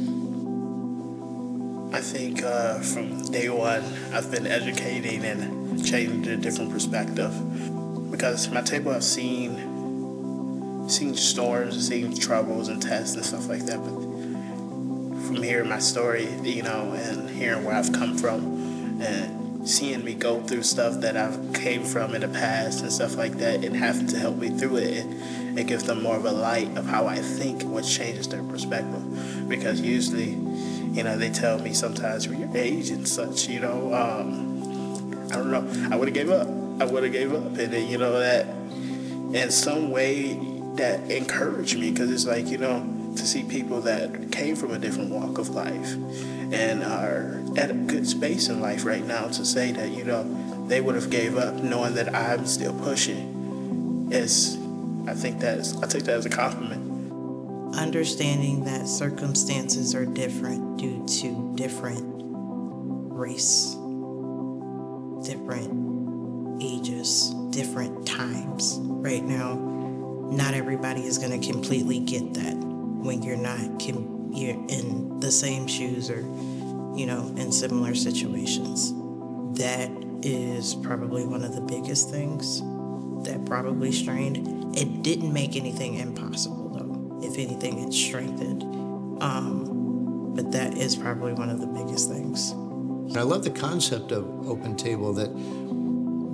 I 1.92 2.00
think 2.00 2.44
uh, 2.44 2.78
from 2.78 3.28
day 3.32 3.48
one, 3.48 3.82
I've 4.12 4.30
been 4.30 4.46
educating 4.46 5.24
and 5.24 5.84
changing 5.84 6.32
a 6.32 6.36
different 6.36 6.70
perspective 6.70 7.32
because 8.12 8.48
my 8.50 8.60
table 8.60 8.92
I've 8.92 9.02
seen 9.02 10.88
seen 10.88 11.16
storms, 11.16 11.88
seen 11.88 12.16
troubles 12.16 12.68
and 12.68 12.80
tests 12.80 13.16
and 13.16 13.24
stuff 13.24 13.48
like 13.48 13.66
that, 13.66 13.78
but 13.78 14.07
from 15.28 15.42
hearing 15.42 15.68
my 15.68 15.78
story, 15.78 16.26
you 16.42 16.62
know, 16.62 16.92
and 16.92 17.30
hearing 17.30 17.64
where 17.64 17.76
I've 17.76 17.92
come 17.92 18.16
from, 18.16 19.00
and 19.00 19.68
seeing 19.68 20.04
me 20.04 20.14
go 20.14 20.40
through 20.40 20.62
stuff 20.62 21.00
that 21.02 21.16
I've 21.16 21.52
came 21.52 21.84
from 21.84 22.14
in 22.14 22.22
the 22.22 22.28
past 22.28 22.82
and 22.82 22.92
stuff 22.92 23.16
like 23.16 23.34
that, 23.34 23.64
and 23.64 23.76
having 23.76 24.08
to 24.08 24.18
help 24.18 24.36
me 24.36 24.50
through 24.50 24.78
it, 24.78 25.04
and, 25.04 25.58
and 25.58 25.68
give 25.68 25.84
them 25.84 26.02
more 26.02 26.16
of 26.16 26.24
a 26.24 26.32
light 26.32 26.76
of 26.76 26.86
how 26.86 27.06
I 27.06 27.18
think, 27.18 27.62
what 27.62 27.84
changes 27.84 28.28
their 28.28 28.42
perspective, 28.42 29.48
because 29.48 29.80
usually 29.80 30.36
you 30.92 31.04
know, 31.04 31.16
they 31.16 31.30
tell 31.30 31.58
me 31.58 31.74
sometimes 31.74 32.24
for 32.24 32.34
your 32.34 32.48
age 32.56 32.90
and 32.90 33.06
such, 33.06 33.48
you 33.48 33.60
know, 33.60 33.94
um, 33.94 35.28
I 35.30 35.36
don't 35.36 35.50
know, 35.50 35.88
I 35.92 35.96
would 35.96 36.08
have 36.08 36.14
gave 36.14 36.30
up. 36.30 36.48
I 36.80 36.84
would 36.86 37.04
have 37.04 37.12
gave 37.12 37.32
up. 37.32 37.56
And 37.58 37.72
then, 37.72 37.88
you 37.88 37.98
know, 37.98 38.18
that 38.18 38.46
in 39.32 39.50
some 39.50 39.90
way 39.90 40.34
that 40.74 41.10
encouraged 41.10 41.78
me 41.78 41.90
because 41.90 42.10
it's 42.10 42.26
like, 42.26 42.48
you 42.48 42.58
know, 42.58 42.80
to 43.18 43.26
see 43.26 43.42
people 43.42 43.80
that 43.82 44.32
came 44.32 44.56
from 44.56 44.72
a 44.72 44.78
different 44.78 45.10
walk 45.10 45.38
of 45.38 45.50
life 45.50 45.92
and 46.52 46.82
are 46.82 47.40
at 47.56 47.70
a 47.70 47.74
good 47.74 48.06
space 48.06 48.48
in 48.48 48.60
life 48.60 48.84
right 48.84 49.04
now 49.04 49.26
to 49.28 49.44
say 49.44 49.72
that, 49.72 49.90
you 49.90 50.04
know, 50.04 50.24
they 50.68 50.80
would 50.80 50.94
have 50.94 51.10
gave 51.10 51.36
up 51.36 51.54
knowing 51.54 51.94
that 51.94 52.14
I'm 52.14 52.46
still 52.46 52.78
pushing. 52.80 54.08
Is, 54.10 54.56
I 55.06 55.14
think 55.14 55.40
that's, 55.40 55.76
I 55.82 55.86
take 55.86 56.04
that 56.04 56.16
as 56.16 56.26
a 56.26 56.30
compliment. 56.30 57.74
Understanding 57.74 58.64
that 58.64 58.86
circumstances 58.86 59.94
are 59.94 60.06
different 60.06 60.78
due 60.78 61.04
to 61.20 61.52
different 61.54 62.04
race, 63.12 63.74
different 65.24 66.62
ages, 66.62 67.34
different 67.50 68.06
times. 68.06 68.78
Right 68.80 69.22
now, 69.22 69.54
not 70.30 70.54
everybody 70.54 71.04
is 71.04 71.18
going 71.18 71.38
to 71.38 71.46
completely 71.46 72.00
get 72.00 72.34
that 72.34 72.67
when 73.02 73.22
you're 73.22 73.36
not 73.36 73.60
you're 74.30 74.54
in 74.68 75.20
the 75.20 75.30
same 75.30 75.66
shoes 75.66 76.10
or 76.10 76.20
you 76.96 77.06
know 77.06 77.32
in 77.36 77.52
similar 77.52 77.94
situations. 77.94 78.92
That 79.58 79.90
is 80.22 80.74
probably 80.74 81.24
one 81.24 81.42
of 81.44 81.54
the 81.54 81.60
biggest 81.60 82.10
things 82.10 82.60
that 83.24 83.44
probably 83.46 83.92
strained. 83.92 84.76
It 84.76 85.02
didn't 85.02 85.32
make 85.32 85.56
anything 85.56 85.94
impossible 85.94 86.68
though. 86.70 87.26
if 87.26 87.38
anything, 87.38 87.78
it 87.80 87.92
strengthened. 87.92 88.62
Um, 89.22 90.34
but 90.34 90.52
that 90.52 90.76
is 90.78 90.94
probably 90.94 91.32
one 91.32 91.50
of 91.50 91.60
the 91.60 91.66
biggest 91.66 92.08
things. 92.08 92.52
I 93.16 93.22
love 93.22 93.42
the 93.42 93.50
concept 93.50 94.12
of 94.12 94.24
open 94.46 94.76
table 94.76 95.12
that 95.14 95.34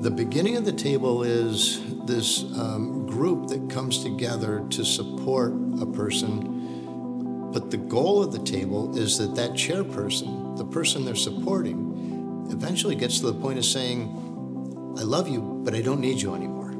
the 0.02 0.10
beginning 0.10 0.56
of 0.56 0.66
the 0.66 0.72
table 0.72 1.22
is 1.22 1.80
this 2.04 2.44
um, 2.58 3.06
group 3.06 3.46
that 3.46 3.70
comes 3.70 4.02
together 4.02 4.62
to 4.70 4.84
support 4.84 5.54
a 5.80 5.86
person, 5.86 6.53
but 7.54 7.70
the 7.70 7.76
goal 7.76 8.20
of 8.20 8.32
the 8.32 8.40
table 8.40 8.98
is 8.98 9.16
that 9.18 9.36
that 9.36 9.52
chairperson, 9.52 10.56
the 10.58 10.64
person 10.64 11.04
they're 11.04 11.14
supporting, 11.14 12.48
eventually 12.50 12.96
gets 12.96 13.20
to 13.20 13.26
the 13.26 13.32
point 13.32 13.58
of 13.58 13.64
saying, 13.64 14.08
I 14.98 15.02
love 15.02 15.28
you, 15.28 15.40
but 15.64 15.72
I 15.72 15.80
don't 15.80 16.00
need 16.00 16.20
you 16.20 16.34
anymore. 16.34 16.72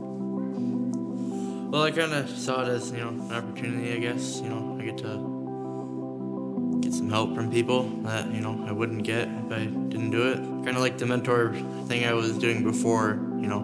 Well, 1.71 1.85
I 1.85 1.93
kind 1.93 2.13
of 2.13 2.29
saw 2.29 2.63
it 2.63 2.69
as, 2.69 2.91
you 2.91 2.99
know, 2.99 3.11
an 3.11 3.33
opportunity, 3.33 3.93
I 3.93 3.99
guess. 3.99 4.41
You 4.41 4.49
know, 4.49 4.77
I 4.81 4.85
get 4.85 4.99
to 4.99 6.81
get 6.83 6.93
some 6.93 7.09
help 7.09 7.37
from 7.37 7.53
people 7.53 7.85
that, 8.03 8.33
you 8.33 8.41
know, 8.41 8.65
I 8.67 8.73
wouldn't 8.73 9.05
get 9.05 9.29
if 9.29 9.53
I 9.53 9.67
didn't 9.67 10.11
do 10.11 10.29
it. 10.29 10.39
Kind 10.65 10.71
of 10.71 10.79
like 10.79 10.99
the 10.99 11.07
mentor 11.07 11.55
thing 11.87 12.05
I 12.05 12.15
was 12.15 12.37
doing 12.37 12.65
before, 12.65 13.11
you 13.39 13.47
know. 13.47 13.63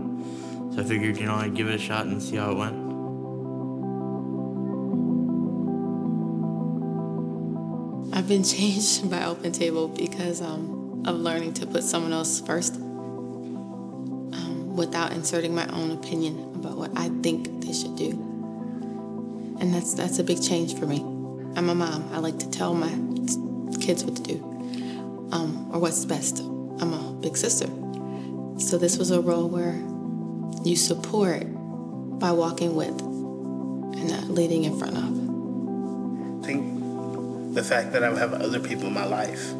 So 0.75 0.83
I 0.83 0.85
figured, 0.85 1.17
you 1.17 1.27
know, 1.27 1.35
I'd 1.35 1.57
give 1.57 1.69
it 1.69 1.75
a 1.75 1.79
shot 1.79 2.07
and 2.07 2.23
see 2.23 2.37
how 2.37 2.53
it 2.53 2.57
went. 2.57 2.90
I've 8.21 8.29
been 8.29 8.45
changed 8.45 9.11
by 9.11 9.25
Open 9.25 9.51
Table 9.51 9.89
because 9.89 10.43
um, 10.43 11.05
of 11.07 11.17
learning 11.17 11.55
to 11.55 11.67
put 11.67 11.83
someone 11.83 12.13
else 12.13 12.39
first 12.39 12.77
um, 12.77 14.77
without 14.77 15.13
inserting 15.13 15.55
my 15.55 15.67
own 15.69 15.91
opinion 15.91 16.53
about 16.55 16.77
what 16.77 16.91
I 16.99 17.09
think 17.23 17.65
they 17.65 17.73
should 17.73 17.97
do. 17.97 18.11
And 19.59 19.73
that's 19.73 19.95
that's 19.95 20.19
a 20.19 20.23
big 20.23 20.43
change 20.43 20.79
for 20.79 20.85
me. 20.85 20.99
I'm 21.57 21.71
a 21.71 21.75
mom. 21.75 22.11
I 22.13 22.19
like 22.19 22.39
to 22.41 22.51
tell 22.51 22.75
my 22.75 22.91
kids 23.81 24.05
what 24.05 24.17
to 24.17 24.23
do 24.23 24.35
um, 25.33 25.71
or 25.73 25.79
what's 25.79 26.05
best. 26.05 26.41
I'm 26.41 26.93
a 26.93 27.15
big 27.23 27.39
sister. 27.39 27.69
So 28.59 28.77
this 28.77 28.99
was 28.99 29.13
a 29.13 29.23
role 29.23 29.49
where 29.49 29.77
you 30.63 30.77
support 30.77 31.45
by 32.19 32.33
walking 32.33 32.77
with 32.77 33.01
and 33.01 34.11
not 34.11 34.25
leading 34.25 34.65
in 34.65 34.79
front 34.79 34.99
of. 34.99 35.20
The 37.53 37.63
fact 37.65 37.93
that 37.93 38.05
I 38.05 38.11
would 38.11 38.19
have 38.19 38.35
other 38.35 38.61
people 38.61 38.87
in 38.87 38.95
my 38.95 39.07
life 39.07 39.53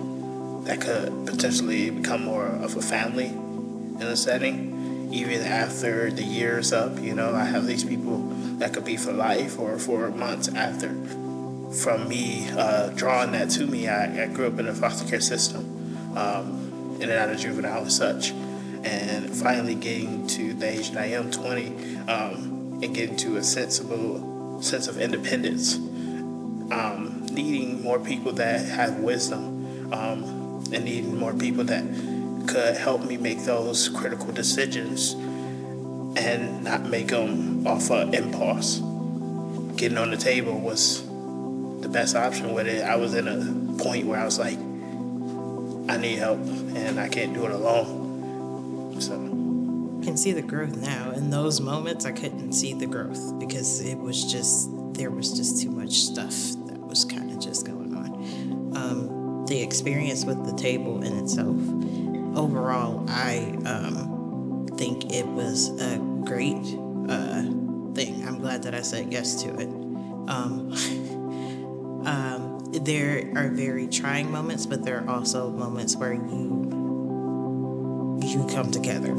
that 0.65 0.81
could 0.81 1.27
potentially 1.27 1.91
become 1.91 2.25
more 2.25 2.47
of 2.47 2.77
a 2.77 2.83
family 2.83 3.27
in 3.27 4.03
a 4.03 4.17
setting 4.17 5.09
even 5.13 5.43
after 5.43 6.11
the 6.11 6.23
year's 6.23 6.73
up. 6.73 6.99
You 7.01 7.15
know, 7.15 7.35
I 7.35 7.45
have 7.45 7.67
these 7.67 7.85
people 7.85 8.19
that 8.59 8.73
could 8.73 8.85
be 8.85 8.97
for 8.97 9.13
life 9.13 9.59
or 9.59 9.79
for 9.79 10.11
months 10.11 10.49
after. 10.49 10.89
From 11.83 12.09
me 12.09 12.49
uh, 12.51 12.89
drawing 12.91 13.33
that 13.33 13.51
to 13.51 13.67
me, 13.67 13.89
I, 13.89 14.25
I, 14.25 14.27
grew 14.27 14.47
up 14.49 14.59
in 14.59 14.67
a 14.67 14.75
foster 14.75 15.09
care 15.09 15.21
system, 15.21 16.17
um, 16.17 16.97
in 17.01 17.09
and 17.11 17.13
out 17.13 17.31
of 17.31 17.39
juvenile 17.39 17.83
and 17.83 17.93
such. 17.93 18.31
And 18.83 19.31
finally 19.31 19.75
getting 19.75 20.27
to 20.29 20.55
the 20.55 20.69
age 20.69 20.91
that 20.91 21.03
I 21.03 21.07
am, 21.09 21.31
20, 21.31 21.67
um, 22.09 22.81
and 22.83 22.95
getting 22.95 23.17
to 23.19 23.37
a 23.37 23.43
sensible 23.43 24.61
sense 24.63 24.89
of 24.89 24.99
independence. 24.99 25.77
Um, 25.77 27.00
needing 27.43 27.83
more 27.83 27.99
people 27.99 28.33
that 28.33 28.67
have 28.67 28.97
wisdom 28.99 29.93
um, 29.93 30.65
and 30.73 30.85
needing 30.85 31.17
more 31.17 31.35
people 31.35 31.65
that 31.65 31.85
could 32.47 32.77
help 32.77 33.05
me 33.05 33.17
make 33.17 33.45
those 33.45 33.89
critical 33.89 34.33
decisions 34.33 35.13
and 36.17 36.65
not 36.65 36.85
make 36.85 37.09
them 37.09 37.67
off 37.67 37.91
of 37.91 38.13
impulse. 38.15 38.81
Getting 39.77 39.99
on 39.99 40.11
the 40.11 40.17
table 40.17 40.59
was 40.59 41.03
the 41.81 41.89
best 41.89 42.17
option 42.17 42.53
with 42.53 42.67
it. 42.67 42.83
I 42.83 42.97
was 42.97 43.15
in 43.15 43.29
a 43.29 43.83
point 43.83 44.07
where 44.07 44.21
I 44.21 44.25
was 44.25 44.39
like, 44.39 44.59
I 44.59 45.97
need 45.97 46.19
help 46.19 46.39
and 46.39 47.01
I 47.01 47.09
can't 47.09 47.33
do 47.35 47.45
it 47.47 47.53
alone. 47.53 49.01
So 49.01 49.15
I 49.15 50.05
can 50.05 50.17
see 50.17 50.33
the 50.33 50.43
growth 50.43 50.77
now. 50.77 51.13
In 51.13 51.31
those 51.31 51.61
moments, 51.61 52.05
I 52.05 52.13
couldn't 52.13 52.53
see 52.53 52.75
the 52.75 52.87
growth 52.87 53.39
because 53.39 53.81
it 53.81 53.99
was 53.99 54.31
just, 54.31 54.69
there 54.95 55.11
was 55.11 55.33
just 55.33 55.63
too 55.63 55.71
much 55.71 55.93
stuff 55.93 56.60
was 56.91 57.05
kind 57.05 57.31
of 57.31 57.39
just 57.39 57.65
going 57.65 57.95
on. 57.95 58.77
Um, 58.77 59.47
the 59.47 59.63
experience 59.63 60.25
with 60.25 60.45
the 60.45 60.53
table 60.53 61.03
in 61.03 61.17
itself 61.19 61.57
overall, 62.37 63.05
I 63.09 63.57
um, 63.65 64.67
think 64.77 65.13
it 65.13 65.27
was 65.27 65.69
a 65.81 65.99
great 66.25 66.77
uh, 67.09 67.43
thing. 67.95 68.27
I'm 68.27 68.41
glad 68.41 68.65
that 68.65 68.75
I 68.75 68.83
said 68.83 69.13
yes 69.13 69.43
to 69.45 69.55
it. 69.55 69.69
Um, 70.29 70.73
um, 72.07 72.59
there 72.73 73.33
are 73.37 73.49
very 73.49 73.87
trying 73.87 74.31
moments, 74.31 74.67
but 74.67 74.85
there 74.85 75.03
are 75.03 75.09
also 75.09 75.51
moments 75.51 75.97
where 75.97 76.13
you 76.13 76.59
you 78.23 78.47
come 78.49 78.71
together. 78.71 79.15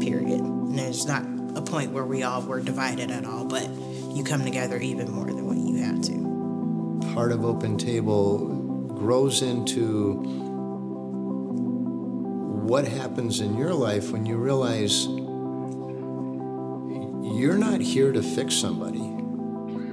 Period. 0.00 0.40
And 0.40 0.78
there's 0.78 1.06
not 1.06 1.24
a 1.56 1.62
point 1.62 1.92
where 1.92 2.04
we 2.04 2.22
all 2.22 2.42
were 2.42 2.60
divided 2.60 3.10
at 3.10 3.24
all, 3.24 3.44
but 3.44 3.68
you 4.10 4.22
come 4.24 4.44
together 4.44 4.78
even 4.78 5.10
more 5.10 5.26
than 5.26 5.46
what 5.46 5.56
you 5.56 5.76
had 5.82 6.02
to. 6.04 6.27
Part 7.18 7.32
of 7.32 7.44
Open 7.44 7.76
Table 7.76 8.46
grows 8.94 9.42
into 9.42 10.14
what 12.64 12.86
happens 12.86 13.40
in 13.40 13.56
your 13.56 13.74
life 13.74 14.12
when 14.12 14.24
you 14.24 14.36
realize 14.36 15.06
you're 17.36 17.58
not 17.58 17.80
here 17.80 18.12
to 18.12 18.22
fix 18.22 18.54
somebody. 18.54 19.16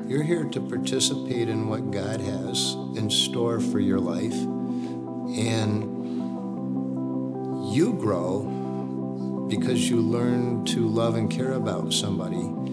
You're 0.07 0.21
here 0.21 0.43
to 0.43 0.61
participate 0.61 1.49
in 1.49 1.67
what 1.67 1.89
God 1.89 2.21
has 2.21 2.75
in 2.95 3.09
store 3.09 3.59
for 3.59 3.79
your 3.79 3.99
life. 3.99 4.39
And 5.35 5.83
you 7.73 7.93
grow 7.93 9.47
because 9.49 9.89
you 9.89 9.99
learn 9.99 10.63
to 10.65 10.87
love 10.87 11.15
and 11.15 11.31
care 11.31 11.53
about 11.53 11.91
somebody 11.91 12.64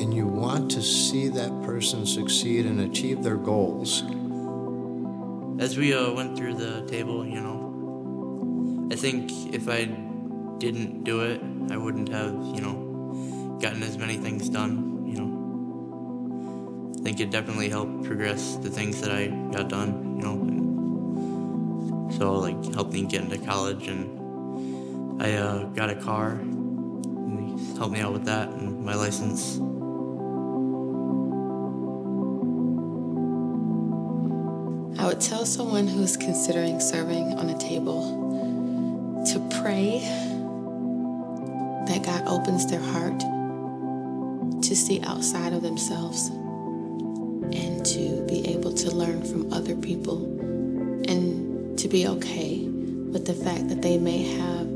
and 0.00 0.14
you 0.14 0.26
want 0.26 0.70
to 0.70 0.80
see 0.80 1.28
that 1.28 1.50
person 1.62 2.06
succeed 2.06 2.64
and 2.64 2.80
achieve 2.80 3.22
their 3.22 3.36
goals. 3.36 4.02
as 5.60 5.76
we 5.76 5.92
uh, 5.92 6.10
went 6.12 6.38
through 6.38 6.54
the 6.54 6.80
table, 6.86 7.26
you 7.26 7.38
know, 7.38 8.88
I 8.90 8.96
think 8.96 9.30
if 9.54 9.68
I 9.68 9.84
didn't 10.56 11.04
do 11.04 11.20
it, 11.20 11.42
I 11.70 11.76
wouldn't 11.76 12.08
have, 12.08 12.32
you 12.32 12.62
know, 12.62 13.58
gotten 13.60 13.82
as 13.82 13.98
many 13.98 14.16
things 14.16 14.48
done, 14.48 15.06
you 15.06 15.20
know. 15.20 15.30
I 16.98 17.02
think 17.02 17.20
it 17.20 17.30
definitely 17.30 17.68
helped 17.68 18.04
progress 18.04 18.56
the 18.56 18.70
things 18.70 19.02
that 19.02 19.10
I 19.12 19.26
got 19.52 19.68
done, 19.68 20.16
you 20.16 20.22
know. 20.24 20.32
And 20.32 22.14
so, 22.14 22.36
like, 22.36 22.74
helped 22.74 22.94
me 22.94 23.02
get 23.04 23.20
into 23.20 23.38
college, 23.38 23.86
and 23.86 25.22
I 25.22 25.34
uh, 25.34 25.64
got 25.64 25.90
a 25.90 25.94
car, 25.94 26.30
and 26.30 27.60
he 27.60 27.76
helped 27.76 27.92
me 27.92 28.00
out 28.00 28.14
with 28.14 28.24
that 28.24 28.48
and 28.48 28.82
my 28.82 28.94
license. 28.94 29.60
Would 35.10 35.20
tell 35.20 35.44
someone 35.44 35.88
who's 35.88 36.16
considering 36.16 36.78
serving 36.78 37.36
on 37.36 37.50
a 37.50 37.58
table 37.58 39.24
to 39.26 39.40
pray 39.60 39.98
that 41.88 42.04
God 42.04 42.28
opens 42.28 42.70
their 42.70 42.78
heart 42.80 43.18
to 44.62 44.76
see 44.76 45.00
outside 45.02 45.52
of 45.52 45.62
themselves 45.62 46.28
and 46.28 47.84
to 47.84 48.24
be 48.28 48.46
able 48.54 48.72
to 48.72 48.92
learn 48.92 49.24
from 49.24 49.52
other 49.52 49.74
people 49.74 50.24
and 51.08 51.76
to 51.76 51.88
be 51.88 52.06
okay 52.06 52.60
with 52.68 53.26
the 53.26 53.34
fact 53.34 53.68
that 53.68 53.82
they 53.82 53.98
may 53.98 54.22
have 54.38 54.68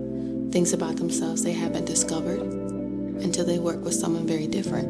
things 0.51 0.73
about 0.73 0.97
themselves 0.97 1.45
they 1.45 1.53
haven't 1.53 1.85
discovered 1.85 2.41
until 2.41 3.45
they 3.45 3.61
work 3.61 3.85
with 3.85 3.95
someone 3.95 4.27
very 4.27 4.49
different. 4.49 4.89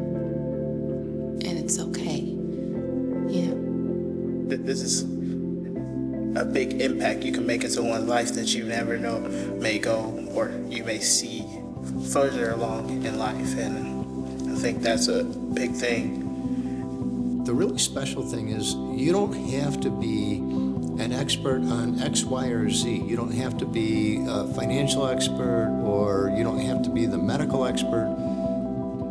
And 1.45 1.59
it's 1.59 1.77
okay. 1.77 2.21
Know? 3.27 4.57
This 4.57 4.81
is 4.81 5.14
a 6.35 6.43
big 6.43 6.81
impact 6.81 7.23
you 7.23 7.31
can 7.31 7.45
make 7.45 7.63
in 7.63 7.69
someone's 7.69 8.07
life 8.07 8.33
that 8.33 8.53
you 8.53 8.63
never 8.63 8.97
know 8.97 9.19
may 9.19 9.79
go 9.79 10.27
or 10.33 10.51
you 10.67 10.83
may 10.83 10.99
see 10.99 11.45
further 12.11 12.51
along 12.51 12.89
in 13.05 13.17
life. 13.17 13.57
And 13.57 14.51
I 14.51 14.55
think 14.55 14.81
that's 14.81 15.07
a 15.07 15.23
big 15.23 15.71
thing. 15.71 17.43
The 17.45 17.53
really 17.53 17.77
special 17.77 18.23
thing 18.23 18.49
is 18.49 18.73
you 18.73 19.11
don't 19.11 19.33
have 19.51 19.79
to 19.81 19.89
be 19.89 20.37
an 20.99 21.11
expert 21.11 21.61
on 21.61 22.01
X, 22.01 22.23
Y, 22.23 22.47
or 22.47 22.69
Z. 22.69 22.89
You 22.89 23.15
don't 23.15 23.33
have 23.33 23.57
to 23.59 23.65
be 23.65 24.23
a 24.27 24.47
financial 24.53 25.07
expert 25.07 25.69
or 25.83 26.33
you 26.35 26.43
don't 26.43 26.59
have 26.59 26.81
to 26.83 26.89
be 26.89 27.05
the 27.05 27.17
medical 27.17 27.65
expert. 27.65 28.13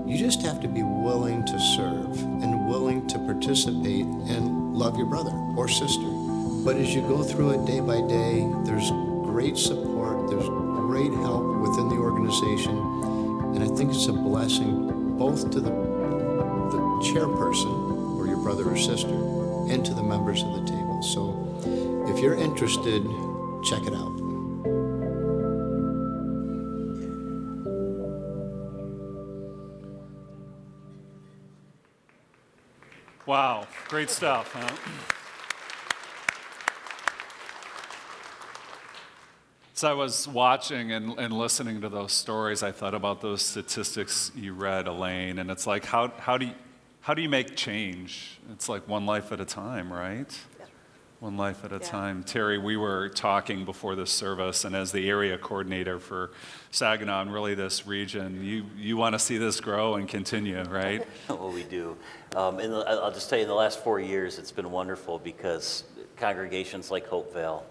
You 0.06 0.18
just 0.18 0.42
have 0.42 0.60
to 0.60 0.68
be 0.68 0.82
willing 0.82 1.44
to 1.46 1.58
serve 1.58 2.20
and 2.20 2.68
willing 2.68 3.06
to 3.08 3.18
participate 3.20 4.04
and 4.04 4.74
love 4.74 4.96
your 4.98 5.06
brother 5.06 5.32
or 5.56 5.68
sister. 5.68 6.13
But 6.64 6.76
as 6.76 6.94
you 6.94 7.02
go 7.02 7.22
through 7.22 7.50
it 7.50 7.66
day 7.66 7.80
by 7.80 8.00
day, 8.00 8.50
there's 8.64 8.90
great 8.90 9.58
support, 9.58 10.30
there's 10.30 10.48
great 10.48 11.12
help 11.12 11.60
within 11.60 11.90
the 11.90 11.96
organization, 11.96 12.78
and 13.54 13.62
I 13.62 13.66
think 13.76 13.90
it's 13.90 14.06
a 14.06 14.14
blessing 14.14 15.16
both 15.18 15.50
to 15.50 15.60
the 15.60 15.68
the 15.68 16.78
chairperson 17.12 18.16
or 18.16 18.26
your 18.26 18.38
brother 18.38 18.68
or 18.70 18.76
sister 18.78 19.14
and 19.68 19.84
to 19.84 19.92
the 19.92 20.02
members 20.02 20.42
of 20.42 20.54
the 20.54 20.64
table. 20.64 21.02
So 21.02 22.06
if 22.08 22.18
you're 22.20 22.34
interested, 22.34 23.04
check 23.62 23.82
it 23.86 23.92
out. 23.92 24.14
Wow, 33.26 33.66
great 33.88 34.08
stuff. 34.08 34.50
Huh? 34.52 35.23
I 39.85 39.93
was 39.93 40.26
watching 40.26 40.93
and, 40.93 41.18
and 41.18 41.32
listening 41.32 41.80
to 41.82 41.89
those 41.89 42.12
stories, 42.12 42.62
I 42.62 42.72
thought 42.72 42.95
about 42.95 43.20
those 43.20 43.43
statistics 43.43 44.32
you 44.35 44.53
read, 44.55 44.87
Elaine, 44.87 45.39
and 45.39 45.51
it's 45.51 45.66
like, 45.66 45.85
how, 45.85 46.09
how, 46.18 46.39
do, 46.39 46.47
you, 46.47 46.53
how 47.01 47.14
do 47.14 47.22
you 47.22 47.28
make 47.28 47.55
change? 47.57 48.39
It's 48.53 48.68
like 48.68 48.89
one 48.89 49.07
life 49.07 49.32
at 49.32 49.41
a 49.41 49.45
time, 49.45 49.93
right? 49.93 50.26
One 51.20 51.37
life 51.39 51.64
at 51.64 51.72
a 51.72 51.76
Yeah. 51.76 51.80
time. 51.89 52.22
Terry, 52.24 52.59
we 52.59 52.76
were 52.76 53.09
talking 53.09 53.64
before 53.64 53.95
this 53.95 54.11
service, 54.11 54.64
and 54.64 54.74
as 54.76 54.93
the 54.93 55.09
area 55.09 55.39
coordinator 55.39 55.99
for 55.99 56.32
Saginaw 56.70 57.22
and 57.22 57.32
really 57.32 57.55
this 57.55 57.87
region, 57.87 58.45
you, 58.45 58.66
you 58.76 58.97
want 58.99 59.14
to 59.14 59.18
see 59.18 59.39
this 59.39 59.61
grow 59.61 59.95
and 59.95 60.07
continue, 60.09 60.62
right? 60.64 61.07
Well, 61.28 61.51
we 61.53 61.62
do. 61.62 61.97
Um, 62.37 62.59
I- 62.59 62.64
I'll 62.64 63.12
just 63.12 63.30
tell 63.30 63.39
you, 63.39 63.45
in 63.45 63.49
the 63.49 63.55
last 63.55 63.82
four 63.82 64.01
years, 64.01 64.39
it's 64.39 64.53
been 64.53 64.70
wonderful 64.70 65.18
because 65.18 65.85
congregations 66.16 66.91
like 66.91 67.09
Hopevale, 67.09 67.62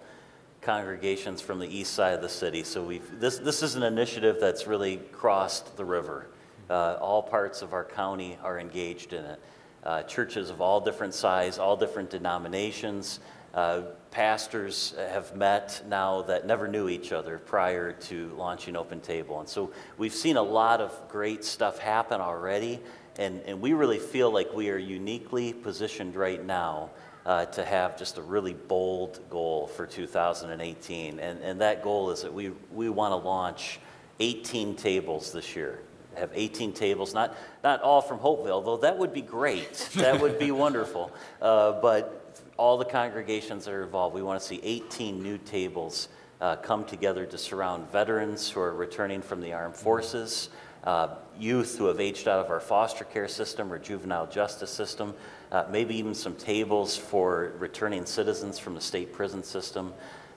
congregations 0.63 1.41
from 1.41 1.59
the 1.59 1.67
east 1.67 1.93
side 1.93 2.13
of 2.13 2.21
the 2.21 2.29
city. 2.29 2.63
So 2.63 2.83
we've 2.83 3.19
this 3.19 3.37
this 3.37 3.61
is 3.61 3.75
an 3.75 3.83
initiative 3.83 4.37
that's 4.39 4.67
really 4.67 4.97
crossed 5.11 5.75
the 5.77 5.85
river. 5.85 6.27
Uh, 6.69 6.97
all 7.01 7.21
parts 7.21 7.61
of 7.61 7.73
our 7.73 7.83
county 7.83 8.37
are 8.43 8.59
engaged 8.59 9.13
in 9.13 9.25
it. 9.25 9.39
Uh, 9.83 10.01
churches 10.03 10.49
of 10.49 10.61
all 10.61 10.79
different 10.79 11.13
size, 11.13 11.57
all 11.57 11.75
different 11.75 12.09
denominations. 12.09 13.19
Uh, 13.53 13.81
pastors 14.09 14.95
have 14.97 15.35
met 15.35 15.83
now 15.87 16.21
that 16.23 16.47
never 16.47 16.67
knew 16.67 16.89
each 16.89 17.11
other 17.11 17.37
prior 17.37 17.91
to 17.91 18.29
launching 18.35 18.75
Open 18.75 18.99
Table. 18.99 19.39
And 19.39 19.47
so 19.47 19.71
we've 19.97 20.13
seen 20.13 20.37
a 20.37 20.41
lot 20.41 20.81
of 20.81 20.91
great 21.09 21.43
stuff 21.43 21.77
happen 21.77 22.21
already. 22.21 22.79
And, 23.19 23.41
and 23.45 23.61
we 23.61 23.73
really 23.73 23.99
feel 23.99 24.31
like 24.31 24.53
we 24.53 24.71
are 24.71 24.77
uniquely 24.77 25.53
positioned 25.53 26.15
right 26.15 26.43
now 26.43 26.89
uh, 27.25 27.45
to 27.45 27.63
have 27.63 27.97
just 27.97 28.17
a 28.17 28.21
really 28.21 28.53
bold 28.53 29.19
goal 29.29 29.67
for 29.67 29.85
2018. 29.85 31.19
And, 31.19 31.41
and 31.41 31.61
that 31.61 31.83
goal 31.83 32.11
is 32.11 32.21
that 32.23 32.33
we, 32.33 32.51
we 32.71 32.89
want 32.89 33.11
to 33.11 33.15
launch 33.15 33.79
18 34.19 34.75
tables 34.75 35.31
this 35.31 35.55
year. 35.55 35.79
Have 36.15 36.29
18 36.33 36.73
tables, 36.73 37.13
not, 37.13 37.35
not 37.63 37.81
all 37.81 38.01
from 38.01 38.19
Hopevale, 38.19 38.63
though 38.63 38.77
that 38.77 38.97
would 38.97 39.13
be 39.13 39.21
great. 39.21 39.89
That 39.95 40.21
would 40.21 40.37
be 40.37 40.51
wonderful. 40.51 41.11
Uh, 41.41 41.81
but 41.81 42.43
all 42.57 42.77
the 42.77 42.85
congregations 42.85 43.65
that 43.65 43.73
are 43.73 43.83
involved, 43.83 44.13
we 44.13 44.21
want 44.21 44.39
to 44.39 44.45
see 44.45 44.59
18 44.63 45.23
new 45.23 45.39
tables 45.39 46.09
uh, 46.39 46.57
come 46.57 46.85
together 46.85 47.25
to 47.25 47.37
surround 47.37 47.89
veterans 47.91 48.49
who 48.49 48.59
are 48.59 48.75
returning 48.75 49.21
from 49.21 49.41
the 49.41 49.53
armed 49.53 49.75
forces, 49.75 50.49
uh, 50.83 51.15
youth 51.39 51.77
who 51.77 51.85
have 51.85 51.99
aged 51.99 52.27
out 52.27 52.43
of 52.43 52.51
our 52.51 52.59
foster 52.59 53.05
care 53.05 53.27
system 53.27 53.71
or 53.71 53.79
juvenile 53.79 54.27
justice 54.27 54.71
system, 54.71 55.13
uh, 55.51 55.65
maybe 55.69 55.95
even 55.95 56.13
some 56.13 56.35
tables 56.35 56.97
for 56.97 57.53
returning 57.57 58.05
citizens 58.05 58.59
from 58.59 58.75
the 58.75 58.81
state 58.81 59.13
prison 59.13 59.43
system. 59.43 59.93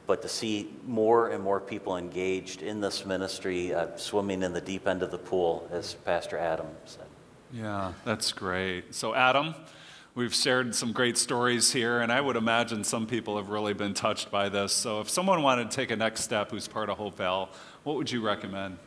But 0.06 0.22
to 0.22 0.28
see 0.28 0.72
more 0.86 1.30
and 1.30 1.42
more 1.42 1.60
people 1.60 1.96
engaged 1.96 2.62
in 2.62 2.80
this 2.80 3.04
ministry, 3.04 3.74
uh, 3.74 3.96
swimming 3.96 4.42
in 4.42 4.52
the 4.52 4.60
deep 4.60 4.86
end 4.86 5.02
of 5.02 5.10
the 5.10 5.18
pool, 5.18 5.68
as 5.72 5.94
Pastor 5.94 6.38
Adam 6.38 6.68
said. 6.84 7.06
Yeah, 7.52 7.92
that's 8.04 8.32
great. 8.32 8.94
So, 8.94 9.14
Adam, 9.14 9.54
we've 10.14 10.34
shared 10.34 10.76
some 10.76 10.92
great 10.92 11.18
stories 11.18 11.72
here, 11.72 12.00
and 12.00 12.12
I 12.12 12.20
would 12.20 12.36
imagine 12.36 12.84
some 12.84 13.08
people 13.08 13.36
have 13.36 13.48
really 13.48 13.74
been 13.74 13.94
touched 13.94 14.30
by 14.30 14.48
this. 14.48 14.72
So, 14.72 15.00
if 15.00 15.08
someone 15.10 15.42
wanted 15.42 15.72
to 15.72 15.76
take 15.76 15.90
a 15.90 15.96
next 15.96 16.22
step 16.22 16.52
who's 16.52 16.68
part 16.68 16.88
of 16.88 16.98
Hopevale, 16.98 17.48
what 17.82 17.96
would 17.96 18.10
you 18.10 18.20
recommend? 18.20 18.78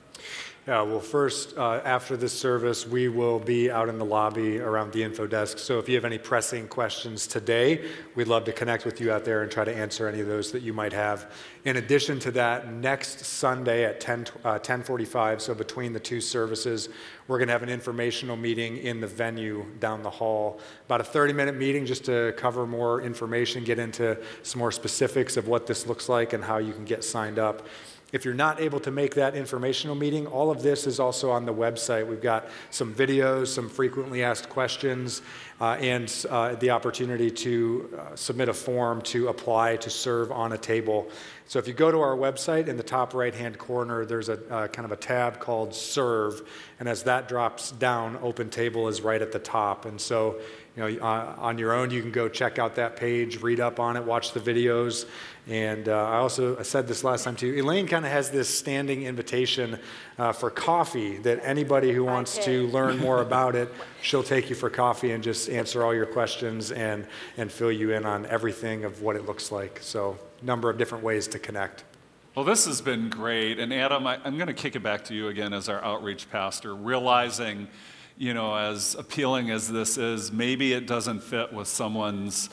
Yeah, 0.70 0.84
well, 0.84 0.99
first, 0.99 1.57
uh, 1.57 1.82
after 1.84 2.15
this 2.15 2.32
service, 2.32 2.86
we 2.86 3.07
will 3.07 3.39
be 3.39 3.72
out 3.72 3.89
in 3.89 3.97
the 3.97 4.05
lobby 4.05 4.59
around 4.59 4.93
the 4.93 5.01
info 5.01 5.26
desk. 5.26 5.57
So 5.57 5.80
if 5.80 5.89
you 5.89 5.95
have 5.95 6.05
any 6.05 6.20
pressing 6.20 6.67
questions 6.67 7.26
today, 7.26 7.89
we'd 8.13 8.28
love 8.28 8.43
to 8.43 8.51
connect 8.51 8.86
with 8.86 9.01
you 9.01 9.11
out 9.11 9.26
there 9.26 9.41
and 9.41 9.51
try 9.51 9.65
to 9.65 9.76
answer 9.76 10.07
any 10.07 10.20
of 10.20 10.28
those 10.28 10.51
that 10.51 10.61
you 10.61 10.72
might 10.72 10.93
have. 10.93 11.32
In 11.65 11.78
addition 11.78 12.20
to 12.20 12.32
that, 12.34 12.72
next 12.72 13.26
Sunday 13.26 13.84
at 13.84 13.99
10, 13.99 14.28
uh, 14.45 14.59
1045, 14.59 15.41
so 15.41 15.55
between 15.55 15.91
the 15.91 15.99
two 15.99 16.22
services, 16.22 16.89
we're 17.28 17.39
going 17.39 17.47
to 17.47 17.53
have 17.53 17.63
an 17.63 17.70
informational 17.70 18.36
meeting 18.36 18.78
in 18.78 19.01
the 19.01 19.07
venue 19.07 19.65
down 19.80 20.03
the 20.03 20.09
hall. 20.11 20.59
About 20.86 21.01
a 21.01 21.03
30-minute 21.03 21.55
meeting 21.55 21.88
just 21.88 22.05
to 22.05 22.32
cover 22.38 22.67
more 22.67 23.01
information, 23.01 23.63
get 23.63 23.80
into 23.80 24.20
some 24.43 24.59
more 24.59 24.72
specifics 24.72 25.36
of 25.36 25.47
what 25.47 25.65
this 25.65 25.88
looks 25.88 26.07
like 26.07 26.34
and 26.34 26.43
how 26.43 26.59
you 26.59 26.74
can 26.74 26.86
get 26.86 27.03
signed 27.03 27.39
up. 27.39 27.65
If 28.12 28.26
you're 28.26 28.34
not 28.34 28.60
able 28.60 28.80
to 28.82 28.91
make 28.91 29.16
that 29.16 29.36
informational 29.36 29.95
meeting, 29.95 30.26
all 30.26 30.49
of 30.49 30.64
this 30.64 30.88
is 30.88 30.99
also 30.99 31.30
on 31.30 31.45
the 31.45 31.53
website. 31.53 32.07
We've 32.07 32.22
got 32.22 32.47
some 32.72 32.93
videos, 32.93 33.47
some 33.47 33.70
frequently 33.70 34.24
asked 34.24 34.49
questions, 34.49 35.22
uh, 35.62 35.78
and 35.80 36.14
uh, 36.30 36.55
the 36.55 36.72
opportunity 36.72 37.30
to 37.30 37.97
uh, 37.97 38.16
submit 38.16 38.49
a 38.49 38.53
form 38.53 39.01
to 39.03 39.28
apply 39.28 39.76
to 39.78 39.89
serve 39.89 40.32
on 40.32 40.53
a 40.53 40.57
table. 40.57 41.10
So 41.45 41.60
if 41.60 41.68
you 41.68 41.74
go 41.74 41.91
to 41.91 41.99
our 41.99 42.16
website 42.16 42.68
in 42.68 42.78
the 42.78 42.84
top 42.84 43.14
right 43.14 43.34
hand 43.34 43.57
corner, 43.57 44.05
there's 44.05 44.30
a 44.30 44.39
uh, 44.53 44.68
kind 44.68 44.86
of 44.86 44.91
a 44.91 44.95
tab 44.95 45.39
called 45.39 45.74
Serve, 45.74 46.47
and 46.80 46.88
as 46.88 47.03
that 47.03 47.28
drops 47.28 47.72
down, 47.72 48.20
Open 48.22 48.49
Table 48.49 48.88
is 48.88 49.01
right 49.01 49.22
at 49.22 49.32
the 49.32 49.39
top. 49.39 49.86
And 49.86 49.99
so 49.99 50.39
you 50.76 50.84
know, 50.84 51.05
uh, 51.05 51.36
on 51.38 51.57
your 51.57 51.74
own, 51.74 51.91
you 51.91 52.01
can 52.01 52.12
go 52.12 52.30
check 52.30 52.60
out 52.60 52.76
that 52.76 52.95
page, 52.95 53.41
read 53.41 53.60
up 53.60 53.80
on 53.80 53.97
it, 53.97 54.03
watch 54.03 54.32
the 54.32 54.39
videos. 54.39 55.05
And 55.50 55.89
uh, 55.89 56.06
I 56.06 56.18
also 56.18 56.60
I 56.60 56.62
said 56.62 56.88
this 56.88 57.04
last 57.04 57.24
time 57.24 57.36
too. 57.36 57.56
Elaine 57.58 57.88
kind 57.88 58.06
of 58.06 58.12
has 58.12 58.30
this 58.30 58.47
standing 58.47 59.04
invitation 59.04 59.80
uh, 60.20 60.32
for 60.32 60.52
coffee 60.52 61.18
that 61.18 61.39
anybody 61.43 61.91
who 61.91 62.06
wants 62.06 62.38
to 62.45 62.68
learn 62.68 63.00
more 63.00 63.22
about 63.24 63.56
it, 63.56 63.74
she'll 64.04 64.22
take 64.22 64.50
you 64.50 64.56
for 64.56 64.70
coffee 64.70 65.12
and 65.12 65.24
just 65.24 65.50
answer 65.50 65.84
all 65.84 65.93
your 65.93 66.06
questions 66.06 66.72
and, 66.72 67.08
and 67.38 67.52
fill 67.52 67.72
you 67.72 67.93
in 67.93 68.06
on 68.06 68.28
everything 68.28 68.86
of 68.86 69.02
what 69.02 69.16
it 69.16 69.26
looks 69.26 69.52
like. 69.52 69.80
So, 69.82 70.20
number 70.43 70.70
of 70.70 70.78
different 70.78 71.04
ways 71.04 71.28
to 71.30 71.39
connect. 71.39 71.84
Well, 72.36 72.45
this 72.45 72.66
has 72.68 72.80
been 72.80 73.10
great. 73.10 73.58
And 73.58 73.74
Adam, 73.74 74.06
I, 74.06 74.20
am 74.24 74.38
going 74.38 74.47
to 74.47 74.54
kick 74.54 74.76
it 74.76 74.84
back 74.84 75.04
to 75.06 75.16
you 75.16 75.30
again 75.30 75.52
as 75.52 75.68
our 75.68 75.84
outreach 75.84 76.30
pastor, 76.30 76.76
realizing 76.76 77.68
you 78.20 78.34
know, 78.34 78.54
as 78.54 78.95
appealing 78.95 79.50
as 79.50 79.72
this 79.72 79.97
is, 79.97 80.30
maybe 80.30 80.74
it 80.74 80.86
doesn't 80.86 81.24
fit 81.24 81.54
with 81.54 81.70
someone's, 81.70 82.50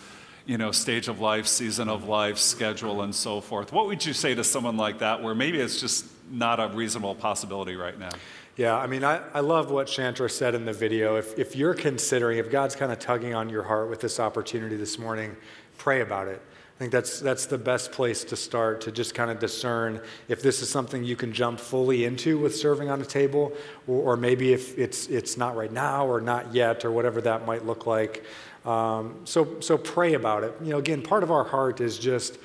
you 0.46 0.56
know, 0.56 0.70
stage 0.70 1.08
of 1.08 1.20
life, 1.20 1.46
season 1.46 1.88
of 1.88 2.08
life, 2.08 2.38
schedule, 2.38 3.02
and 3.02 3.14
so 3.14 3.40
forth. 3.40 3.72
What 3.72 3.86
would 3.86 4.06
you 4.06 4.12
say 4.12 4.34
to 4.34 4.44
someone 4.44 4.76
like 4.76 5.00
that 5.00 5.22
where 5.22 5.34
maybe 5.34 5.58
it's 5.58 5.80
just 5.80 6.06
not 6.30 6.60
a 6.60 6.68
reasonable 6.68 7.16
possibility 7.16 7.74
right 7.74 7.98
now? 7.98 8.10
Yeah, 8.56 8.74
I 8.74 8.86
mean, 8.86 9.04
I, 9.04 9.20
I 9.34 9.40
love 9.40 9.70
what 9.70 9.86
Chantra 9.86 10.30
said 10.30 10.54
in 10.54 10.64
the 10.64 10.72
video. 10.72 11.16
If, 11.16 11.38
if 11.38 11.54
you're 11.56 11.74
considering, 11.74 12.38
if 12.38 12.50
God's 12.50 12.74
kind 12.74 12.90
of 12.90 12.98
tugging 12.98 13.34
on 13.34 13.50
your 13.50 13.64
heart 13.64 13.90
with 13.90 14.00
this 14.00 14.18
opportunity 14.18 14.76
this 14.76 14.98
morning, 14.98 15.36
pray 15.76 16.00
about 16.00 16.28
it. 16.28 16.40
I 16.76 16.78
think 16.78 16.92
that's, 16.92 17.20
that's 17.20 17.46
the 17.46 17.58
best 17.58 17.90
place 17.90 18.22
to 18.24 18.36
start 18.36 18.82
to 18.82 18.92
just 18.92 19.14
kind 19.14 19.30
of 19.30 19.38
discern 19.38 20.00
if 20.28 20.42
this 20.42 20.62
is 20.62 20.68
something 20.68 21.04
you 21.04 21.16
can 21.16 21.32
jump 21.32 21.58
fully 21.58 22.04
into 22.04 22.38
with 22.38 22.54
serving 22.54 22.88
on 22.88 23.00
a 23.00 23.04
table, 23.04 23.52
or, 23.86 24.12
or 24.12 24.16
maybe 24.16 24.52
if 24.52 24.78
it's, 24.78 25.06
it's 25.08 25.36
not 25.36 25.56
right 25.56 25.72
now 25.72 26.06
or 26.06 26.20
not 26.20 26.54
yet, 26.54 26.84
or 26.84 26.90
whatever 26.90 27.20
that 27.22 27.46
might 27.46 27.64
look 27.66 27.86
like. 27.86 28.24
Um, 28.66 29.14
so, 29.24 29.60
so 29.60 29.78
pray 29.78 30.14
about 30.14 30.42
it. 30.44 30.54
You 30.60 30.70
know, 30.70 30.78
again, 30.78 31.00
part 31.00 31.22
of 31.22 31.30
our 31.30 31.44
heart 31.44 31.80
is 31.80 31.98
just 31.98 32.38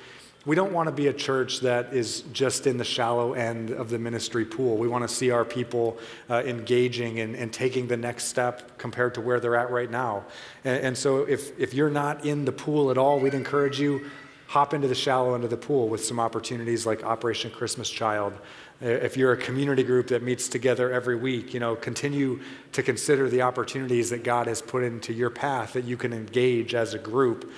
we 0.44 0.56
don't 0.56 0.72
want 0.72 0.88
to 0.88 0.92
be 0.92 1.06
a 1.06 1.12
church 1.12 1.60
that 1.60 1.92
is 1.94 2.22
just 2.32 2.66
in 2.66 2.76
the 2.76 2.84
shallow 2.84 3.32
end 3.32 3.70
of 3.70 3.90
the 3.90 3.98
ministry 3.98 4.44
pool. 4.44 4.76
We 4.76 4.88
want 4.88 5.08
to 5.08 5.14
see 5.14 5.30
our 5.30 5.44
people 5.44 5.98
uh, 6.28 6.42
engaging 6.44 7.20
and, 7.20 7.36
and, 7.36 7.52
taking 7.52 7.86
the 7.86 7.96
next 7.96 8.24
step 8.24 8.76
compared 8.76 9.14
to 9.14 9.20
where 9.20 9.38
they're 9.38 9.54
at 9.54 9.70
right 9.70 9.90
now. 9.90 10.24
And, 10.64 10.86
and 10.86 10.98
so, 10.98 11.18
if, 11.18 11.58
if 11.60 11.74
you're 11.74 11.90
not 11.90 12.24
in 12.24 12.44
the 12.44 12.52
pool 12.52 12.90
at 12.90 12.98
all, 12.98 13.20
we'd 13.20 13.34
encourage 13.34 13.78
you 13.78 14.10
hop 14.46 14.74
into 14.74 14.88
the 14.88 14.94
shallow 14.94 15.34
end 15.34 15.44
of 15.44 15.50
the 15.50 15.56
pool 15.56 15.88
with 15.88 16.04
some 16.04 16.20
opportunities 16.20 16.84
like 16.84 17.04
Operation 17.04 17.50
Christmas 17.50 17.88
Child. 17.88 18.34
If 18.82 19.16
you're 19.16 19.30
a 19.30 19.36
community 19.36 19.84
group 19.84 20.08
that 20.08 20.24
meets 20.24 20.48
together 20.48 20.90
every 20.90 21.14
week, 21.14 21.54
you 21.54 21.60
know, 21.60 21.76
continue 21.76 22.40
to 22.72 22.82
consider 22.82 23.28
the 23.28 23.42
opportunities 23.42 24.10
that 24.10 24.24
God 24.24 24.48
has 24.48 24.60
put 24.60 24.82
into 24.82 25.12
your 25.12 25.30
path 25.30 25.74
that 25.74 25.84
you 25.84 25.96
can 25.96 26.12
engage 26.12 26.74
as 26.74 26.92
a 26.92 26.98
group. 26.98 27.52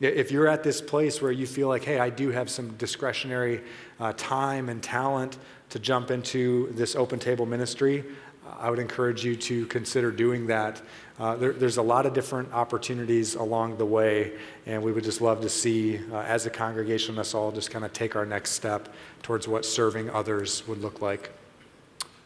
If 0.00 0.30
you're 0.30 0.46
at 0.46 0.62
this 0.62 0.82
place 0.82 1.22
where 1.22 1.32
you 1.32 1.46
feel 1.46 1.68
like, 1.68 1.82
hey, 1.82 1.98
I 1.98 2.10
do 2.10 2.30
have 2.30 2.50
some 2.50 2.76
discretionary 2.76 3.62
uh, 3.98 4.12
time 4.18 4.68
and 4.68 4.82
talent 4.82 5.38
to 5.70 5.78
jump 5.78 6.10
into 6.10 6.70
this 6.72 6.94
open 6.94 7.18
table 7.18 7.46
ministry, 7.46 8.04
I 8.58 8.68
would 8.68 8.78
encourage 8.78 9.24
you 9.24 9.34
to 9.34 9.64
consider 9.66 10.10
doing 10.10 10.46
that. 10.48 10.82
Uh, 11.18 11.34
there, 11.36 11.52
there's 11.54 11.78
a 11.78 11.82
lot 11.82 12.04
of 12.04 12.12
different 12.12 12.52
opportunities 12.52 13.36
along 13.36 13.78
the 13.78 13.86
way, 13.86 14.32
and 14.66 14.82
we 14.82 14.92
would 14.92 15.04
just 15.04 15.22
love 15.22 15.40
to 15.40 15.48
see, 15.48 15.98
uh, 16.12 16.18
as 16.18 16.44
a 16.44 16.50
congregation, 16.50 17.18
us 17.18 17.32
all 17.32 17.50
just 17.50 17.70
kind 17.70 17.86
of 17.86 17.92
take 17.94 18.14
our 18.14 18.26
next 18.26 18.50
step 18.52 18.92
towards 19.22 19.48
what 19.48 19.64
serving 19.64 20.10
others 20.10 20.66
would 20.68 20.78
look 20.82 21.00
like. 21.00 21.30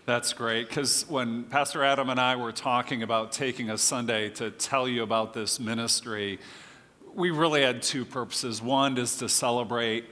That's 0.07 0.33
great, 0.33 0.69
because 0.69 1.05
when 1.09 1.45
Pastor 1.45 1.85
Adam 1.85 2.11
and 2.11 2.19
I 2.19 2.35
were 2.35 2.51
talking 2.51 3.05
about 3.05 3.31
taking 3.31 3.71
a 3.71 3.79
Sunday 3.79 4.29
to 4.31 4.51
tell 4.51 4.89
you 4.89 5.05
about 5.05 5.35
this 5.35 5.61
ministry, 5.61 6.41
we 7.15 7.31
really 7.31 7.63
had 7.63 7.83
two 7.83 8.05
purposes. 8.05 8.61
One 8.61 8.99
is 8.99 9.19
to 9.19 9.29
celebrate 9.29 10.07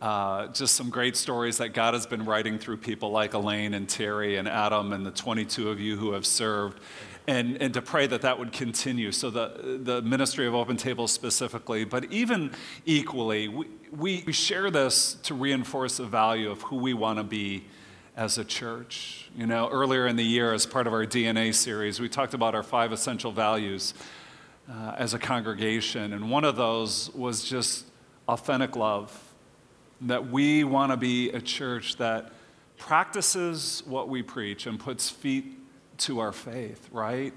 uh, 0.00 0.48
just 0.48 0.74
some 0.74 0.90
great 0.90 1.16
stories 1.16 1.58
that 1.58 1.68
God 1.68 1.94
has 1.94 2.04
been 2.04 2.24
writing 2.24 2.58
through 2.58 2.78
people 2.78 3.10
like 3.10 3.34
Elaine 3.34 3.74
and 3.74 3.88
Terry 3.88 4.36
and 4.36 4.48
Adam 4.48 4.92
and 4.92 5.06
the 5.06 5.10
22 5.12 5.70
of 5.70 5.78
you 5.78 5.96
who 5.96 6.12
have 6.12 6.26
served. 6.26 6.80
And, 7.26 7.56
and 7.62 7.72
to 7.72 7.80
pray 7.80 8.06
that 8.06 8.20
that 8.20 8.38
would 8.38 8.52
continue. 8.52 9.10
So, 9.10 9.30
the, 9.30 9.80
the 9.82 10.02
ministry 10.02 10.46
of 10.46 10.54
Open 10.54 10.76
Table 10.76 11.08
specifically, 11.08 11.84
but 11.84 12.12
even 12.12 12.50
equally, 12.84 13.48
we, 13.48 14.22
we 14.26 14.32
share 14.32 14.70
this 14.70 15.14
to 15.22 15.34
reinforce 15.34 15.96
the 15.96 16.04
value 16.04 16.50
of 16.50 16.60
who 16.62 16.76
we 16.76 16.92
want 16.92 17.18
to 17.18 17.24
be 17.24 17.64
as 18.16 18.38
a 18.38 18.44
church. 18.44 19.30
You 19.36 19.46
know, 19.46 19.68
earlier 19.70 20.06
in 20.06 20.16
the 20.16 20.24
year, 20.24 20.52
as 20.52 20.66
part 20.66 20.86
of 20.86 20.92
our 20.92 21.06
DNA 21.06 21.54
series, 21.54 22.00
we 22.00 22.08
talked 22.08 22.34
about 22.34 22.54
our 22.54 22.62
five 22.62 22.92
essential 22.92 23.32
values 23.32 23.94
uh, 24.70 24.94
as 24.96 25.14
a 25.14 25.18
congregation. 25.18 26.12
And 26.12 26.30
one 26.30 26.44
of 26.44 26.56
those 26.56 27.10
was 27.14 27.44
just 27.44 27.86
authentic 28.28 28.76
love 28.76 29.34
that 30.02 30.30
we 30.30 30.64
want 30.64 30.92
to 30.92 30.96
be 30.96 31.30
a 31.30 31.40
church 31.40 31.96
that 31.96 32.32
practices 32.76 33.82
what 33.86 34.08
we 34.08 34.22
preach 34.22 34.66
and 34.66 34.78
puts 34.78 35.08
feet 35.08 35.53
to 35.98 36.20
our 36.20 36.32
faith, 36.32 36.88
right? 36.92 37.32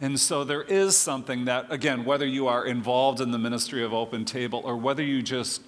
And 0.00 0.18
so 0.18 0.44
there 0.44 0.62
is 0.62 0.96
something 0.96 1.44
that, 1.44 1.70
again, 1.70 2.04
whether 2.04 2.26
you 2.26 2.48
are 2.48 2.64
involved 2.64 3.20
in 3.20 3.32
the 3.32 3.38
ministry 3.38 3.84
of 3.84 3.92
Open 3.92 4.24
Table 4.24 4.62
or 4.64 4.76
whether 4.76 5.02
you 5.02 5.20
just, 5.20 5.62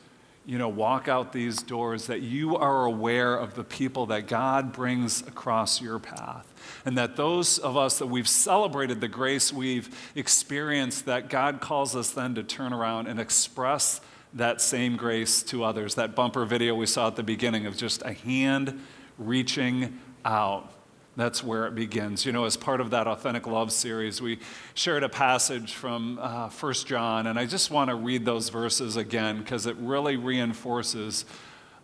you 0.46 0.56
know, 0.56 0.70
walk 0.70 1.06
out 1.06 1.32
these 1.32 1.62
doors, 1.62 2.06
that 2.06 2.22
you 2.22 2.56
are 2.56 2.86
aware 2.86 3.36
of 3.36 3.54
the 3.54 3.62
people 3.62 4.06
that 4.06 4.26
God 4.26 4.72
brings 4.72 5.20
across 5.22 5.82
your 5.82 5.98
path. 5.98 6.48
And 6.86 6.96
that 6.96 7.16
those 7.16 7.58
of 7.58 7.76
us 7.76 7.98
that 7.98 8.06
we've 8.06 8.28
celebrated 8.28 9.00
the 9.00 9.08
grace 9.08 9.52
we've 9.52 10.10
experienced, 10.14 11.04
that 11.06 11.28
God 11.28 11.60
calls 11.60 11.94
us 11.94 12.10
then 12.10 12.34
to 12.34 12.42
turn 12.42 12.72
around 12.72 13.08
and 13.08 13.20
express 13.20 14.00
that 14.34 14.62
same 14.62 14.96
grace 14.96 15.42
to 15.42 15.62
others. 15.62 15.94
That 15.96 16.14
bumper 16.14 16.46
video 16.46 16.74
we 16.74 16.86
saw 16.86 17.08
at 17.08 17.16
the 17.16 17.22
beginning 17.22 17.66
of 17.66 17.76
just 17.76 18.02
a 18.02 18.14
hand 18.14 18.80
reaching 19.18 19.98
out. 20.24 20.72
That's 21.14 21.44
where 21.44 21.66
it 21.66 21.74
begins. 21.74 22.24
You 22.24 22.32
know, 22.32 22.44
as 22.44 22.56
part 22.56 22.80
of 22.80 22.90
that 22.90 23.06
Authentic 23.06 23.46
Love 23.46 23.70
series, 23.70 24.22
we 24.22 24.38
shared 24.74 25.02
a 25.02 25.10
passage 25.10 25.74
from 25.74 26.18
uh, 26.18 26.48
1 26.48 26.72
John, 26.86 27.26
and 27.26 27.38
I 27.38 27.44
just 27.44 27.70
want 27.70 27.90
to 27.90 27.94
read 27.96 28.24
those 28.24 28.48
verses 28.48 28.96
again 28.96 29.38
because 29.38 29.66
it 29.66 29.76
really 29.76 30.16
reinforces 30.16 31.26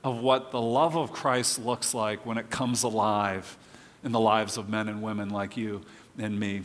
of 0.02 0.18
what 0.20 0.50
the 0.50 0.60
love 0.60 0.96
of 0.96 1.12
Christ 1.12 1.58
looks 1.58 1.92
like 1.92 2.24
when 2.24 2.38
it 2.38 2.48
comes 2.48 2.84
alive 2.84 3.58
in 4.02 4.12
the 4.12 4.20
lives 4.20 4.56
of 4.56 4.68
men 4.68 4.88
and 4.88 5.02
women 5.02 5.28
like 5.28 5.56
you 5.56 5.82
and 6.16 6.38
me. 6.40 6.62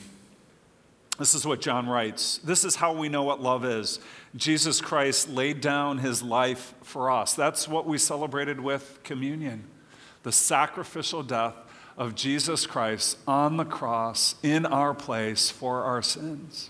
This 1.19 1.35
is 1.35 1.45
what 1.45 1.61
John 1.61 1.87
writes. 1.87 2.39
This 2.39 2.63
is 2.63 2.75
how 2.75 2.93
we 2.93 3.09
know 3.09 3.23
what 3.23 3.41
love 3.41 3.65
is. 3.65 3.99
Jesus 4.35 4.81
Christ 4.81 5.29
laid 5.29 5.61
down 5.61 5.97
his 5.97 6.23
life 6.23 6.73
for 6.81 7.11
us. 7.11 7.33
That's 7.33 7.67
what 7.67 7.85
we 7.85 7.97
celebrated 7.97 8.59
with 8.59 8.99
communion 9.03 9.65
the 10.23 10.31
sacrificial 10.31 11.21
death 11.21 11.53
of 11.97 12.15
Jesus 12.15 12.65
Christ 12.65 13.17
on 13.27 13.57
the 13.57 13.65
cross 13.65 14.35
in 14.43 14.65
our 14.65 14.93
place 14.93 15.49
for 15.49 15.83
our 15.83 16.01
sins. 16.01 16.69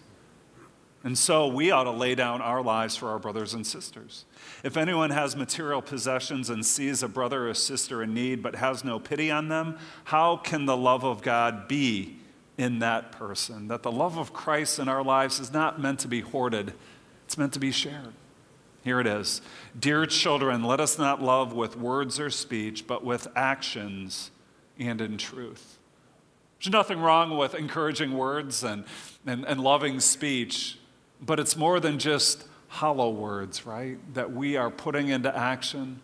And 1.06 1.18
so 1.18 1.48
we 1.48 1.70
ought 1.70 1.84
to 1.84 1.92
lay 1.92 2.16
down 2.16 2.42
our 2.42 2.62
lives 2.62 2.96
for 2.96 3.10
our 3.10 3.20
brothers 3.20 3.54
and 3.54 3.68
sisters. 3.68 4.24
If 4.64 4.78
anyone 4.78 5.10
has 5.10 5.36
material 5.36 5.82
possessions 5.82 6.50
and 6.50 6.66
sees 6.66 7.04
a 7.04 7.10
brother 7.10 7.50
or 7.50 7.54
sister 7.54 8.02
in 8.02 8.14
need 8.14 8.42
but 8.42 8.56
has 8.56 8.86
no 8.86 9.00
pity 9.00 9.30
on 9.30 9.50
them, 9.50 9.78
how 10.06 10.38
can 10.38 10.66
the 10.66 10.78
love 10.78 11.04
of 11.04 11.22
God 11.22 11.68
be 11.68 12.20
in 12.58 12.80
that 12.80 13.12
person? 13.12 13.68
That 13.68 13.84
the 13.84 13.92
love 13.92 14.18
of 14.18 14.32
Christ 14.32 14.80
in 14.80 14.88
our 14.88 15.04
lives 15.04 15.42
is 15.42 15.52
not 15.52 15.82
meant 15.82 16.00
to 16.00 16.08
be 16.08 16.22
hoarded 16.22 16.74
it's 17.34 17.38
meant 17.40 17.54
to 17.54 17.60
be 17.60 17.72
shared. 17.72 18.14
Here 18.84 19.00
it 19.00 19.08
is 19.08 19.42
Dear 19.80 20.06
children, 20.06 20.64
let 20.64 20.80
us 20.80 21.00
not 21.00 21.20
love 21.20 21.52
with 21.52 21.76
words 21.76 22.20
or 22.20 22.30
speech, 22.30 22.86
but 22.86 23.04
with 23.04 23.28
actions 23.36 24.30
and 24.88 25.02
in 25.02 25.18
truth. 25.18 25.78
There's 26.60 26.72
nothing 26.72 27.00
wrong 27.00 27.38
with 27.38 27.56
encouraging 27.56 28.18
words 28.18 28.64
and, 28.64 28.86
and, 29.26 29.46
and 29.46 29.60
loving 29.60 30.00
speech, 30.00 30.78
but 31.22 31.40
it's 31.40 31.58
more 31.58 31.80
than 31.80 32.00
just 32.00 32.46
hollow 32.70 33.10
words, 33.10 33.66
right? 33.66 33.98
That 34.14 34.32
we 34.32 34.56
are 34.56 34.72
putting 34.72 35.10
into 35.10 35.36
action 35.36 36.00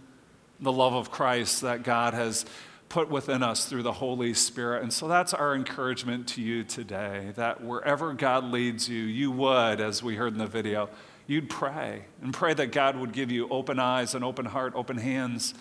the 0.60 0.72
love 0.72 0.94
of 0.94 1.12
Christ 1.12 1.62
that 1.62 1.84
God 1.84 2.14
has 2.14 2.46
put 2.90 3.10
within 3.10 3.44
us 3.44 3.66
through 3.66 3.84
the 3.84 3.94
Holy 3.94 4.34
Spirit. 4.34 4.84
And 4.84 4.92
so 4.92 5.08
that's 5.08 5.34
our 5.34 5.56
encouragement 5.56 6.28
to 6.30 6.42
you 6.42 6.64
today 6.64 7.32
that 7.36 7.64
wherever 7.64 8.14
God 8.14 8.44
leads 8.46 8.90
you, 8.90 9.04
you 9.04 9.32
would, 9.32 9.80
as 9.80 10.04
we 10.04 10.16
heard 10.16 10.34
in 10.34 10.40
the 10.40 10.48
video, 10.48 10.90
you'd 11.28 11.50
pray 11.50 12.04
and 12.22 12.34
pray 12.34 12.54
that 12.56 12.72
God 12.72 12.98
would 12.98 13.14
give 13.14 13.32
you 13.32 13.48
open 13.50 13.80
eyes 13.80 14.16
and 14.16 14.26
open 14.26 14.46
heart, 14.46 14.74
open 14.76 14.98
hands 14.98 15.54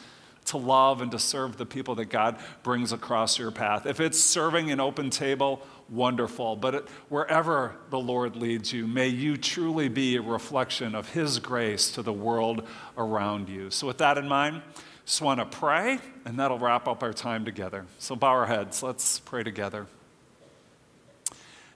to 0.49 0.57
love 0.57 1.01
and 1.01 1.11
to 1.13 1.19
serve 1.19 1.57
the 1.57 1.67
people 1.67 1.95
that 1.97 2.07
God 2.07 2.39
brings 2.63 2.93
across 2.93 3.39
your 3.39 3.51
path. 3.51 3.87
If 3.87 4.01
it's 4.01 4.21
serving 4.21 4.71
an 4.71 4.81
open 4.81 5.11
table, 5.11 5.63
wonderful. 5.89 6.57
But 6.57 6.75
it, 6.75 6.89
wherever 7.09 7.77
the 7.91 7.99
Lord 7.99 8.37
leads 8.37 8.73
you, 8.73 8.87
may 8.87 9.09
you 9.09 9.37
truly 9.37 9.89
be 9.89 10.17
a 10.17 10.23
reflection 10.23 10.95
of 10.95 11.13
His 11.13 11.39
grace 11.39 11.91
to 11.93 12.03
the 12.03 12.13
world 12.13 12.67
around 12.97 13.49
you. 13.49 13.71
So, 13.71 13.87
with 13.87 13.99
that 13.99 14.19
in 14.19 14.29
mind, 14.29 14.63
just 15.05 15.23
want 15.23 15.41
to 15.41 15.47
pray, 15.47 15.99
and 16.25 16.39
that'll 16.39 16.59
wrap 16.59 16.87
up 16.87 17.03
our 17.03 17.13
time 17.13 17.45
together. 17.45 17.87
So, 17.99 18.17
bow 18.17 18.29
our 18.29 18.47
heads. 18.47 18.83
Let's 18.83 19.21
pray 19.21 19.43
together. 19.43 19.87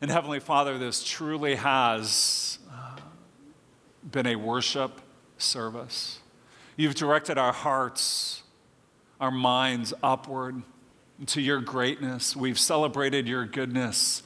And 0.00 0.10
Heavenly 0.10 0.40
Father, 0.40 0.78
this 0.78 1.04
truly 1.04 1.54
has 1.54 2.58
uh, 2.72 2.96
been 4.10 4.26
a 4.26 4.36
worship 4.36 5.00
service. 5.38 6.18
You've 6.76 6.94
directed 6.94 7.38
our 7.38 7.52
hearts, 7.52 8.41
our 9.22 9.30
minds 9.30 9.94
upward 10.02 10.60
to 11.26 11.40
your 11.40 11.60
greatness. 11.60 12.34
We've 12.34 12.58
celebrated 12.58 13.28
your 13.28 13.46
goodness 13.46 14.24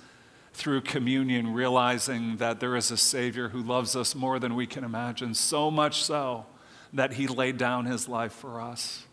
through 0.54 0.80
communion, 0.80 1.52
realizing 1.52 2.38
that 2.38 2.60
there 2.60 2.74
is 2.74 2.90
a 2.90 2.96
Savior 2.96 3.50
who 3.50 3.62
loves 3.62 3.94
us 3.94 4.14
more 4.14 4.38
than 4.38 4.54
we 4.56 4.66
can 4.66 4.84
imagine, 4.84 5.34
so 5.34 5.70
much 5.70 6.02
so 6.02 6.46
that 6.94 7.12
he 7.12 7.26
laid 7.26 7.58
down 7.58 7.84
his 7.84 8.08
life 8.08 8.32
for 8.32 8.58
us. 8.58 9.04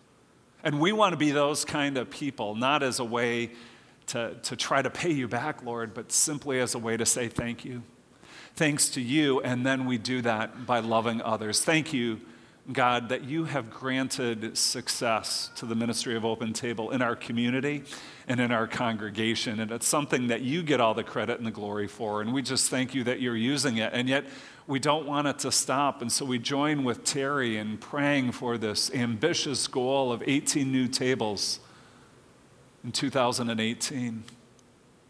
And 0.64 0.80
we 0.80 0.94
want 0.94 1.12
to 1.12 1.18
be 1.18 1.32
those 1.32 1.66
kind 1.66 1.98
of 1.98 2.10
people, 2.10 2.56
not 2.56 2.82
as 2.82 3.02
a 3.02 3.06
way 3.06 3.52
to, 4.08 4.36
to 4.44 4.56
try 4.56 4.82
to 4.82 4.90
pay 4.90 5.12
you 5.12 5.28
back, 5.28 5.66
Lord, 5.66 5.94
but 5.94 6.14
simply 6.14 6.62
as 6.62 6.76
a 6.76 6.80
way 6.80 6.96
to 6.96 7.06
say 7.06 7.28
thank 7.28 7.66
you. 7.66 7.84
Thanks 8.56 8.88
to 8.92 9.02
you, 9.02 9.42
and 9.42 9.66
then 9.66 9.86
we 9.86 9.98
do 9.98 10.22
that 10.22 10.66
by 10.66 10.80
loving 10.80 11.22
others. 11.22 11.62
Thank 11.62 11.92
you 11.92 12.22
God, 12.72 13.10
that 13.10 13.26
you 13.26 13.44
have 13.44 13.70
granted 13.70 14.58
success 14.58 15.52
to 15.56 15.66
the 15.66 15.76
ministry 15.76 16.16
of 16.16 16.24
Open 16.24 16.54
Table 16.54 16.92
in 16.92 17.02
our 17.02 17.16
community 17.16 17.84
and 18.26 18.40
in 18.40 18.54
our 18.54 18.68
congregation. 18.68 19.60
And 19.60 19.70
it's 19.70 19.86
something 19.86 20.28
that 20.28 20.42
you 20.42 20.64
get 20.64 20.80
all 20.80 20.94
the 20.94 21.04
credit 21.04 21.40
and 21.40 21.46
the 21.46 21.52
glory 21.52 21.88
for. 21.88 22.22
And 22.22 22.34
we 22.34 22.42
just 22.42 22.70
thank 22.70 22.96
you 22.96 23.04
that 23.04 23.20
you're 23.20 23.36
using 23.36 23.78
it. 23.78 23.92
And 23.94 24.08
yet, 24.08 24.26
we 24.66 24.80
don't 24.80 25.06
want 25.06 25.28
it 25.28 25.40
to 25.40 25.52
stop. 25.52 26.02
And 26.02 26.12
so 26.12 26.24
we 26.24 26.40
join 26.40 26.84
with 26.84 27.04
Terry 27.04 27.58
in 27.58 27.78
praying 27.78 28.32
for 28.32 28.58
this 28.58 28.90
ambitious 28.94 29.68
goal 29.68 30.12
of 30.12 30.24
18 30.26 30.72
new 30.72 30.88
tables 30.88 31.60
in 32.84 32.92
2018. 32.92 34.24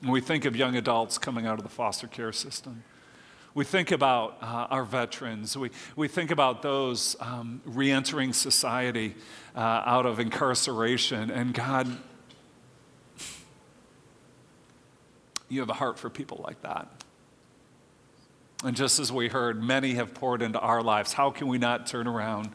And 0.01 0.11
we 0.11 0.21
think 0.21 0.45
of 0.45 0.55
young 0.55 0.75
adults 0.75 1.17
coming 1.17 1.45
out 1.45 1.59
of 1.59 1.63
the 1.63 1.69
foster 1.69 2.07
care 2.07 2.31
system. 2.31 2.83
We 3.55 3.65
think 3.65 3.91
about 3.91 4.37
uh, 4.41 4.67
our 4.71 4.83
veterans. 4.83 5.55
We, 5.55 5.69
we 5.95 6.07
think 6.07 6.31
about 6.31 6.63
those 6.63 7.15
um, 7.19 7.61
re 7.65 7.91
entering 7.91 8.33
society 8.33 9.13
uh, 9.55 9.59
out 9.85 10.07
of 10.07 10.19
incarceration. 10.19 11.29
And 11.29 11.53
God, 11.53 11.87
you 15.49 15.59
have 15.59 15.69
a 15.69 15.73
heart 15.73 15.99
for 15.99 16.09
people 16.09 16.43
like 16.43 16.61
that. 16.63 16.87
And 18.63 18.75
just 18.75 18.99
as 18.99 19.11
we 19.11 19.27
heard, 19.27 19.61
many 19.61 19.93
have 19.95 20.15
poured 20.15 20.41
into 20.41 20.59
our 20.59 20.81
lives. 20.81 21.13
How 21.13 21.29
can 21.29 21.47
we 21.47 21.59
not 21.59 21.85
turn 21.85 22.07
around 22.07 22.49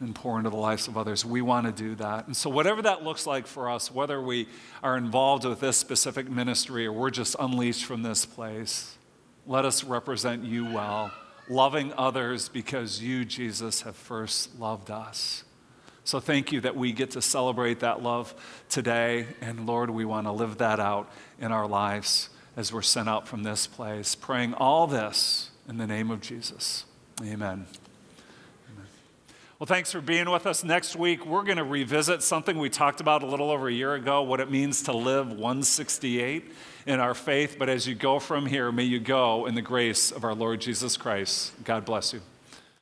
and 0.00 0.12
pour 0.12 0.38
into 0.38 0.50
the 0.50 0.56
lives 0.56 0.88
of 0.88 0.96
others? 0.96 1.24
We 1.24 1.40
want 1.40 1.66
to 1.66 1.72
do 1.72 1.94
that. 1.96 2.26
And 2.26 2.36
so, 2.36 2.50
whatever 2.50 2.82
that 2.82 3.04
looks 3.04 3.28
like 3.28 3.46
for 3.46 3.70
us, 3.70 3.92
whether 3.92 4.20
we 4.20 4.48
are 4.82 4.96
involved 4.96 5.44
with 5.44 5.60
this 5.60 5.76
specific 5.76 6.28
ministry 6.28 6.84
or 6.86 6.92
we're 6.92 7.10
just 7.10 7.36
unleashed 7.38 7.84
from 7.84 8.02
this 8.02 8.26
place, 8.26 8.97
let 9.48 9.64
us 9.64 9.82
represent 9.82 10.44
you 10.44 10.66
well, 10.66 11.10
loving 11.48 11.94
others 11.96 12.50
because 12.50 13.02
you, 13.02 13.24
Jesus, 13.24 13.80
have 13.80 13.96
first 13.96 14.60
loved 14.60 14.90
us. 14.90 15.42
So 16.04 16.20
thank 16.20 16.52
you 16.52 16.60
that 16.60 16.76
we 16.76 16.92
get 16.92 17.12
to 17.12 17.22
celebrate 17.22 17.80
that 17.80 18.02
love 18.02 18.34
today. 18.68 19.26
And 19.40 19.66
Lord, 19.66 19.88
we 19.88 20.04
want 20.04 20.26
to 20.26 20.32
live 20.32 20.58
that 20.58 20.80
out 20.80 21.10
in 21.40 21.50
our 21.50 21.66
lives 21.66 22.28
as 22.58 22.74
we're 22.74 22.82
sent 22.82 23.08
out 23.08 23.26
from 23.26 23.42
this 23.42 23.66
place. 23.66 24.14
Praying 24.14 24.52
all 24.52 24.86
this 24.86 25.50
in 25.66 25.78
the 25.78 25.86
name 25.86 26.10
of 26.10 26.20
Jesus. 26.20 26.84
Amen. 27.22 27.66
Well, 29.58 29.66
thanks 29.66 29.90
for 29.90 30.00
being 30.00 30.30
with 30.30 30.46
us. 30.46 30.62
Next 30.62 30.94
week, 30.94 31.26
we're 31.26 31.42
going 31.42 31.56
to 31.56 31.64
revisit 31.64 32.22
something 32.22 32.58
we 32.58 32.70
talked 32.70 33.00
about 33.00 33.24
a 33.24 33.26
little 33.26 33.50
over 33.50 33.66
a 33.66 33.72
year 33.72 33.94
ago 33.94 34.22
what 34.22 34.38
it 34.38 34.50
means 34.52 34.82
to 34.84 34.92
live 34.92 35.28
168 35.28 36.52
in 36.88 37.00
our 37.00 37.14
faith. 37.14 37.56
But 37.58 37.68
as 37.68 37.86
you 37.86 37.94
go 37.94 38.18
from 38.18 38.46
here, 38.46 38.72
may 38.72 38.82
you 38.82 38.98
go 38.98 39.46
in 39.46 39.54
the 39.54 39.62
grace 39.62 40.10
of 40.10 40.24
our 40.24 40.34
Lord 40.34 40.60
Jesus 40.60 40.96
Christ. 40.96 41.52
God 41.62 41.84
bless 41.84 42.14
you. 42.14 42.22